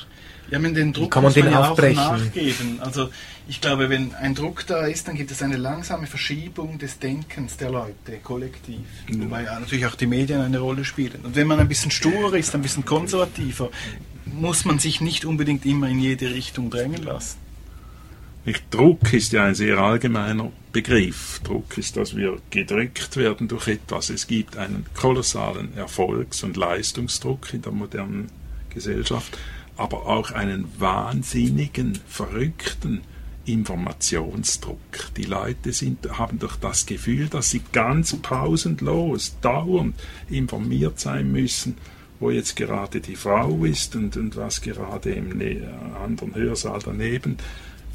Ja, 0.50 0.58
mit 0.58 0.76
den 0.76 0.92
Druck 0.92 1.10
kann 1.10 1.22
man 1.22 1.30
muss 1.30 1.36
man 1.36 1.46
den 1.46 1.52
ja 1.52 1.70
aufbrechen? 1.70 1.98
auch 1.98 2.18
nachgeben. 2.18 2.80
Also 2.80 3.08
ich 3.48 3.60
glaube, 3.60 3.88
wenn 3.88 4.14
ein 4.14 4.34
Druck 4.34 4.66
da 4.66 4.86
ist, 4.86 5.08
dann 5.08 5.16
gibt 5.16 5.30
es 5.30 5.42
eine 5.42 5.56
langsame 5.56 6.06
Verschiebung 6.06 6.78
des 6.78 6.98
Denkens 6.98 7.56
der 7.56 7.70
Leute, 7.70 8.18
kollektiv. 8.22 8.80
Wobei 9.08 9.44
ja 9.44 9.58
natürlich 9.58 9.86
auch 9.86 9.94
die 9.94 10.06
Medien 10.06 10.40
eine 10.40 10.58
Rolle 10.58 10.84
spielen. 10.84 11.20
Und 11.24 11.36
wenn 11.36 11.46
man 11.46 11.58
ein 11.58 11.68
bisschen 11.68 11.90
sturer 11.90 12.34
ist, 12.34 12.54
ein 12.54 12.62
bisschen 12.62 12.84
konservativer, 12.84 13.70
muss 14.26 14.64
man 14.64 14.78
sich 14.78 15.00
nicht 15.00 15.24
unbedingt 15.24 15.64
immer 15.64 15.88
in 15.88 15.98
jede 15.98 16.30
Richtung 16.30 16.70
drängen 16.70 17.02
lassen. 17.02 17.38
Nicht? 18.44 18.64
Druck 18.70 19.12
ist 19.12 19.32
ja 19.32 19.44
ein 19.44 19.54
sehr 19.54 19.78
allgemeiner 19.78 20.50
Begriff. 20.72 21.40
Druck 21.44 21.78
ist, 21.78 21.96
dass 21.96 22.16
wir 22.16 22.38
gedrückt 22.50 23.16
werden 23.16 23.46
durch 23.46 23.68
etwas. 23.68 24.10
Es 24.10 24.26
gibt 24.26 24.56
einen 24.56 24.86
kolossalen 24.94 25.76
Erfolgs- 25.76 26.42
und 26.42 26.56
Leistungsdruck 26.56 27.54
in 27.54 27.62
der 27.62 27.72
modernen 27.72 28.30
Gesellschaft, 28.70 29.38
aber 29.76 30.06
auch 30.06 30.32
einen 30.32 30.66
wahnsinnigen, 30.78 32.00
verrückten 32.08 33.02
Informationsdruck. 33.44 34.78
Die 35.16 35.24
Leute 35.24 35.72
sind, 35.72 36.18
haben 36.18 36.38
doch 36.38 36.56
das 36.56 36.86
Gefühl, 36.86 37.28
dass 37.28 37.50
sie 37.50 37.62
ganz 37.72 38.16
pausenlos, 38.16 39.36
dauernd 39.40 39.94
informiert 40.30 40.98
sein 41.00 41.30
müssen, 41.30 41.76
wo 42.20 42.30
jetzt 42.30 42.56
gerade 42.56 43.00
die 43.00 43.16
Frau 43.16 43.64
ist 43.64 43.96
und, 43.96 44.16
und 44.16 44.36
was 44.36 44.60
gerade 44.60 45.10
im 45.10 45.36
ne 45.36 45.68
anderen 46.02 46.34
Hörsaal 46.34 46.80
daneben 46.84 47.36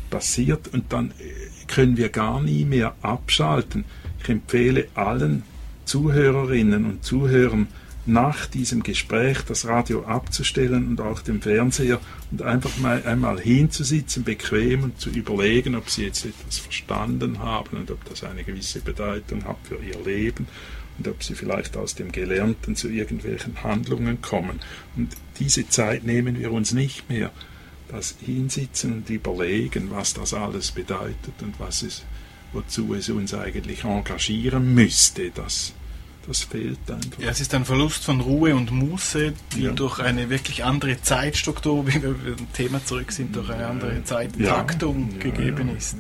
passiert 0.10 0.68
und 0.74 0.92
dann 0.94 1.12
äh, 1.12 1.24
können 1.68 1.98
wir 1.98 2.10
gar 2.10 2.42
nie 2.42 2.66
mehr 2.66 2.96
abschalten. 3.02 3.86
Ich 4.22 4.30
empfehle 4.30 4.88
allen 4.96 5.44
Zuhörerinnen 5.86 6.86
und 6.86 7.04
Zuhörern 7.04 7.68
nach 8.08 8.46
diesem 8.46 8.84
Gespräch 8.84 9.40
das 9.48 9.66
Radio 9.66 10.06
abzustellen 10.06 10.88
und 10.88 11.02
auch 11.02 11.22
den 11.22 11.42
Fernseher 11.42 12.00
und 12.32 12.42
einfach 12.42 12.78
mal 12.78 13.04
einmal 13.06 13.40
hinzusitzen, 13.40 14.24
bequem 14.24 14.84
und 14.84 15.00
zu 15.00 15.10
überlegen, 15.10 15.76
ob 15.76 15.90
sie 15.90 16.06
jetzt 16.06 16.26
etwas 16.26 16.58
verstanden 16.58 17.40
haben 17.40 17.78
und 17.78 17.92
ob 17.92 18.04
das 18.06 18.24
eine 18.24 18.44
gewisse 18.46 18.80
Bedeutung 18.80 19.44
hat 19.44 19.58
für 19.64 19.76
ihr 19.76 20.00
Leben 20.06 20.48
und 20.98 21.08
ob 21.08 21.22
sie 21.22 21.36
vielleicht 21.36 21.76
aus 21.76 21.96
dem 21.96 22.14
Gelernten 22.14 22.78
zu 22.78 22.88
irgendwelchen 22.88 23.62
Handlungen 23.62 24.22
kommen. 24.22 24.62
Und 24.96 25.10
diese 25.40 25.68
Zeit 25.68 26.06
nehmen 26.06 26.40
wir 26.40 26.54
uns 26.54 26.72
nicht 26.72 27.10
mehr 27.10 27.32
das 27.90 28.16
Hinsitzen 28.26 28.94
und 28.94 29.10
Überlegen, 29.10 29.90
was 29.92 30.14
das 30.14 30.34
alles 30.34 30.72
bedeutet 30.72 31.34
und 31.42 31.60
was 31.60 31.84
es, 31.84 32.04
wozu 32.54 32.94
es 32.94 33.10
uns 33.10 33.34
eigentlich 33.34 33.84
engagieren 33.84 34.74
müsste, 34.74 35.32
das, 35.32 35.74
das 36.28 36.42
fehlt 36.44 36.80
einfach. 36.90 37.20
Ja, 37.20 37.30
es 37.30 37.40
ist 37.40 37.54
ein 37.54 37.66
Verlust 37.66 38.04
von 38.04 38.20
Ruhe 38.22 38.56
und 38.56 38.72
Muße, 38.72 39.34
die 39.56 39.64
Ja. 39.64 39.72
durch 39.72 40.00
eine 40.00 40.30
wirklich 40.30 40.64
andere 40.66 41.02
Zeitstruktur, 41.02 41.88
wie 41.88 42.02
wir 42.02 42.14
beim 42.14 42.54
Thema 42.54 42.84
zurück 42.86 43.12
sind, 43.12 43.36
durch 43.36 43.50
eine 43.50 43.68
andere 43.68 44.04
Zeittaktung 44.04 45.10
Ja, 45.14 45.20
gegeben 45.20 45.76
ist. 45.76 45.96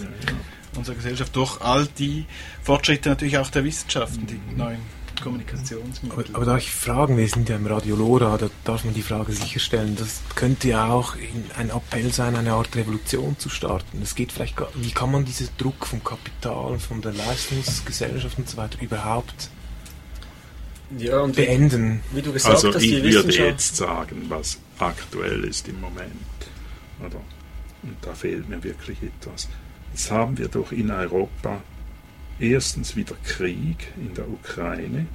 Unserer 0.75 0.95
Gesellschaft 0.95 1.35
durch 1.35 1.59
all 1.61 1.88
die 1.97 2.25
Fortschritte 2.61 3.09
natürlich 3.09 3.38
auch 3.38 3.49
der 3.49 3.63
Wissenschaften, 3.63 4.27
die 4.27 4.39
neuen 4.55 4.79
Kommunikationsmittel. 5.22 6.11
Aber, 6.11 6.36
aber 6.36 6.45
darf 6.45 6.59
ich 6.61 6.72
fragen, 6.72 7.18
wir 7.18 7.28
sind 7.28 7.49
ja 7.49 7.55
im 7.55 7.65
Radio 7.68 7.95
Lora, 7.95 8.38
da 8.38 8.49
darf 8.63 8.84
man 8.86 8.93
die 8.93 9.01
Frage 9.01 9.32
sicherstellen, 9.34 9.95
das 9.95 10.22
könnte 10.36 10.70
ja 10.70 10.88
auch 10.88 11.15
in- 11.15 11.51
ein 11.57 11.70
Appell 11.70 12.11
sein, 12.13 12.36
eine 12.36 12.53
Art 12.53 12.76
Revolution 12.76 13.38
zu 13.39 13.49
starten. 13.49 14.01
Es 14.01 14.15
geht 14.15 14.32
vielleicht, 14.32 14.55
gar- 14.55 14.70
wie 14.76 14.91
kann 14.91 15.11
man 15.11 15.26
diesen 15.26 15.49
Druck 15.57 15.86
vom 15.86 16.03
Kapital, 16.03 16.80
von 16.80 17.01
der 17.01 17.13
Leistungsgesellschaft 17.13 18.38
und 18.38 18.49
so 18.49 18.57
weiter 18.57 18.82
überhaupt 18.82 19.49
Ja, 20.97 21.20
und 21.20 21.36
wie, 21.38 21.45
beenden? 21.45 22.01
wie 22.13 22.22
du 22.22 22.32
gesagt 22.32 22.55
Also 22.55 22.74
hast, 22.74 22.82
ich 22.82 22.89
die 23.01 23.03
würde 23.13 23.32
jetzt 23.34 23.76
sagen, 23.76 24.26
was 24.30 24.57
aktuell 24.80 25.43
ist 25.43 25.68
im 25.68 25.82
Moment. 25.82 26.11
Oder? 26.99 27.20
Und 27.84 27.95
da 28.01 28.13
fehlt 28.13 28.47
mir 28.49 28.63
wirklich 28.63 28.97
etwas. 29.03 29.47
Jetzt 29.93 30.11
haben 30.11 30.38
wir 30.38 30.47
doch 30.47 30.72
in 30.72 30.91
Europa 30.91 31.61
erstens 32.39 32.95
wieder 32.95 33.15
Krieg 33.23 33.93
in 33.97 34.13
der 34.13 34.29
Ukraine. 34.29 35.07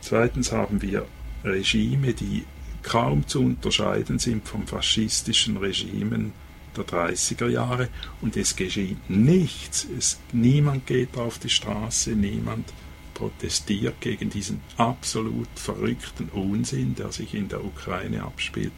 Zweitens 0.00 0.52
haben 0.52 0.82
wir 0.82 1.06
Regime, 1.44 2.12
die 2.12 2.44
kaum 2.82 3.26
zu 3.26 3.42
unterscheiden 3.42 4.18
sind 4.18 4.46
vom 4.46 4.66
faschistischen 4.66 5.56
Regimen 5.56 6.32
der 6.76 6.84
30er 6.84 7.48
Jahre. 7.48 7.88
Und 8.20 8.36
es 8.36 8.56
geschieht 8.56 9.08
nichts. 9.08 9.86
Es, 9.96 10.18
niemand 10.32 10.86
geht 10.86 11.16
auf 11.16 11.38
die 11.38 11.50
Straße, 11.50 12.10
niemand 12.10 12.72
protestiert 13.14 14.00
gegen 14.00 14.28
diesen 14.30 14.60
absolut 14.76 15.48
verrückten 15.54 16.28
Unsinn, 16.30 16.94
der 16.96 17.12
sich 17.12 17.34
in 17.34 17.48
der 17.48 17.64
Ukraine 17.64 18.24
abspielt. 18.24 18.72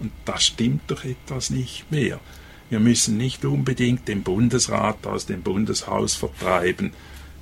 Und 0.00 0.12
da 0.24 0.38
stimmt 0.38 0.82
doch 0.88 1.04
etwas 1.04 1.50
nicht 1.50 1.90
mehr. 1.90 2.20
Wir 2.68 2.80
müssen 2.80 3.16
nicht 3.16 3.44
unbedingt 3.44 4.08
den 4.08 4.22
Bundesrat 4.22 5.06
aus 5.06 5.26
dem 5.26 5.42
Bundeshaus 5.42 6.14
vertreiben. 6.14 6.92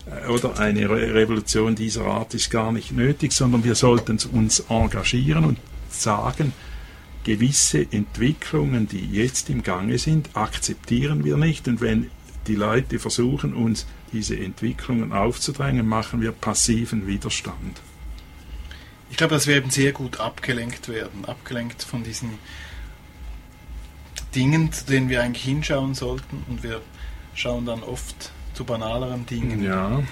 Äh, 0.06 0.28
Oder 0.28 0.58
eine 0.58 0.88
Re 0.88 1.14
Revolution 1.14 1.74
dieser 1.74 2.04
Art 2.06 2.34
ist 2.34 2.50
gar 2.50 2.72
nicht 2.72 2.92
nötig, 2.92 3.32
sondern 3.32 3.64
wir 3.64 3.74
sollten 3.74 4.18
uns 4.32 4.60
engagieren 4.68 5.44
und 5.44 5.58
sagen, 5.88 6.52
gewisse 7.24 7.86
Entwicklungen, 7.90 8.86
die 8.86 9.10
jetzt 9.10 9.48
im 9.48 9.62
Gange 9.62 9.98
sind, 9.98 10.30
akzeptieren 10.34 11.24
wir 11.24 11.36
nicht. 11.36 11.66
Und 11.68 11.80
wenn 11.80 12.10
die 12.46 12.54
Leute 12.54 12.98
versuchen, 12.98 13.54
uns 13.54 13.86
diese 14.12 14.36
Entwicklungen 14.36 15.12
aufzudrängen, 15.12 15.88
machen 15.88 16.20
wir 16.20 16.32
passiven 16.32 17.06
Widerstand. 17.06 17.80
Ich 19.10 19.16
glaube, 19.16 19.34
dass 19.34 19.46
wir 19.46 19.56
eben 19.56 19.70
sehr 19.70 19.92
gut 19.92 20.20
abgelenkt 20.20 20.88
werden, 20.88 21.24
abgelenkt 21.24 21.82
von 21.82 22.02
diesen 22.02 22.30
Dingen, 24.34 24.72
zu 24.72 24.84
denen 24.86 25.08
wir 25.08 25.22
eigentlich 25.22 25.44
hinschauen 25.44 25.94
sollten 25.94 26.44
und 26.48 26.62
wir 26.62 26.80
schauen 27.34 27.66
dann 27.66 27.82
oft 27.82 28.30
zu 28.54 28.64
banaleren 28.64 29.26
Dingen. 29.26 29.62
Ja, 29.62 30.02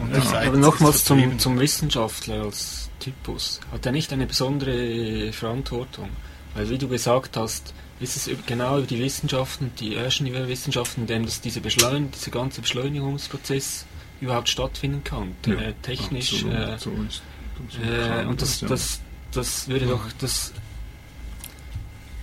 Und 0.00 0.14
Ja, 0.14 0.40
aber 0.40 0.56
nochmals 0.56 1.04
zum, 1.04 1.38
zum 1.38 1.58
Wissenschaftler 1.58 2.44
als 2.44 2.90
Typus. 3.00 3.60
Hat 3.70 3.84
er 3.86 3.92
nicht 3.92 4.12
eine 4.12 4.26
besondere 4.26 5.32
Verantwortung? 5.32 6.08
Weil, 6.54 6.70
wie 6.70 6.78
du 6.78 6.88
gesagt 6.88 7.36
hast, 7.36 7.74
ist 8.00 8.16
es 8.16 8.30
genau 8.46 8.78
über 8.78 8.86
die 8.86 8.98
Wissenschaften, 8.98 9.72
die 9.78 9.94
Ingenieurwissenschaften, 9.94 11.02
in 11.02 11.06
denen 11.06 11.24
das, 11.26 11.40
diese 11.40 11.60
Beschleun 11.60 12.10
dieser 12.10 12.30
ganze 12.30 12.60
Beschleunigungsprozess 12.60 13.86
überhaupt 14.20 14.48
stattfinden 14.48 15.04
kann. 15.04 15.34
ja, 15.46 15.54
äh, 15.54 15.74
technisch. 15.82 16.44
absolut, 16.44 16.54
Äh, 16.54 16.78
so 16.78 16.90
ist, 17.08 17.22
so 17.68 17.82
äh, 17.82 18.26
und 18.26 18.40
das, 18.40 18.60
das, 18.60 19.00
das 19.32 19.68
würde 19.68 19.86
doch, 19.86 20.00
das, 20.18 20.52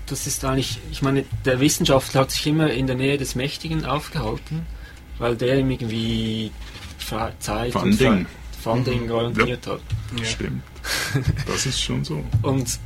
das 0.08 0.28
ist 0.28 0.44
eigentlich, 0.46 0.80
ich 0.92 1.02
meine, 1.02 1.26
der 1.46 1.60
Wissenschaftler 1.60 2.22
hat 2.22 2.32
sich 2.32 2.46
immer 2.48 2.72
in 2.72 2.88
der 2.88 2.96
Nähe 2.96 3.18
des 3.18 3.36
Mächtigen 3.36 3.86
aufgehalten, 3.86 4.66
weil 5.18 5.36
der 5.36 5.60
ihm 5.60 5.72
irgendwie 5.72 6.52
Fre- 7.00 7.32
Zeit 7.40 7.72
Funding. 7.74 8.08
und 8.12 8.22
Fre- 8.24 8.28
Funding 8.62 9.08
garantiert 9.08 9.68
hat. 9.68 9.82
Ja. 10.18 10.26
Stimmt. 10.26 10.64
Das 11.48 11.66
ist 11.66 11.82
schon 11.82 12.04
so. 12.04 12.24
Und 12.44 12.80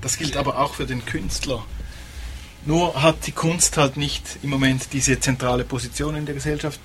Das 0.00 0.16
gilt 0.18 0.36
aber 0.36 0.58
auch 0.58 0.74
für 0.74 0.86
den 0.86 1.04
Künstler. 1.04 1.64
Nur 2.66 3.02
hat 3.02 3.26
die 3.26 3.32
Kunst 3.32 3.76
halt 3.76 3.96
nicht 3.98 4.38
im 4.42 4.48
Moment 4.50 4.88
diese 4.94 5.20
zentrale 5.20 5.64
Position 5.64 6.16
in 6.16 6.24
der 6.24 6.34
Gesellschaft 6.34 6.80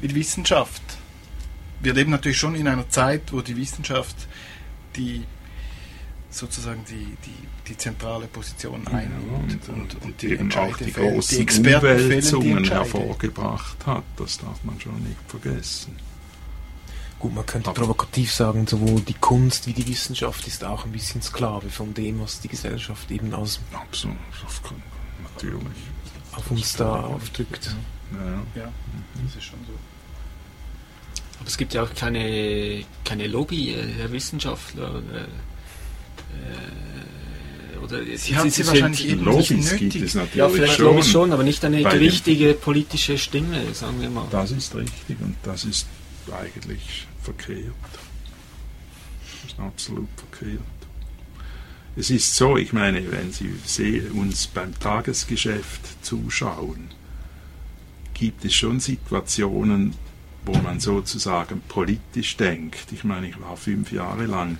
wie 0.00 0.08
die 0.08 0.14
Wissenschaft. 0.16 0.82
Wir 1.80 1.94
leben 1.94 2.10
natürlich 2.10 2.38
schon 2.38 2.54
in 2.56 2.66
einer 2.66 2.88
Zeit, 2.88 3.32
wo 3.32 3.40
die 3.40 3.56
Wissenschaft 3.56 4.16
die 4.96 5.22
sozusagen 6.34 6.84
die, 6.88 7.16
die, 7.24 7.48
die 7.68 7.76
zentrale 7.76 8.26
Position 8.26 8.86
einnimmt 8.88 9.68
und, 9.68 9.68
und, 9.68 10.02
und 10.02 10.22
die 10.22 10.32
eben 10.32 10.52
auch 10.52 10.76
die 10.76 10.92
großen 10.92 11.36
die 11.36 11.42
Experten 11.42 11.86
Umwälzungen 11.86 12.64
hervorgebracht 12.64 13.86
hat. 13.86 14.04
Das 14.16 14.38
darf 14.38 14.62
man 14.64 14.80
schon 14.80 15.00
nicht 15.02 15.16
vergessen. 15.28 15.96
Gut, 17.18 17.34
man 17.34 17.46
könnte 17.46 17.70
Aber- 17.70 17.80
provokativ 17.80 18.32
sagen, 18.32 18.66
sowohl 18.66 19.00
die 19.00 19.14
Kunst 19.14 19.66
wie 19.66 19.72
die 19.72 19.86
Wissenschaft 19.86 20.46
ist 20.46 20.64
auch 20.64 20.84
ein 20.84 20.92
bisschen 20.92 21.22
Sklave 21.22 21.70
von 21.70 21.94
dem, 21.94 22.20
was 22.20 22.40
die 22.40 22.48
Gesellschaft 22.48 23.10
eben 23.10 23.32
als 23.32 23.60
Absolut, 23.72 24.16
natürlich. 25.22 25.62
auf 26.32 26.50
uns 26.50 26.74
da 26.74 27.00
aufdrückt. 27.00 27.74
Ja. 28.12 28.62
Ja, 28.62 28.72
das 29.24 29.36
ist 29.36 29.44
schon 29.44 29.58
so. 29.66 29.72
aber 31.38 31.48
es 31.48 31.56
gibt 31.56 31.72
ja 31.74 31.82
auch 31.82 31.94
keine, 31.94 32.84
keine 33.04 33.26
Lobby 33.26 33.72
äh, 33.72 33.86
der 33.96 34.12
Wissenschaftler. 34.12 34.98
Äh, 34.98 35.26
oder 37.82 38.00
Sie 38.16 38.36
haben 38.36 38.48
sie 38.50 38.62
es- 38.62 38.68
wahrscheinlich 38.68 39.00
es- 39.04 39.06
eben 39.12 39.24
Lobbys 39.24 39.50
nicht 39.50 39.70
gibt 39.76 39.82
nötig. 39.82 40.02
es 40.02 40.14
natürlich 40.14 40.36
Ja, 40.36 40.48
vielleicht 40.48 40.76
schon. 40.76 40.84
Lobby 40.86 41.02
schon, 41.02 41.32
aber 41.32 41.42
nicht 41.42 41.64
eine 41.64 41.82
gewichtige 41.82 42.54
politische 42.54 43.18
Stimme, 43.18 43.74
sagen 43.74 44.00
wir 44.00 44.08
mal. 44.10 44.26
Das 44.30 44.50
ist 44.52 44.74
richtig 44.74 45.20
und 45.20 45.36
das 45.42 45.64
ist 45.64 45.86
eigentlich 46.32 47.06
verkehrt. 47.22 47.74
Das 49.42 49.52
ist 49.52 49.60
absolut 49.60 50.08
verkehrt. 50.16 50.60
Es 51.96 52.10
ist 52.10 52.34
so, 52.34 52.56
ich 52.56 52.72
meine, 52.72 53.02
wenn 53.12 53.32
Sie 53.32 54.00
uns 54.14 54.46
beim 54.48 54.76
Tagesgeschäft 54.80 56.02
zuschauen, 56.04 56.88
gibt 58.14 58.44
es 58.44 58.54
schon 58.54 58.80
Situationen, 58.80 59.94
wo 60.44 60.54
man 60.58 60.80
sozusagen 60.80 61.60
politisch 61.68 62.36
denkt. 62.36 62.92
Ich 62.92 63.04
meine, 63.04 63.28
ich 63.28 63.40
war 63.40 63.56
fünf 63.56 63.92
Jahre 63.92 64.24
lang 64.26 64.58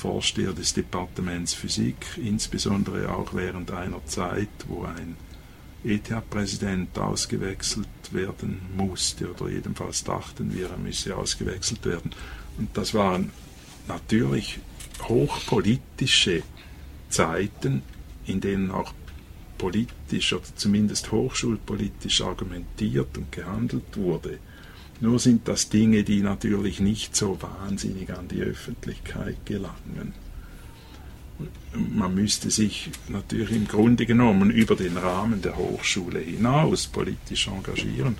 Vorsteher 0.00 0.54
des 0.54 0.72
Departements 0.72 1.52
Physik, 1.52 2.06
insbesondere 2.16 3.12
auch 3.12 3.34
während 3.34 3.70
einer 3.70 4.02
Zeit, 4.06 4.48
wo 4.66 4.84
ein 4.84 5.14
ETH-Präsident 5.84 6.98
ausgewechselt 6.98 7.86
werden 8.10 8.62
musste, 8.74 9.30
oder 9.30 9.50
jedenfalls 9.50 10.02
dachten 10.02 10.54
wir, 10.54 10.70
er 10.70 10.78
müsse 10.78 11.14
ausgewechselt 11.14 11.84
werden. 11.84 12.12
Und 12.56 12.74
das 12.78 12.94
waren 12.94 13.30
natürlich 13.88 14.60
hochpolitische 15.02 16.44
Zeiten, 17.10 17.82
in 18.24 18.40
denen 18.40 18.70
auch 18.70 18.94
politisch 19.58 20.32
oder 20.32 20.44
zumindest 20.56 21.12
hochschulpolitisch 21.12 22.22
argumentiert 22.22 23.18
und 23.18 23.30
gehandelt 23.32 23.96
wurde. 23.98 24.38
Nur 25.00 25.18
sind 25.18 25.48
das 25.48 25.68
Dinge, 25.68 26.04
die 26.04 26.20
natürlich 26.20 26.80
nicht 26.80 27.16
so 27.16 27.38
wahnsinnig 27.40 28.10
an 28.12 28.28
die 28.28 28.42
Öffentlichkeit 28.42 29.44
gelangen. 29.46 30.12
Man 31.74 32.14
müsste 32.14 32.50
sich 32.50 32.90
natürlich 33.08 33.52
im 33.52 33.66
Grunde 33.66 34.04
genommen 34.04 34.50
über 34.50 34.76
den 34.76 34.98
Rahmen 34.98 35.40
der 35.40 35.56
Hochschule 35.56 36.18
hinaus 36.18 36.86
politisch 36.86 37.48
engagieren. 37.48 38.16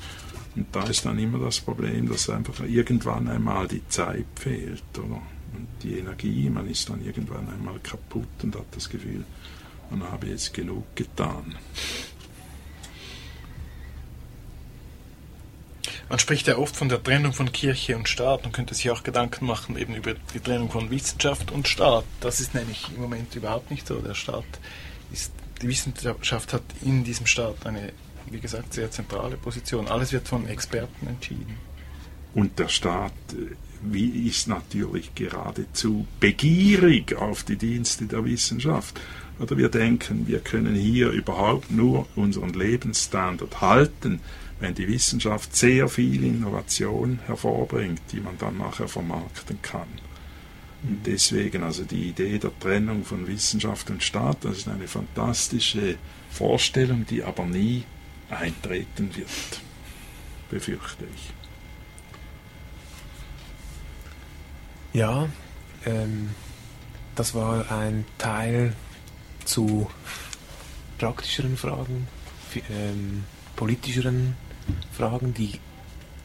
Und 0.57 0.67
da 0.73 0.85
ist 0.85 1.05
dann 1.05 1.19
immer 1.19 1.39
das 1.39 1.61
Problem, 1.61 2.09
dass 2.09 2.31
einfach 2.31 2.61
irgendwann 2.67 3.29
einmal 3.29 3.69
die 3.69 3.87
Zeit 3.89 4.27
fehlt 4.37 4.83
oder? 4.97 5.21
und 5.55 5.69
die 5.83 5.99
Energie. 5.99 6.49
Man 6.49 6.69
ist 6.69 6.89
dann 6.89 7.05
irgendwann 7.05 7.49
einmal 7.49 7.79
kaputt 7.81 8.29
und 8.43 8.57
hat 8.57 8.67
das 8.73 8.89
Gefühl, 8.89 9.25
man 9.91 10.03
habe 10.03 10.29
jetzt 10.29 10.55
genug 10.55 10.85
getan. 10.95 11.55
Man 16.11 16.19
spricht 16.19 16.49
ja 16.49 16.59
oft 16.59 16.77
von 16.77 16.89
der 16.89 17.01
Trennung 17.01 17.33
von 17.33 17.53
Kirche 17.53 17.97
und 17.97 18.09
Staat 18.09 18.45
und 18.45 18.53
könnte 18.53 18.75
sich 18.75 18.91
auch 18.91 19.05
Gedanken 19.05 19.47
machen 19.47 19.79
eben 19.79 19.95
über 19.95 20.15
die 20.35 20.41
Trennung 20.41 20.69
von 20.69 20.91
Wissenschaft 20.91 21.53
und 21.53 21.69
Staat. 21.69 22.05
Das 22.21 22.41
ist 22.41 22.53
nämlich 22.53 22.89
im 22.93 23.01
Moment 23.01 23.33
überhaupt 23.37 23.71
nicht 23.71 23.87
so. 23.87 24.01
Der 24.01 24.15
Staat 24.15 24.45
ist, 25.13 25.31
die 25.63 25.69
Wissenschaft 25.69 26.53
hat 26.53 26.65
in 26.83 27.05
diesem 27.05 27.27
Staat 27.27 27.65
eine, 27.65 27.93
wie 28.29 28.41
gesagt, 28.41 28.75
sehr 28.75 28.91
zentrale 28.91 29.37
Position. 29.37 29.87
Alles 29.87 30.13
wird 30.13 30.27
von 30.27 30.49
Experten 30.49 31.07
entschieden. 31.07 31.57
Und 32.35 32.59
der 32.59 32.69
Staat 32.69 33.13
äh, 33.33 33.55
wie 33.83 34.29
ist 34.29 34.49
natürlich 34.49 35.15
geradezu 35.15 36.07
begierig 36.19 37.17
auf 37.17 37.45
die 37.45 37.57
Dienste 37.57 38.07
der 38.07 38.25
Wissenschaft. 38.25 39.01
Oder 39.39 39.57
wir 39.57 39.69
denken, 39.69 40.27
wir 40.27 40.41
können 40.41 40.75
hier 40.75 41.11
überhaupt 41.11 41.71
nur 41.71 42.07
unseren 42.17 42.53
Lebensstandard 42.53 43.61
halten, 43.61 44.21
wenn 44.61 44.75
die 44.75 44.87
Wissenschaft 44.87 45.57
sehr 45.57 45.89
viel 45.89 46.23
Innovation 46.23 47.19
hervorbringt, 47.27 48.03
die 48.13 48.21
man 48.21 48.37
dann 48.39 48.59
nachher 48.59 48.89
vermarkten 48.89 49.61
kann. 49.63 49.89
Und 50.83 51.07
deswegen 51.07 51.63
also 51.63 51.85
die 51.85 52.09
Idee 52.09 52.39
der 52.39 52.59
Trennung 52.59 53.05
von 53.05 53.27
Wissenschaft 53.27 53.91
und 53.91 54.03
Staat, 54.03 54.45
das 54.45 54.59
ist 54.59 54.69
eine 54.69 54.87
fantastische 54.87 55.97
Vorstellung, 56.31 57.07
die 57.07 57.23
aber 57.23 57.45
nie 57.45 57.85
eintreten 58.29 59.15
wird, 59.17 59.61
befürchte 60.51 61.05
ich. 61.15 61.33
Ja, 64.93 65.29
ähm, 65.87 66.31
das 67.15 67.35
war 67.35 67.71
ein 67.71 68.05
Teil 68.19 68.75
zu 69.45 69.91
praktischeren 70.99 71.57
Fragen, 71.57 72.09
ähm, 72.71 73.25
politischeren 73.57 74.35
Fragen, 74.35 74.50
die, 75.35 75.59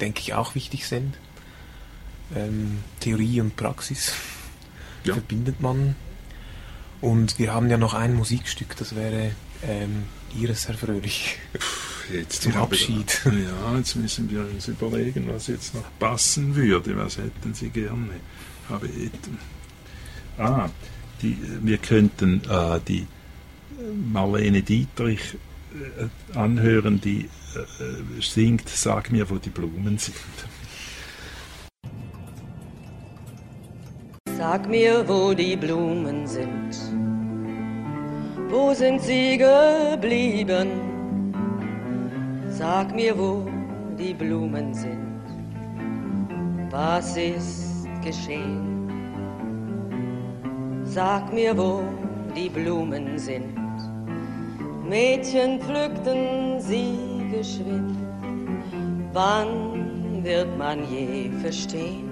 denke 0.01 0.21
ich, 0.21 0.33
auch 0.33 0.55
wichtig 0.55 0.87
sind. 0.87 1.15
Ähm, 2.35 2.79
Theorie 2.99 3.41
und 3.41 3.55
Praxis 3.55 4.13
ja. 5.03 5.13
verbindet 5.13 5.61
man. 5.61 5.95
Und 7.01 7.37
wir 7.37 7.53
haben 7.53 7.69
ja 7.69 7.77
noch 7.77 7.93
ein 7.93 8.15
Musikstück, 8.15 8.75
das 8.77 8.95
wäre 8.95 9.31
ähm, 9.63 10.03
Ihres, 10.37 10.67
Herr 10.67 10.75
Fröhlich. 10.75 11.37
Jetzt 12.11 12.43
Zum 12.43 12.55
Abschied. 12.55 13.21
Wir, 13.25 13.43
ja, 13.71 13.77
jetzt 13.77 13.95
müssen 13.95 14.29
wir 14.29 14.41
uns 14.41 14.67
überlegen, 14.67 15.27
was 15.27 15.47
jetzt 15.47 15.73
noch 15.73 15.85
passen 15.99 16.55
würde. 16.55 16.95
Was 16.97 17.17
hätten 17.17 17.53
Sie 17.53 17.69
gerne? 17.69 18.09
Aber, 18.69 18.87
ah, 20.37 20.69
die, 21.21 21.37
wir 21.61 21.77
könnten 21.77 22.41
äh, 22.49 22.79
die 22.87 23.07
Marlene 24.11 24.61
Dietrich 24.61 25.35
anhören, 26.33 26.99
die 27.01 27.29
äh, 27.55 28.21
singt, 28.21 28.67
sag 28.69 29.11
mir, 29.11 29.29
wo 29.29 29.35
die 29.35 29.49
Blumen 29.49 29.97
sind. 29.97 30.15
Sag 34.37 34.69
mir, 34.69 35.07
wo 35.07 35.33
die 35.33 35.55
Blumen 35.55 36.27
sind. 36.27 36.75
Wo 38.49 38.73
sind 38.73 39.01
sie 39.01 39.37
geblieben? 39.37 40.69
Sag 42.49 42.93
mir, 42.93 43.17
wo 43.17 43.47
die 43.97 44.13
Blumen 44.13 44.73
sind. 44.73 45.21
Was 46.69 47.17
ist 47.17 47.87
geschehen? 48.03 48.87
Sag 50.83 51.33
mir, 51.33 51.57
wo 51.57 51.83
die 52.35 52.49
Blumen 52.49 53.17
sind. 53.17 53.64
Mädchen 54.87 55.59
pflückten 55.59 56.59
sie 56.59 57.27
geschwind. 57.31 57.97
Wann 59.13 60.23
wird 60.23 60.55
man 60.59 60.79
je 60.91 61.31
verstehen? 61.41 62.11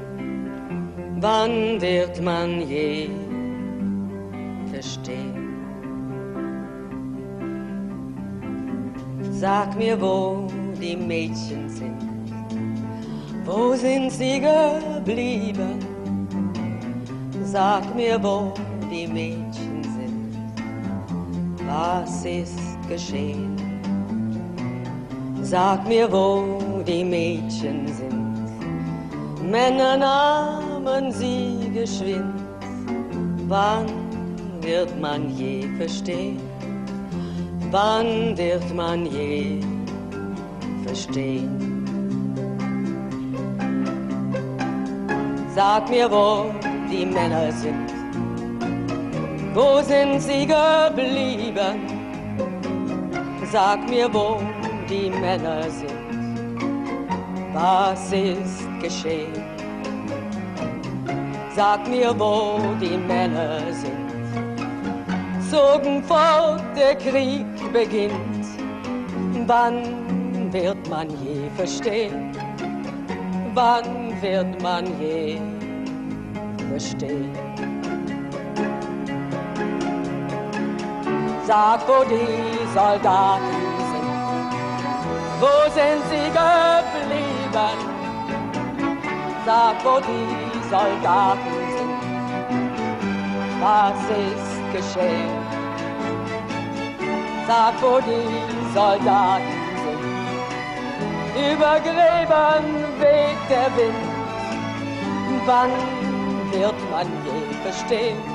Wann 1.19 1.79
wird 1.79 2.19
man 2.21 2.67
je 2.67 3.09
verstehen? 4.71 5.53
Sag 9.31 9.77
mir, 9.77 9.99
wo 10.01 10.47
die 10.81 10.95
Mädchen 10.95 11.69
sind. 11.69 12.01
Wo 13.45 13.75
sind 13.75 14.11
sie 14.11 14.39
geblieben? 14.39 15.77
Sag 17.43 17.95
mir, 17.95 18.17
wo 18.23 18.51
die 18.89 19.05
Mädchen 19.05 19.51
sind. 19.51 19.62
Was 21.75 22.23
ist 22.23 22.59
geschehen? 22.87 23.55
Sag 25.41 25.87
mir, 25.87 26.07
wo 26.11 26.83
die 26.85 27.03
Mädchen 27.03 27.87
sind. 27.87 29.51
Männer 29.51 29.97
nahmen 29.97 31.11
sie 31.11 31.71
geschwind. 31.73 32.35
Wann 33.47 33.87
wird 34.61 34.91
man 35.01 35.35
je 35.35 35.67
verstehen? 35.77 36.39
Wann 37.71 38.37
wird 38.37 38.67
man 38.75 39.07
je 39.07 39.59
verstehen? 40.85 41.57
Sag 45.55 45.89
mir, 45.89 46.11
wo 46.11 46.53
die 46.91 47.05
Männer 47.05 47.51
sind. 47.51 47.92
Wo 49.53 49.81
sind 49.83 50.19
sie 50.19 50.47
geblieben? 50.47 51.77
Sag 53.51 53.87
mir, 53.87 54.11
wo 54.11 54.41
die 54.89 55.11
Männer 55.11 55.69
sind. 55.69 55.93
Was 57.53 58.11
ist 58.11 58.67
geschehen? 58.81 59.43
Sag 61.55 61.87
mir, 61.87 62.15
wo 62.17 62.57
die 62.81 62.97
Männer 62.97 63.59
sind. 63.71 64.09
Zogen 65.51 66.03
fort, 66.03 66.63
der 66.75 66.95
Krieg 66.95 67.45
beginnt. 67.71 68.47
Wann 69.45 70.51
wird 70.51 70.89
man 70.89 71.09
je 71.11 71.47
verstehen? 71.55 72.31
Wann 73.53 74.19
wird 74.19 74.59
man 74.63 74.85
je 74.99 75.37
verstehen? 76.71 77.52
Sag, 81.45 81.87
wo 81.87 82.03
die 82.05 82.73
Soldaten 82.73 83.73
wo 85.43 85.69
sind 85.77 86.01
sie 86.09 86.27
geblieben? 86.39 87.77
Sag, 89.45 89.75
wo 89.83 89.99
die 89.99 90.69
Soldaten 90.69 91.53
sind. 91.75 91.99
Was 93.59 94.03
ist 94.23 94.61
geschehen? 94.73 95.37
Sag, 97.45 97.73
wo 97.81 97.99
die 97.99 98.73
Soldaten 98.73 99.43
sind. 99.83 100.03
Über 101.51 101.75
Gräbern 101.81 102.67
weht 103.01 103.43
der 103.49 103.69
Wind. 103.75 104.05
Wann 105.45 105.71
wird 106.53 106.79
man 106.89 107.07
je 107.25 107.53
verstehen? 107.63 108.32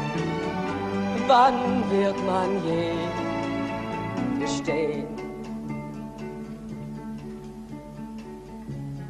Wann 1.28 1.84
wird 1.90 2.16
man 2.24 2.50
je 2.64 2.88
verstehen? 4.38 5.06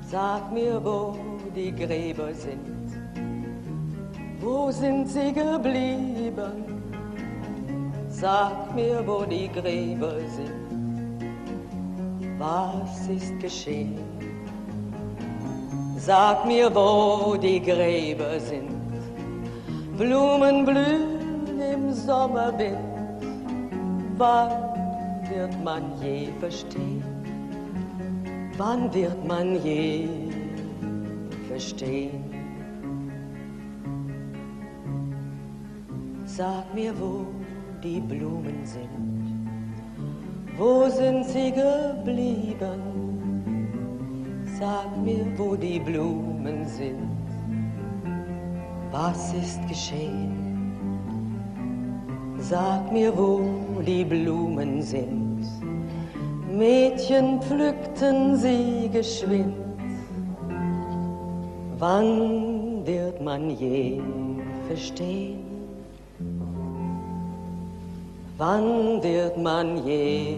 Sag 0.01 0.53
mir, 0.53 0.85
wo 0.85 1.17
die 1.55 1.71
Gräber 1.71 2.35
sind. 2.35 2.89
Wo 4.41 4.73
sind 4.73 5.09
sie 5.09 5.33
geblieben? 5.33 6.65
Sag 8.09 8.75
mir, 8.75 9.07
wo 9.07 9.25
die 9.25 9.49
Gräber 9.49 10.19
sind. 10.37 11.21
Was 12.37 13.07
ist 13.07 13.39
geschehen? 13.39 14.01
Sag 15.97 16.45
mir, 16.47 16.75
wo 16.75 17.37
die 17.37 17.61
Gräber 17.61 18.41
sind. 18.41 18.77
Blumen 19.97 20.65
blühen 20.65 21.18
im 21.61 21.93
Sommerwind. 21.93 22.79
Wann 24.17 24.51
wird 25.31 25.65
man 25.65 25.83
je 26.03 26.29
verstehen? 26.41 27.03
Wann 28.57 28.93
wird 28.93 29.25
man 29.27 29.63
je 29.63 30.09
verstehen? 31.49 32.25
Sag 36.25 36.73
mir, 36.75 36.93
wo 37.01 37.27
die 37.83 38.01
Blumen 38.01 38.65
sind. 38.65 39.09
Wo 40.57 40.89
sind 40.89 41.25
sie 41.25 41.53
geblieben? 41.53 42.83
Sag 44.59 44.97
mir, 45.05 45.27
wo 45.37 45.55
die 45.55 45.79
Blumen 45.79 46.67
sind. 46.67 47.09
Was 48.91 49.33
ist 49.35 49.67
geschehen? 49.69 50.38
Sag 52.49 52.91
mir, 52.93 53.15
wo 53.15 53.83
die 53.87 54.05
Blumen 54.05 54.83
sind. 54.83 55.47
Mädchen 56.51 57.43
pflückten 57.43 58.39
sie 58.39 58.89
geschwind. 58.91 59.55
Wann 61.79 62.87
wird 62.87 63.21
man 63.23 63.51
je 63.51 64.01
verstehen? 64.67 65.41
Wann 68.39 69.03
wird 69.03 69.37
man 69.37 69.87
je 69.87 70.37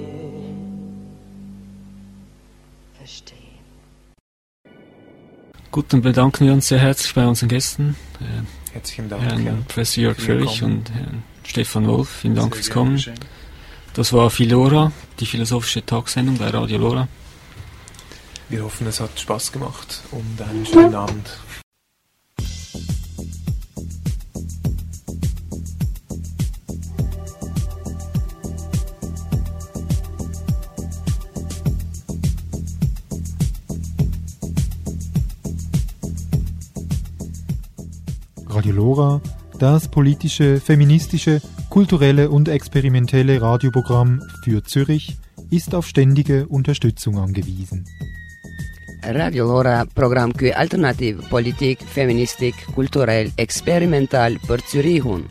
verstehen? 2.98 3.38
Gut, 5.70 5.92
dann 5.92 6.02
bedanken 6.02 6.44
wir 6.44 6.54
uns 6.54 6.66
sehr 6.66 6.80
herzlich 6.80 7.14
bei 7.14 7.24
unseren 7.24 7.50
Gästen, 7.50 7.94
äh, 8.18 8.72
Herzlichen 8.72 9.08
Dank. 9.08 9.22
Herrn 9.22 9.44
ja. 9.44 9.52
Professor 9.68 10.02
Jörg 10.02 10.16
Kommen. 10.18 10.78
und 10.78 10.90
Herrn 10.92 11.22
Stefan 11.44 11.86
Wolf. 11.86 12.08
Vielen 12.08 12.34
Dank 12.34 12.54
Sehr 12.54 12.62
fürs 12.62 12.74
Kommen. 12.74 13.04
Das 13.94 14.12
war 14.12 14.30
Philora, 14.30 14.92
die 15.18 15.26
philosophische 15.26 15.84
Talksendung 15.84 16.38
bei 16.38 16.48
Radio 16.48 16.78
Lora. 16.78 17.08
Wir 18.48 18.64
hoffen, 18.64 18.86
es 18.86 19.00
hat 19.00 19.18
Spaß 19.18 19.52
gemacht 19.52 20.02
und 20.10 20.42
einen 20.42 20.66
schönen 20.66 20.94
Abend. 20.94 21.38
Radio 38.48 38.72
Lora, 38.72 39.20
das 39.60 39.88
politische, 39.88 40.58
feministische, 40.58 41.40
kulturelle 41.68 42.30
und 42.30 42.48
experimentelle 42.48 43.40
Radioprogramm 43.40 44.22
für 44.42 44.64
Zürich, 44.64 45.18
ist 45.50 45.74
auf 45.74 45.86
ständige 45.86 46.46
Unterstützung 46.48 47.18
angewiesen. 47.18 47.84
Radio 49.02 49.46
Lora 49.46 49.86
program 49.94 50.32
ky 50.32 50.52
alternativ 50.52 51.28
politik, 51.30 51.80
feministik, 51.82 52.54
kulturell, 52.74 53.30
eksperimental 53.36 54.36
për 54.48 54.64
Zyrihun. 54.70 55.28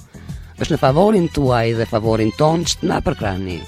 është 0.59 0.75
në 0.75 0.80
favorin 0.80 1.27
tuaj 1.32 1.67
dhe 1.80 1.86
favorin 1.88 2.32
ton 2.38 2.65
që 2.67 2.82
të 2.82 2.88
na 2.89 2.97
përkrahni. 3.03 3.59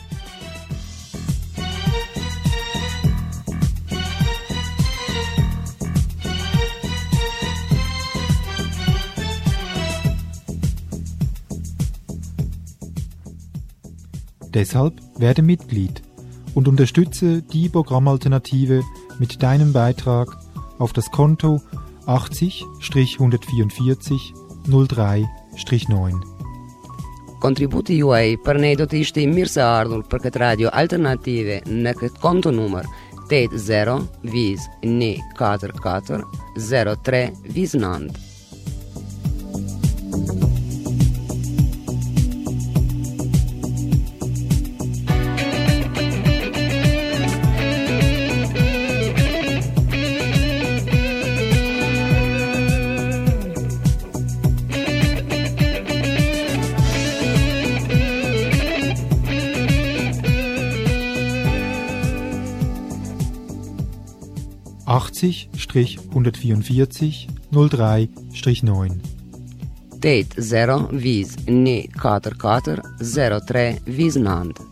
Deshalb 14.54 14.94
werde 15.18 15.42
Mitglied 15.42 16.02
und 16.56 16.68
unterstütze 16.68 17.42
die 17.42 17.70
Programmalternative 17.70 18.84
mit 19.20 19.42
deinem 19.42 19.72
Beitrag 19.72 20.28
auf 20.80 20.92
das 20.94 21.10
Konto 21.12 21.62
80-144 22.06 24.20
03-9. 24.68 26.22
Kontributi 27.42 27.96
juaj 27.98 28.36
për 28.46 28.60
ne 28.62 28.76
do 28.78 28.86
të 28.86 29.00
ishte 29.02 29.24
i 29.24 29.30
mirë 29.30 29.50
se 29.50 29.64
ardhur 29.66 30.04
për 30.10 30.28
këtë 30.28 30.42
radio 30.44 30.70
alternative 30.82 31.62
në 31.66 31.92
këtë 31.98 32.22
konto 32.22 32.52
numër 32.54 32.86
80 33.32 34.06
viz 34.34 34.68
144 34.84 36.22
03 36.60 37.24
viz 37.56 37.74
9. 37.74 38.31
144 65.74 67.28
03 67.52 68.10
9. 68.64 69.02
80 70.02 70.88
viz 70.92 71.38
144 71.48 72.82
03 73.00 73.78
viz 73.86 74.16
9. 74.16 74.71